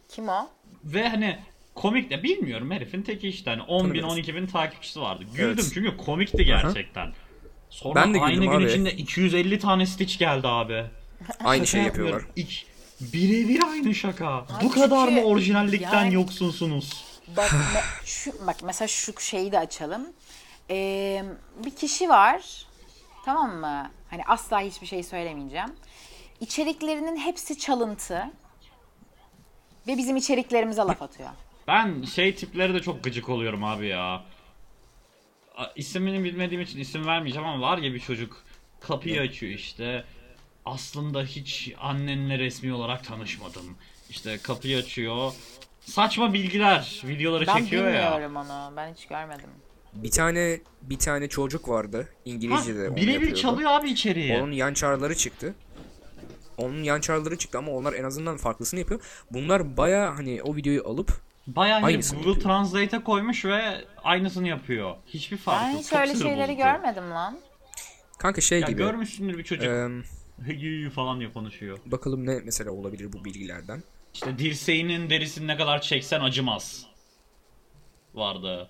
Kim 0.09 0.29
o? 0.29 0.49
ve 0.85 1.09
hani 1.09 1.38
komik 1.75 2.11
de 2.11 2.23
bilmiyorum 2.23 2.71
herifin 2.71 3.03
teki 3.03 3.29
işte 3.29 3.51
hani 3.51 3.62
10 3.62 3.79
bin 3.79 3.83
Tanımıyoruz. 3.83 4.12
12 4.12 4.35
bin 4.35 4.47
takipçisi 4.47 5.01
vardı. 5.01 5.25
Güldüm 5.35 5.49
Evet. 5.61 5.71
çünkü 5.75 5.97
komikti 5.97 6.45
gerçekten. 6.45 7.12
Sonra 7.71 7.95
Ben 7.95 8.14
de 8.14 8.21
aynı 8.21 8.40
gün 8.45 8.51
abi. 8.51 8.64
içinde 8.64 8.92
250 8.92 9.59
tane 9.59 9.87
Stitch 9.87 10.19
geldi 10.19 10.49
abi. 10.49 10.85
Aynı 11.45 11.66
şey 11.66 11.83
yapıyorlar. 11.83 12.12
yapmıyorum. 12.12 12.35
Birebir 13.00 13.62
aynı 13.62 13.94
şaka. 13.94 14.46
Bu 14.62 14.70
kadar 14.70 15.09
çünkü 15.09 15.20
mı 15.20 15.26
orijinallikten 15.26 16.04
yani- 16.04 16.14
yoksunsunuz? 16.14 17.04
Bak, 17.37 17.50
me- 17.50 18.06
şu, 18.06 18.46
bak 18.46 18.56
mesela 18.62 18.88
şu 18.88 19.20
şeyi 19.20 19.52
de 19.52 19.59
açalım. 19.59 20.06
Ee, 20.70 21.24
bir 21.64 21.70
kişi 21.76 22.09
var. 22.09 22.66
Tamam 23.24 23.56
mı? 23.56 23.90
Hani 24.11 24.22
asla 24.26 24.61
hiçbir 24.61 24.87
şey 24.87 25.02
söylemeyeceğim. 25.02 25.70
İçeriklerinin 26.40 27.16
hepsi 27.16 27.59
çalıntı. 27.59 28.30
Ve 29.87 29.96
bizim 29.98 30.16
içeriklerimize 30.16 30.82
laf 30.82 31.02
atıyor. 31.02 31.28
Ben 31.68 32.02
şey 32.02 32.35
tipleri 32.35 32.74
de 32.74 32.80
çok 32.82 33.04
gıcık 33.04 33.28
oluyorum 33.28 33.64
abi 33.64 33.87
ya. 33.87 34.24
A- 35.56 35.72
İsmini 35.76 36.24
bilmediğim 36.24 36.62
için 36.62 36.78
isim 36.78 37.06
vermeyeceğim 37.06 37.48
ama 37.48 37.61
var 37.70 37.78
ya 37.78 37.94
bir 37.94 38.00
çocuk 38.00 38.44
kapıyı 38.80 39.20
açıyor 39.20 39.52
işte. 39.52 40.04
Aslında 40.66 41.22
hiç 41.22 41.72
annenle 41.81 42.38
resmi 42.38 42.72
olarak 42.72 43.05
tanışmadım. 43.05 43.64
İşte 44.11 44.38
kapıyı 44.42 44.79
açıyor. 44.79 45.33
Saçma 45.81 46.33
bilgiler, 46.33 47.02
videoları 47.05 47.46
Ben 47.46 47.57
çekiyor 47.57 47.85
ya. 47.90 48.12
bilmiyorum 48.12 48.37
onu. 48.37 48.72
Ben 48.76 48.94
hiç 48.94 49.07
görmedim. 49.07 49.50
Bir 49.94 50.11
tane 50.11 50.61
bir 50.83 50.98
tane 50.98 51.29
çocuk 51.29 51.68
vardı. 51.68 52.02
Ha, 52.02 52.09
İngilizce'de 52.24 52.88
onu 52.88 52.96
birebir 52.96 53.12
yapıyordu. 53.12 53.37
çalıyor 53.40 53.70
abi 53.70 53.90
içeriği. 53.90 54.37
Onun 54.38 54.52
yan 54.52 54.74
çağrıları 54.74 55.16
çıktı. 55.16 55.55
Onun 56.59 56.83
yan 56.83 57.00
çağrıları 57.00 57.38
çıktı 57.38 57.59
ama 57.59 57.72
onlar 57.72 57.92
en 57.92 58.05
azından 58.05 58.37
farklısını 58.37 58.81
yapıyor. 58.81 59.00
Bunlar 59.31 59.76
baya 59.76 60.16
hani 60.18 60.42
o 60.42 60.57
videoyu 60.57 60.88
alıp 60.88 61.12
Bayağı 61.46 61.83
Aynısını 61.83 62.16
Google 62.18 62.31
yapıyor. 62.31 62.44
Translate'e 62.57 63.02
koymuş 63.05 63.44
ve 63.44 63.85
aynısını 64.05 64.48
yapıyor. 64.48 64.96
Hiçbir 65.07 65.37
farkı 65.37 65.64
Ben 65.64 65.70
yok. 65.70 65.81
hiç 65.81 65.90
Çok 65.90 66.00
öyle 66.00 66.12
sinir 66.14 66.22
şeyleri 66.22 66.48
bozucu. 66.48 66.62
görmedim 66.64 67.11
lan. 67.11 67.38
kanka 68.18 68.40
şey 68.40 68.61
Ya 68.61 68.66
gibi. 68.66 68.76
görmüşsündür 68.79 69.38
bir 69.38 69.44
çocuk. 69.44 69.64
em, 69.66 70.05
Hıgı 70.44 70.90
falan 70.90 71.20
diye 71.20 71.33
konuşuyor. 71.33 71.79
bakalım 71.87 72.27
ne 72.27 72.40
mesela 72.44 72.70
olabilir 72.70 73.12
bu 73.12 73.25
bilgilerden. 73.25 73.83
İşte 74.14 74.38
dirseğinin 74.38 75.11
derisini 75.11 75.46
ne 75.46 75.57
kadar 75.57 75.81
çeksen 75.81 76.20
acımaz. 76.20 76.87
Vardı 78.14 78.68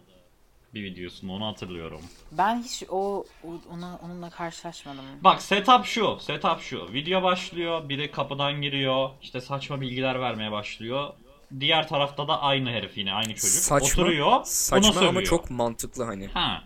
bir 0.74 0.85
videosunda 0.85 1.33
onu 1.33 1.46
hatırlıyorum. 1.46 2.00
Ben 2.33 2.62
hiç 2.62 2.83
o, 2.90 3.24
ona 3.70 3.98
onunla 4.02 4.31
karşılaşmadım. 4.31 5.05
Bak 5.20 5.42
setup 5.42 5.85
şu, 5.85 6.18
setup 6.20 6.61
şu. 6.61 6.92
Video 6.92 7.22
başlıyor, 7.22 7.88
biri 7.88 8.11
kapıdan 8.11 8.62
giriyor, 8.62 9.11
işte 9.22 9.40
saçma 9.40 9.81
bilgiler 9.81 10.20
vermeye 10.20 10.52
başlıyor. 10.52 11.12
Diğer 11.61 11.88
tarafta 11.88 12.29
da 12.29 12.40
aynı 12.42 12.70
herif 12.70 12.98
yine, 12.98 13.12
aynı 13.12 13.35
çocuk. 13.35 13.48
Saçma, 13.48 13.87
Oturuyor, 13.87 14.26
ona 14.26 14.44
saçma 14.44 15.09
ama 15.09 15.24
çok 15.24 15.50
mantıklı 15.50 16.05
hani. 16.05 16.26
Ha. 16.26 16.64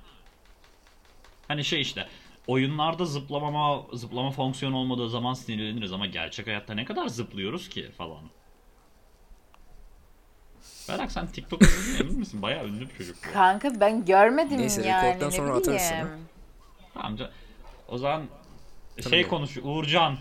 Hani 1.48 1.64
şey 1.64 1.80
işte, 1.80 2.08
oyunlarda 2.50 3.04
zıplamama, 3.04 3.82
zıplama 3.92 4.30
fonksiyonu 4.30 4.76
olmadığı 4.76 5.10
zaman 5.10 5.34
sinirleniriz 5.34 5.92
ama 5.92 6.06
gerçek 6.06 6.46
hayatta 6.46 6.74
ne 6.74 6.84
kadar 6.84 7.06
zıplıyoruz 7.06 7.68
ki 7.68 7.90
falan. 7.98 8.22
Berak 10.88 11.12
sen 11.12 11.26
TikTok 11.26 11.62
izledin 11.62 12.04
emin 12.04 12.18
misin? 12.18 12.42
Bayağı 12.42 12.66
ünlü 12.66 12.88
bir 12.88 12.94
çocuk 12.94 13.16
bu. 13.28 13.32
Kanka 13.32 13.80
ben 13.80 14.04
görmedim 14.04 14.58
Neyse, 14.58 14.82
yani. 14.82 15.06
rekorttan 15.06 15.28
ne 15.30 15.32
sonra 15.36 15.50
atarız 15.50 15.66
bileyim. 15.66 15.80
sana. 15.82 16.18
Tamam 16.94 17.16
ca- 17.16 17.30
O 17.88 17.98
zaman 17.98 18.20
şey 18.94 19.02
Tanımıyorum. 19.02 19.30
konuşuyor. 19.30 19.66
Uğurcan. 19.66 20.18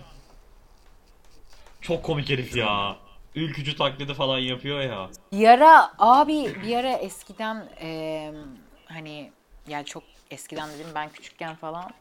Çok 1.82 2.04
komik 2.04 2.30
herif 2.30 2.56
ya. 2.56 2.98
Ülkücü 3.36 3.76
taklidi 3.76 4.14
falan 4.14 4.40
yapıyor 4.40 4.82
ya. 4.82 5.10
Bir 5.32 5.48
ara 5.48 5.92
abi 6.00 6.56
bir 6.64 6.76
ara 6.76 6.92
eskiden 6.92 7.70
eee, 7.82 8.34
hani 8.86 9.32
yani 9.68 9.86
çok 9.86 10.04
eskiden 10.32 10.70
dedim 10.70 10.88
ben 10.96 11.10
küçükken 11.10 11.56
falan 11.56 11.92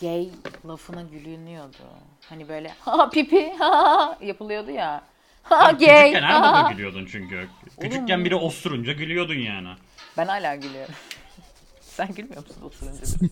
gay 0.00 0.28
lafına 0.68 1.02
gülünüyordu. 1.02 1.84
Hani 2.28 2.48
böyle 2.48 2.68
ha 2.80 3.10
pipi 3.10 3.52
ha 3.58 4.18
yapılıyordu 4.20 4.70
ya. 4.70 5.02
Ha 5.42 5.70
gay. 5.70 6.10
Küçükken 6.10 6.22
her 6.22 6.40
ha. 6.40 6.42
baba 6.42 6.70
gülüyordun 6.70 7.06
çünkü. 7.12 7.48
Küçükken 7.80 8.24
biri 8.24 8.34
osurunca 8.34 8.92
gülüyordun 8.92 9.34
yani. 9.34 9.68
Ben 10.16 10.26
hala 10.26 10.54
gülüyorum. 10.54 10.94
Sen 11.80 12.14
gülmüyor 12.14 12.42
musun 12.42 12.62
osurunca? 12.62 13.28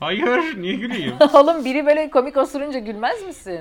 Hayır 0.00 0.62
niye 0.62 0.74
güleyim? 0.74 1.14
Oğlum 1.32 1.64
biri 1.64 1.86
böyle 1.86 2.10
komik 2.10 2.36
osurunca 2.36 2.78
gülmez 2.78 3.22
misin? 3.22 3.60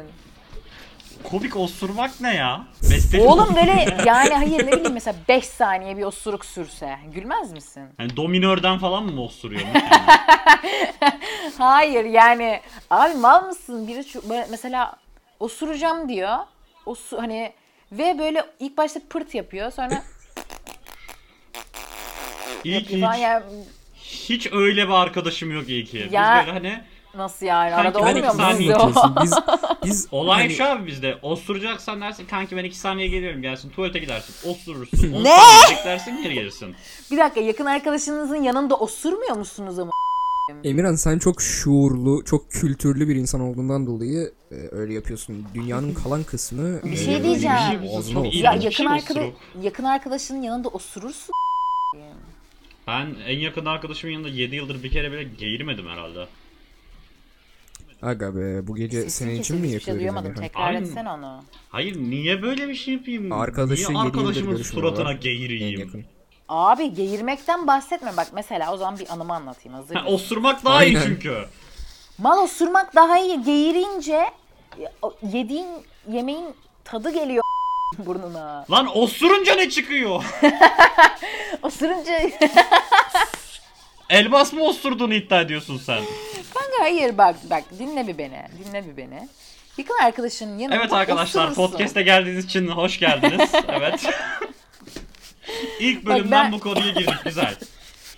Komik 1.29 1.57
osurmak 1.57 2.21
ne 2.21 2.36
ya? 2.36 2.65
Besteli 2.91 3.21
Oğlum 3.21 3.55
böyle 3.55 3.71
yani 4.05 4.34
hayır 4.34 4.67
ne 4.67 4.71
bileyim 4.71 4.93
mesela 4.93 5.15
5 5.27 5.45
saniye 5.45 5.97
bir 5.97 6.03
osuruk 6.03 6.45
sürse 6.45 6.99
gülmez 7.13 7.51
misin? 7.51 7.84
Hani 7.97 8.17
dominörden 8.17 8.77
falan 8.79 9.03
mı 9.03 9.21
osuruyor? 9.21 9.62
Hayır 11.57 12.05
yani 12.05 12.62
abi 12.89 13.13
mal 13.13 13.47
mısın? 13.47 13.88
Biri 13.88 14.03
şu, 14.03 14.23
mesela 14.51 14.95
osuracağım 15.39 16.10
diyor. 16.10 16.38
Osu, 16.86 17.17
hani 17.17 17.53
ve 17.91 18.19
böyle 18.19 18.45
ilk 18.60 18.77
başta 18.77 18.99
pırt 19.10 19.36
yapıyor 19.36 19.71
sonra 19.71 20.03
falan 22.63 23.13
hiç, 23.13 23.21
yani 23.21 23.43
hiç 23.95 24.47
öyle 24.51 24.88
bir 24.88 24.93
arkadaşım 24.93 25.51
yok 25.51 25.69
iyi 25.69 25.86
ki. 25.86 26.01
Biz 26.05 26.13
Ya- 26.13 26.43
böyle 26.45 26.51
hani 26.51 26.81
nasıl 27.15 27.45
yani 27.45 27.71
Kanki 27.71 27.88
arada 27.88 28.00
ben 28.00 28.10
olmuyor 28.10 28.28
iki 28.28 28.38
mu 28.38 28.43
saniye 28.43 28.74
sizde 28.74 28.84
o? 28.84 29.24
Biz 29.24 29.34
biz 29.86 30.08
olay 30.12 30.41
hani- 30.43 30.54
şu 30.54 30.65
abi 30.65 30.88
bizde. 30.88 31.17
Osuracaksan 31.21 32.02
dersin 32.02 32.26
kanki 32.26 32.58
ben 32.58 32.63
iki 32.63 32.78
saniye 32.78 33.08
geliyorum 33.08 33.41
gelsin. 33.41 33.69
Tuvalete 33.69 34.00
gidersin. 34.00 34.50
Osurursun. 34.50 35.13
on 35.13 35.24
Ne? 35.24 35.38
saniye 35.38 35.78
Beklersin 35.78 36.24
geri 36.24 36.34
gelirsin. 36.34 36.76
Bir 37.12 37.17
dakika 37.17 37.41
yakın 37.41 37.65
arkadaşınızın 37.65 38.36
yanında 38.43 38.76
osurmuyor 38.76 39.36
musunuz 39.36 39.80
ama? 39.80 39.91
Emirhan 40.63 40.95
sen 40.95 41.19
çok 41.19 41.41
şuurlu, 41.41 42.26
çok 42.26 42.52
kültürlü 42.52 43.08
bir 43.10 43.15
insan 43.15 43.41
olduğundan 43.41 43.88
dolayı 43.88 44.34
e, 44.52 44.56
öyle 44.71 44.93
yapıyorsun. 44.93 45.45
Dünyanın 45.54 45.93
kalan 45.93 46.24
kısmı 46.24 46.84
Bir 46.84 46.91
e, 46.91 46.95
şey 46.97 47.24
diyeceğim. 47.24 47.56
bir 47.82 47.88
şey 47.88 47.97
ağzına 47.97 48.13
Çok 48.13 48.26
olsun. 48.26 48.39
Ya 48.39 48.54
yakın 48.54 48.71
şey 48.71 48.88
osuruk. 48.88 49.34
yakın 49.62 49.84
arkadaşının 49.84 50.41
yanında 50.41 50.69
osurursun. 50.69 51.32
Ben 52.88 53.16
en 53.28 53.39
yakın 53.39 53.66
arkadaşımın 53.66 54.14
yanında 54.14 54.30
7 54.30 54.55
yıldır 54.55 54.84
bir 54.84 54.91
kere 54.91 55.12
bile 55.12 55.24
geğirmedim 55.24 55.88
herhalde. 55.88 56.28
Aga 58.02 58.36
be 58.36 58.68
bu 58.68 58.76
gece 58.76 59.02
Sesin 59.02 59.26
senin 59.26 59.39
için 59.39 59.58
mi 59.62 59.68
hiçbir 59.68 59.80
şey 59.80 59.95
duyamadım. 59.99 60.34
Tekrar 60.34 60.68
Aynen. 60.68 60.82
etsene 60.82 61.10
onu. 61.12 61.43
Hayır 61.70 61.95
niye 61.97 62.41
böyle 62.41 62.68
bir 62.70 62.76
şey 62.76 62.93
yapayım? 62.93 63.32
Arkadaşı 63.32 63.82
niye 63.89 63.97
yedi 63.97 64.08
yıldır 64.08 64.20
arkadaşımın 64.20 64.64
suratına 64.64 65.12
En 65.12 65.20
geğireyim? 65.20 65.80
yakın. 65.80 66.06
Abi 66.49 66.93
geğirmekten 66.93 67.68
bahsetme 67.68 68.18
bak 68.18 68.28
mesela 68.34 68.74
o 68.74 68.78
zaman 68.78 68.99
bir 68.99 69.10
anımı 69.14 69.34
anlatayım 69.34 69.74
hazır 69.78 69.95
Ha, 69.95 70.02
mısın? 70.02 70.16
osurmak 70.16 70.66
daha 70.66 70.84
iyi 70.84 70.97
Aynen. 70.97 71.08
çünkü. 71.08 71.45
Mal 72.18 72.38
osurmak 72.43 72.95
daha 72.95 73.20
iyi. 73.20 73.43
Geğirince 73.43 74.26
o 75.02 75.14
yediğin 75.34 75.68
yemeğin 76.12 76.45
tadı 76.84 77.14
geliyor 77.14 77.43
burnuna. 78.06 78.66
Lan 78.72 78.97
osurunca 78.97 79.56
ne 79.56 79.70
çıkıyor? 79.70 80.24
Osurunca 81.64 82.20
Elmas 84.12 84.53
mı 84.53 84.64
osurduğunu 84.64 85.14
iddia 85.14 85.41
ediyorsun 85.41 85.78
sen? 85.78 86.01
Kanka 86.53 86.78
hayır 86.84 87.18
bak 87.18 87.36
bak 87.49 87.64
dinle 87.80 88.07
bir 88.07 88.18
beni. 88.18 88.41
Dinle 88.66 88.86
bir 88.88 88.97
beni. 88.97 89.28
Yakın 89.78 89.97
arkadaşının 90.03 90.59
yanında 90.59 90.76
Evet 90.80 90.93
arkadaşlar 90.93 91.43
osurursun. 91.47 91.72
podcast'e 91.72 92.01
geldiğiniz 92.01 92.45
için 92.45 92.68
hoş 92.68 92.99
geldiniz. 92.99 93.51
Evet. 93.68 94.05
İlk 95.80 96.05
bölümden 96.05 96.45
ben- 96.45 96.51
bu 96.51 96.59
konuya 96.59 96.89
girdik 96.91 97.24
güzel. 97.26 97.55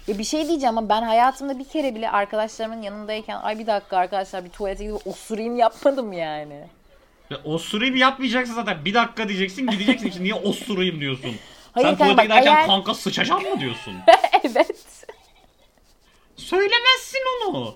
Ya 0.07 0.17
bir 0.17 0.23
şey 0.23 0.47
diyeceğim 0.47 0.77
ama 0.77 0.89
ben 0.89 1.01
hayatımda 1.01 1.59
bir 1.59 1.63
kere 1.65 1.95
bile 1.95 2.09
arkadaşlarımın 2.09 2.81
yanındayken 2.81 3.37
ay 3.41 3.59
bir 3.59 3.67
dakika 3.67 3.97
arkadaşlar 3.97 4.45
bir 4.45 4.49
tuvalete 4.49 4.83
gidip 4.85 5.07
osurayım 5.07 5.57
yapmadım 5.57 6.13
yani. 6.13 6.59
Ya 7.29 7.37
osurayım 7.43 7.95
yapmayacaksın 7.95 8.53
zaten. 8.53 8.85
Bir 8.85 8.93
dakika 8.93 9.29
diyeceksin 9.29 9.67
gideceksin. 9.67 10.09
Şimdi 10.09 10.23
niye 10.23 10.33
osurayım 10.33 10.99
diyorsun? 11.01 11.35
Hayır 11.73 11.87
Sen 11.87 11.97
kanka 11.97 12.03
tuvalete 12.13 12.17
bak, 12.17 12.23
giderken 12.25 12.55
eğer- 12.55 12.67
kanka 12.67 12.93
sıçacağım 12.93 13.43
mı 13.43 13.59
diyorsun? 13.59 13.93
evet. 14.43 14.75
Söylemezsin 16.53 17.19
onu. 17.49 17.75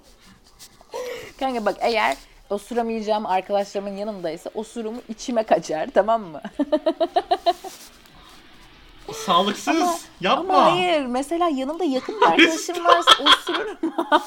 Kanka 1.39 1.65
bak 1.65 1.77
eğer 1.79 2.17
osuramayacağım 2.49 3.25
arkadaşlarımın 3.25 3.97
yanındaysa 3.97 4.49
osurumu 4.53 5.01
içime 5.09 5.43
kaçar 5.43 5.89
tamam 5.93 6.21
mı? 6.21 6.41
Sağlıksız. 9.25 10.05
Yapma. 10.21 10.53
Ama 10.53 10.71
hayır 10.71 11.05
mesela 11.05 11.49
yanımda 11.49 11.83
yakın 11.83 12.21
bir 12.21 12.25
arkadaşım 12.25 12.85
varsa 12.85 13.23
osururum. 13.23 13.77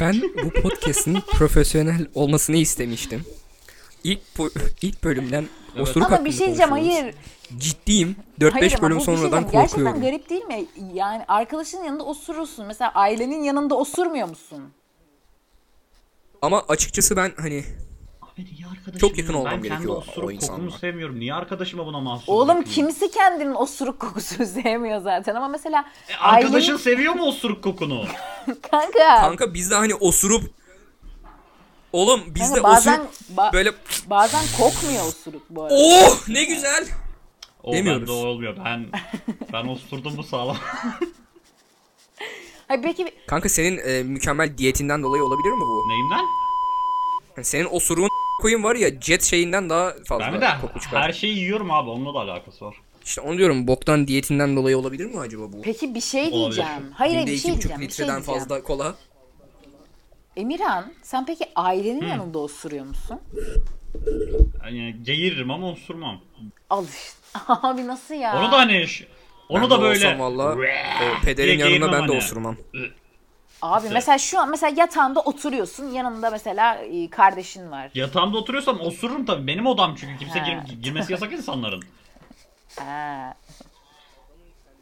Ben 0.00 0.22
bu 0.22 0.50
podcast'in 0.50 1.20
profesyonel 1.20 2.06
olmasını 2.14 2.56
istemiştim. 2.56 3.24
İlk 4.04 4.20
po- 4.38 4.50
ilk 4.82 5.04
bölümden 5.04 5.46
osuruk 5.80 6.06
Ama 6.06 6.24
bir 6.24 6.32
şey 6.32 6.46
diyeceğim 6.46 6.70
konuşuyoruz. 6.70 7.00
hayır. 7.02 7.14
Ciddiyim. 7.58 8.16
Hayır 8.40 8.54
4-5 8.70 8.74
ama 8.76 8.82
bölüm 8.88 9.00
şey 9.00 9.16
sonradan. 9.16 9.42
Gerçekten 9.50 9.66
korkuyorum. 9.66 10.00
garip 10.00 10.30
değil 10.30 10.44
mi? 10.44 10.64
Yani 10.94 11.24
arkadaşın 11.28 11.84
yanında 11.84 12.04
osurursun. 12.04 12.66
Mesela 12.66 12.90
ailenin 12.94 13.42
yanında 13.42 13.74
osurmuyor 13.74 14.28
musun? 14.28 14.62
Ama 16.42 16.62
açıkçası 16.68 17.16
ben 17.16 17.32
hani 17.36 17.64
Abi 18.92 18.98
Çok 18.98 19.18
yakın 19.18 19.32
ya? 19.32 19.38
olmam 19.38 19.52
ben 19.52 19.62
gerekiyor 19.62 19.78
kendi 19.80 19.90
o 19.92 19.96
osuruk 19.96 20.14
kokumu 20.14 20.32
insanla. 20.32 20.70
sevmiyorum. 20.78 21.20
Niye 21.20 21.34
arkadaşıma 21.34 21.86
buna 21.86 22.00
mahsus 22.00 22.28
Oğlum 22.28 22.48
bırakayım? 22.48 22.70
kimisi 22.70 23.10
kendinin 23.10 23.54
osuruk 23.54 24.00
kokusunu 24.00 24.46
sevmiyor 24.62 25.00
zaten 25.00 25.34
ama 25.34 25.48
mesela 25.48 25.84
E, 26.08 26.14
arkadaşın 26.16 26.72
ailenin- 26.72 26.78
seviyor 26.82 27.14
mu 27.14 27.22
osuruk 27.26 27.64
kokunu? 27.64 28.04
kanka, 28.70 28.98
kanka 29.20 29.54
bizde 29.54 29.74
hani 29.74 29.94
osurup 29.94 30.42
Oğlum 31.94 32.20
bizde 32.34 32.54
kanka 32.54 32.62
bazen 32.62 33.00
osurup 33.00 33.38
ba- 33.38 33.52
böyle 33.52 33.72
bazen 34.06 34.40
kokmuyor 34.58 35.04
osuruk 35.08 35.42
bu 35.50 35.62
arada. 35.62 35.74
oh 35.78 36.28
ne 36.28 36.44
güzel. 36.44 36.86
O 37.62 37.72
Demiyoruz. 37.72 38.00
bende 38.00 38.10
olmuyor. 38.12 38.56
Ben 38.64 38.86
ben 39.52 39.68
osurdum 39.68 40.16
bu 40.16 40.22
sağlam. 40.22 40.56
Hayır 42.68 42.82
peki 42.82 43.06
Kanka 43.26 43.48
senin 43.48 43.78
e, 43.78 44.02
mükemmel 44.02 44.58
diyetinden 44.58 45.02
dolayı 45.02 45.24
olabilir 45.24 45.52
mi 45.52 45.60
bu? 45.60 45.88
Neyimden? 45.88 46.24
Senin 47.42 47.64
osuruğun 47.70 48.08
koyun 48.42 48.62
var 48.64 48.74
ya 48.76 49.00
jet 49.00 49.22
şeyinden 49.22 49.70
daha 49.70 49.92
fazla 50.08 50.32
Ben 50.32 50.40
de 50.40 50.46
koku 50.60 50.80
çıkar. 50.80 51.02
her 51.02 51.12
şeyi 51.12 51.38
yiyorum 51.38 51.70
abi. 51.70 51.90
Onunla 51.90 52.14
da 52.14 52.18
alakası 52.32 52.64
var. 52.64 52.76
İşte 53.04 53.20
onu 53.20 53.38
diyorum 53.38 53.66
boktan 53.66 54.08
diyetinden 54.08 54.56
dolayı 54.56 54.78
olabilir 54.78 55.04
mi 55.06 55.20
acaba 55.20 55.42
bu? 55.52 55.62
peki 55.62 55.94
bir 55.94 56.00
şey 56.00 56.20
Olabilir. 56.22 56.38
diyeceğim. 56.40 56.70
Hayır 56.94 57.14
hayır 57.14 57.26
Günde 57.26 57.32
bir 57.32 57.38
şey 57.38 57.50
2,5 57.50 57.54
diyeceğim. 57.54 57.80
Bir 57.80 57.84
şey 57.84 57.88
litreden 57.88 58.16
diyeceğim. 58.16 58.40
fazla 58.40 58.62
kola. 58.62 58.94
Emirhan 60.36 60.92
sen 61.02 61.26
peki 61.26 61.44
ailenin 61.56 62.06
yanında 62.06 62.38
osuruyor 62.38 62.84
musun? 62.86 63.20
Yani 64.64 64.96
geğiririm 65.02 65.50
ama 65.50 65.70
osurmam. 65.70 66.20
Al 66.70 66.84
işte. 66.84 67.14
Abi 67.48 67.86
nasıl 67.86 68.14
ya? 68.14 68.38
Onu 68.42 68.52
da 68.52 68.58
hani 68.58 68.86
onu 69.48 69.62
Ben 69.62 69.70
da 69.70 69.82
böyle 69.82 70.06
olsam 70.06 70.20
valla 70.20 70.54
o 70.54 71.24
pederin 71.24 71.58
yanında 71.58 71.86
ben 71.86 71.92
de 71.92 72.06
hani. 72.06 72.16
osurmam. 72.16 72.56
Abi 73.62 73.82
İşte. 73.82 73.94
mesela 73.94 74.18
şu 74.18 74.40
an 74.40 74.50
mesela 74.50 74.74
yatağında 74.80 75.20
oturuyorsun. 75.20 75.84
Yanında 75.92 76.30
mesela 76.30 76.74
e, 76.74 77.10
kardeşin 77.10 77.70
var. 77.70 77.90
Yatağımda 77.94 78.38
oturuyorsam 78.38 78.80
osururum 78.80 79.26
tabii. 79.26 79.46
Benim 79.46 79.66
odam 79.66 79.94
çünkü 80.00 80.18
kimse 80.18 80.38
Ha. 80.40 80.46
gir- 80.66 80.82
girmesi 80.82 81.12
yasak 81.12 81.32
insanların. 81.32 81.82
Ha. 82.78 83.34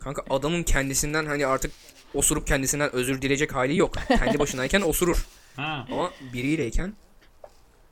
Kanka 0.01 0.23
adamın 0.31 0.63
kendisinden 0.63 1.27
hani 1.27 1.47
artık 1.47 1.73
osurup 2.15 2.47
kendisinden 2.47 2.93
özür 2.93 3.23
dileyecek 3.23 3.55
hali 3.55 3.77
yok. 3.77 3.95
Kendi 4.09 4.39
başınayken 4.39 4.81
osurur. 4.81 5.27
Ha. 5.57 5.87
Ama 5.93 6.11
biriyleyken 6.33 6.93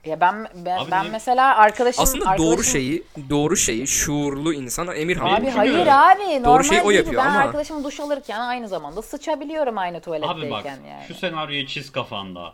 Ya 0.05 0.21
ben 0.21 0.49
ben, 0.55 0.79
Abi 0.79 0.91
ben 0.91 1.11
mesela 1.11 1.57
arkadaşım 1.57 2.03
aslında 2.03 2.25
arkadaşım, 2.31 2.47
doğru 2.53 2.63
şeyi 2.65 3.03
doğru 3.31 3.57
şeyi 3.57 3.87
şuurlu 3.87 4.53
insan 4.53 4.97
Emirhan. 4.97 5.35
Abi 5.35 5.51
hayır 5.51 5.73
çünkü- 5.77 5.91
abi 5.91 6.23
normal 6.23 6.45
Doğru 6.45 6.65
şeyi 6.65 6.81
o 6.83 6.89
değil 6.89 6.99
yapıyor 6.99 7.23
ben 7.23 7.29
ama- 7.29 7.39
arkadaşım 7.39 7.85
duş 7.85 8.01
alırken 8.01 8.41
aynı 8.41 8.69
zamanda 8.69 9.03
sıçabiliyorum 9.03 9.79
aynı 9.79 10.01
tuvaletteyken 10.01 10.41
Abi 10.43 10.51
bak 10.51 10.65
yani. 10.67 11.05
şu 11.09 11.15
senaryoyu 11.15 11.67
çiz 11.67 11.93
kafanda. 11.93 12.53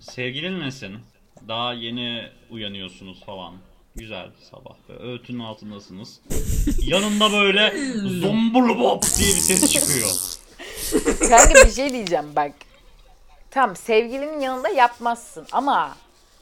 Sevgilinlesin. 0.00 0.98
Daha 1.48 1.72
yeni 1.72 2.22
uyanıyorsunuz 2.50 3.24
falan. 3.24 3.54
Güzel 3.96 4.30
sabah. 4.50 4.74
Böyle 4.88 5.02
Öğütünün 5.02 5.38
altındasınız. 5.40 6.20
Yanında 6.82 7.32
böyle 7.32 7.72
zombulu 8.20 8.78
bop 8.78 9.02
diye 9.18 9.28
bir 9.28 9.40
ses 9.40 9.72
çıkıyor. 9.72 10.08
Kanka 11.28 11.66
bir 11.66 11.72
şey 11.72 11.90
diyeceğim 11.92 12.26
bak. 12.36 12.52
Tamam 13.54 13.76
sevgilinin 13.76 14.40
yanında 14.40 14.68
yapmazsın 14.68 15.46
ama 15.52 15.96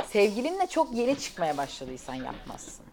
sevgilinle 0.09 0.67
çok 0.67 0.93
yeni 0.95 1.19
çıkmaya 1.19 1.57
başladıysan 1.57 2.15
yapmazsın. 2.15 2.85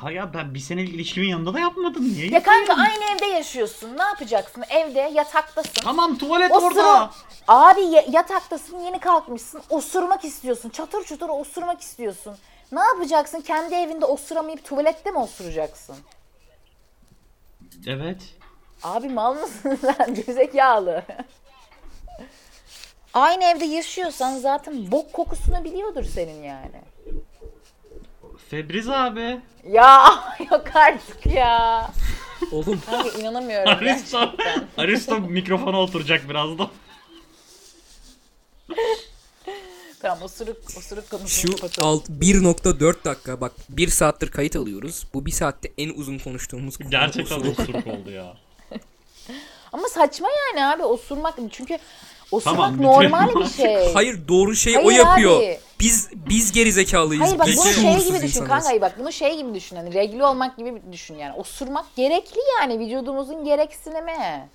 Ha 0.00 0.10
ya 0.10 0.34
ben 0.34 0.54
bir 0.54 0.58
senelik 0.58 0.94
ilişkimin 0.94 1.28
yanında 1.28 1.54
da 1.54 1.60
yapmadım. 1.60 2.04
Niye 2.04 2.26
Ya 2.28 2.42
kanka 2.42 2.72
aynı 2.74 3.04
evde 3.16 3.26
yaşıyorsun. 3.26 3.98
Ne 3.98 4.02
yapacaksın? 4.02 4.64
Evde 4.70 5.00
yataktasın. 5.00 5.82
Tamam 5.84 6.18
tuvalet 6.18 6.52
orada. 6.52 7.10
Abi 7.48 7.80
ya- 7.80 8.04
yataktasın 8.10 8.78
yeni 8.80 9.00
kalkmışsın. 9.00 9.62
Osurmak 9.70 10.24
istiyorsun. 10.24 10.68
Çatır 10.70 11.04
çutur 11.04 11.28
osurmak 11.28 11.80
istiyorsun. 11.80 12.36
Ne 12.72 12.80
yapacaksın? 12.80 13.40
Kendi 13.40 13.74
evinde 13.74 14.04
osuramayıp 14.04 14.64
tuvalette 14.64 15.10
mi 15.10 15.18
osuracaksın? 15.18 15.96
Evet. 17.86 18.22
Abi 18.82 19.08
mal 19.08 19.34
mısın 19.34 19.78
sen? 19.98 20.14
Gerizekalı. 20.14 21.02
Aynı 23.14 23.44
evde 23.44 23.64
yaşıyorsan 23.64 24.38
zaten 24.38 24.90
bok 24.92 25.12
kokusunu 25.12 25.64
biliyordur 25.64 26.04
senin 26.04 26.42
yani. 26.42 26.82
Febriz 28.50 28.88
abi. 28.88 29.40
Ya 29.68 30.04
yok 30.50 30.76
artık 30.76 31.26
ya. 31.26 31.90
Oğlum 32.52 32.80
Kanka 32.86 33.18
inanamıyorum 33.18 33.68
Aristo, 33.68 34.18
gerçekten. 34.20 34.82
Aristo 34.84 35.20
mikrofona 35.20 35.80
oturacak 35.80 36.28
birazdan. 36.28 36.68
Tamam 40.02 40.22
osuruk, 40.22 40.56
osuruk 40.78 41.10
konusunu 41.10 41.28
şu 41.28 41.56
kapatalım. 41.56 41.88
alt 41.88 42.08
1.4 42.08 43.04
dakika 43.04 43.40
bak 43.40 43.52
1 43.68 43.88
saattir 43.88 44.30
kayıt 44.30 44.56
alıyoruz. 44.56 45.06
Bu 45.14 45.26
1 45.26 45.30
saatte 45.30 45.72
en 45.78 45.88
uzun 45.88 46.18
konuştuğumuz 46.18 46.76
konu 46.76 46.90
Gerçekten 46.90 47.36
osuruk. 47.40 47.60
osuruk 47.60 47.86
oldu 47.86 48.10
ya. 48.10 48.36
Ama 49.72 49.88
saçma 49.88 50.28
yani 50.30 50.66
abi 50.66 50.82
osurmak 50.82 51.38
çünkü 51.52 51.78
osurmak 52.32 52.56
Tamam, 52.78 52.82
normal 52.82 53.28
bir 53.40 53.46
şey. 53.46 53.92
Hayır 53.94 54.28
doğru 54.28 54.54
şey 54.56 54.78
o 54.78 54.86
Hayır 54.86 54.98
yapıyor. 54.98 55.36
abi. 55.38 55.58
Biz 55.80 56.10
biz 56.28 56.52
geri 56.52 56.72
zekalıyız. 56.72 57.22
Hayır 57.24 57.38
bak 57.38 57.46
biz 57.46 57.56
bunu 57.56 57.72
şey 57.72 57.82
gibi 58.04 58.14
düşün 58.16 58.26
insanız. 58.26 58.48
kanka 58.48 58.66
hayır 58.68 58.80
bak 58.80 58.94
bunu 58.98 59.12
şey 59.12 59.36
gibi 59.36 59.54
düşün 59.54 59.76
hani 59.76 59.94
regli 59.94 60.24
olmak 60.24 60.56
gibi 60.56 60.82
düşün 60.92 61.14
yani 61.18 61.32
osurmak 61.36 61.96
gerekli 61.96 62.40
yani 62.60 62.78
vücudumuzun 62.78 63.44
gereksinimi. 63.44 64.48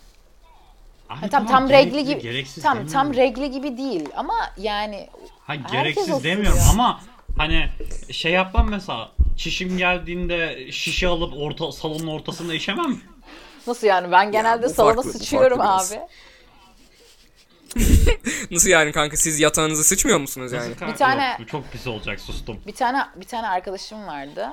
Abi 1.10 1.20
Ha, 1.22 1.30
tam 1.30 1.48
tam 1.48 1.70
regli 1.70 2.06
gibi 2.06 2.22
gereksiz 2.22 2.64
tam 2.64 2.78
demiyorum. 2.78 2.94
tam 2.94 3.14
regli 3.16 3.52
gibi 3.52 3.78
değil 3.78 4.10
ama 4.16 4.34
yani 4.58 5.10
Ha 5.48 5.56
gereksiz 5.56 6.04
osuruyor. 6.10 6.24
demiyorum 6.24 6.60
ama 6.72 7.02
hani 7.38 7.66
şey 8.12 8.32
yapmam 8.32 8.70
mesela 8.70 9.12
çişim 9.38 9.78
geldiğinde 9.78 10.72
şişe 10.72 11.08
alıp 11.08 11.34
orta 11.38 11.72
salonun 11.72 12.08
ortasında 12.08 12.54
işemem. 12.54 12.98
nasıl 13.68 13.88
yani 13.88 14.12
ben 14.12 14.32
genelde 14.32 14.66
bu 14.66 14.70
salona 14.74 14.94
farklı, 14.96 15.10
bu 15.14 15.18
sıçıyorum 15.18 15.58
farklı 15.58 15.96
abi. 15.96 16.02
Nasıl 18.52 18.70
yani 18.70 18.92
kanka 18.92 19.18
siz 19.18 19.40
yatağınızı 19.40 19.84
sıçmıyor 19.84 20.20
musunuz 20.20 20.52
yani? 20.52 20.76
Kanka, 20.76 20.94
Bir 20.94 20.98
tane- 20.98 21.30
yok, 21.30 21.40
bu 21.40 21.46
çok 21.46 21.72
pis 21.72 21.88
olacak 21.88 22.20
sustum. 22.20 22.60
Bir 22.68 22.74
tane 22.76 23.02
bir 23.16 23.26
tane 23.26 23.48
arkadaşım 23.48 24.08
vardı. 24.08 24.50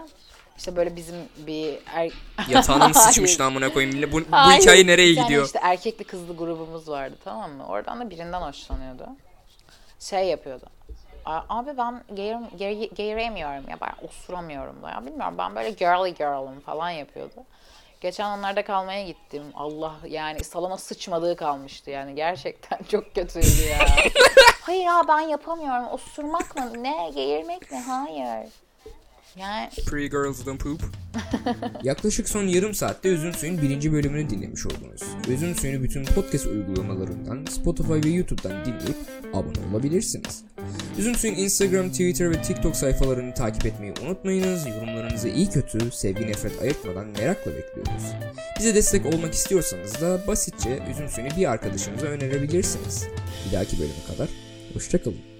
İşte 0.58 0.76
böyle 0.76 0.96
bizim 0.96 1.14
bir 1.46 1.74
er... 1.94 2.10
Yatağına 2.48 2.88
mı 2.88 2.94
sıçmış 2.94 3.40
lan 3.40 3.46
amına 3.46 3.72
koyayım? 3.72 4.12
Bu, 4.12 4.20
bu 4.20 4.24
Hayır, 4.30 4.60
hikaye 4.62 4.86
nereye 4.86 5.10
bir 5.10 5.14
tane 5.16 5.26
gidiyor? 5.28 5.46
işte 5.46 5.58
erkekli 5.62 6.04
kızlı 6.04 6.36
grubumuz 6.36 6.88
vardı 6.88 7.16
tamam 7.24 7.52
mı? 7.52 7.66
Oradan 7.66 8.00
da 8.00 8.10
birinden 8.10 8.40
hoşlanıyordu. 8.40 9.06
Şey 10.00 10.24
yapıyordu. 10.28 10.66
"A- 11.24 11.42
Abi 11.58 11.70
ben 11.78 12.04
geğir, 12.14 12.36
geğir, 12.56 12.90
geğiremiyorum 12.90 13.68
ya 13.70 13.76
ben 13.80 14.06
osuramıyorum 14.08 14.82
da 14.82 14.90
ya 14.90 15.06
bilmiyorum 15.06 15.34
ben 15.38 15.56
böyle 15.56 15.70
girly 15.70 16.14
girl'ım 16.14 16.60
falan 16.60 16.90
yapıyordu. 16.90 17.34
Geçen 18.04 18.38
onlarda 18.38 18.64
kalmaya 18.64 19.02
gittim. 19.02 19.42
Allah 19.54 19.94
yani 20.08 20.44
salona 20.44 20.76
sıçmadığı 20.76 21.36
kalmıştı 21.36 21.90
yani 21.90 22.14
gerçekten 22.14 22.78
çok 22.90 23.14
kötüydü 23.14 23.68
ya. 23.70 23.78
Hayır 24.60 24.84
ya 24.84 25.02
ben 25.08 25.20
yapamıyorum. 25.20 25.88
Osurmak 25.92 26.56
mı? 26.56 26.82
Ne? 26.82 27.10
Geğirmek 27.14 27.70
mi? 27.72 27.78
Hayır. 27.78 28.48
Yani 29.36 29.70
Pretty 29.86 30.06
girls 30.06 30.46
don't 30.46 30.60
poop. 30.60 30.80
Yaklaşık 31.82 32.28
son 32.28 32.42
yarım 32.42 32.74
saatte 32.74 33.08
Üzüm 33.08 33.34
Suyu'nun 33.34 33.62
birinci 33.62 33.92
bölümünü 33.92 34.30
dinlemiş 34.30 34.66
oldunuz. 34.66 35.02
Üzüm 35.28 35.54
Suyu'nu 35.54 35.82
bütün 35.82 36.04
podcast 36.04 36.46
uygulamalarından, 36.46 37.44
Spotify 37.50 38.08
ve 38.08 38.08
YouTube'dan 38.08 38.64
dinleyip 38.64 38.96
abone 39.34 39.70
olabilirsiniz. 39.72 40.44
Üzüm 40.98 41.14
Suyu'nun 41.14 41.38
Instagram, 41.38 41.90
Twitter 41.90 42.30
ve 42.30 42.42
TikTok 42.42 42.76
sayfalarını 42.76 43.34
takip 43.34 43.66
etmeyi 43.66 43.92
unutmayınız. 44.06 44.66
Yorumlarınızı 44.66 45.28
iyi 45.28 45.50
kötü, 45.50 45.90
sevgi 45.90 46.26
nefret 46.26 46.62
ayırtmadan 46.62 47.06
merakla 47.06 47.52
bekliyoruz. 47.54 48.04
Bize 48.58 48.74
destek 48.74 49.06
olmak 49.06 49.34
istiyorsanız 49.34 50.00
da 50.00 50.26
basitçe 50.26 50.82
Üzüm 50.90 51.08
Suyu'nu 51.08 51.36
bir 51.36 51.50
arkadaşınıza 51.50 52.06
önerebilirsiniz. 52.06 53.06
Bir 53.46 53.52
dahaki 53.52 53.78
bölüme 53.78 54.04
kadar 54.08 54.28
hoşçakalın. 54.74 55.33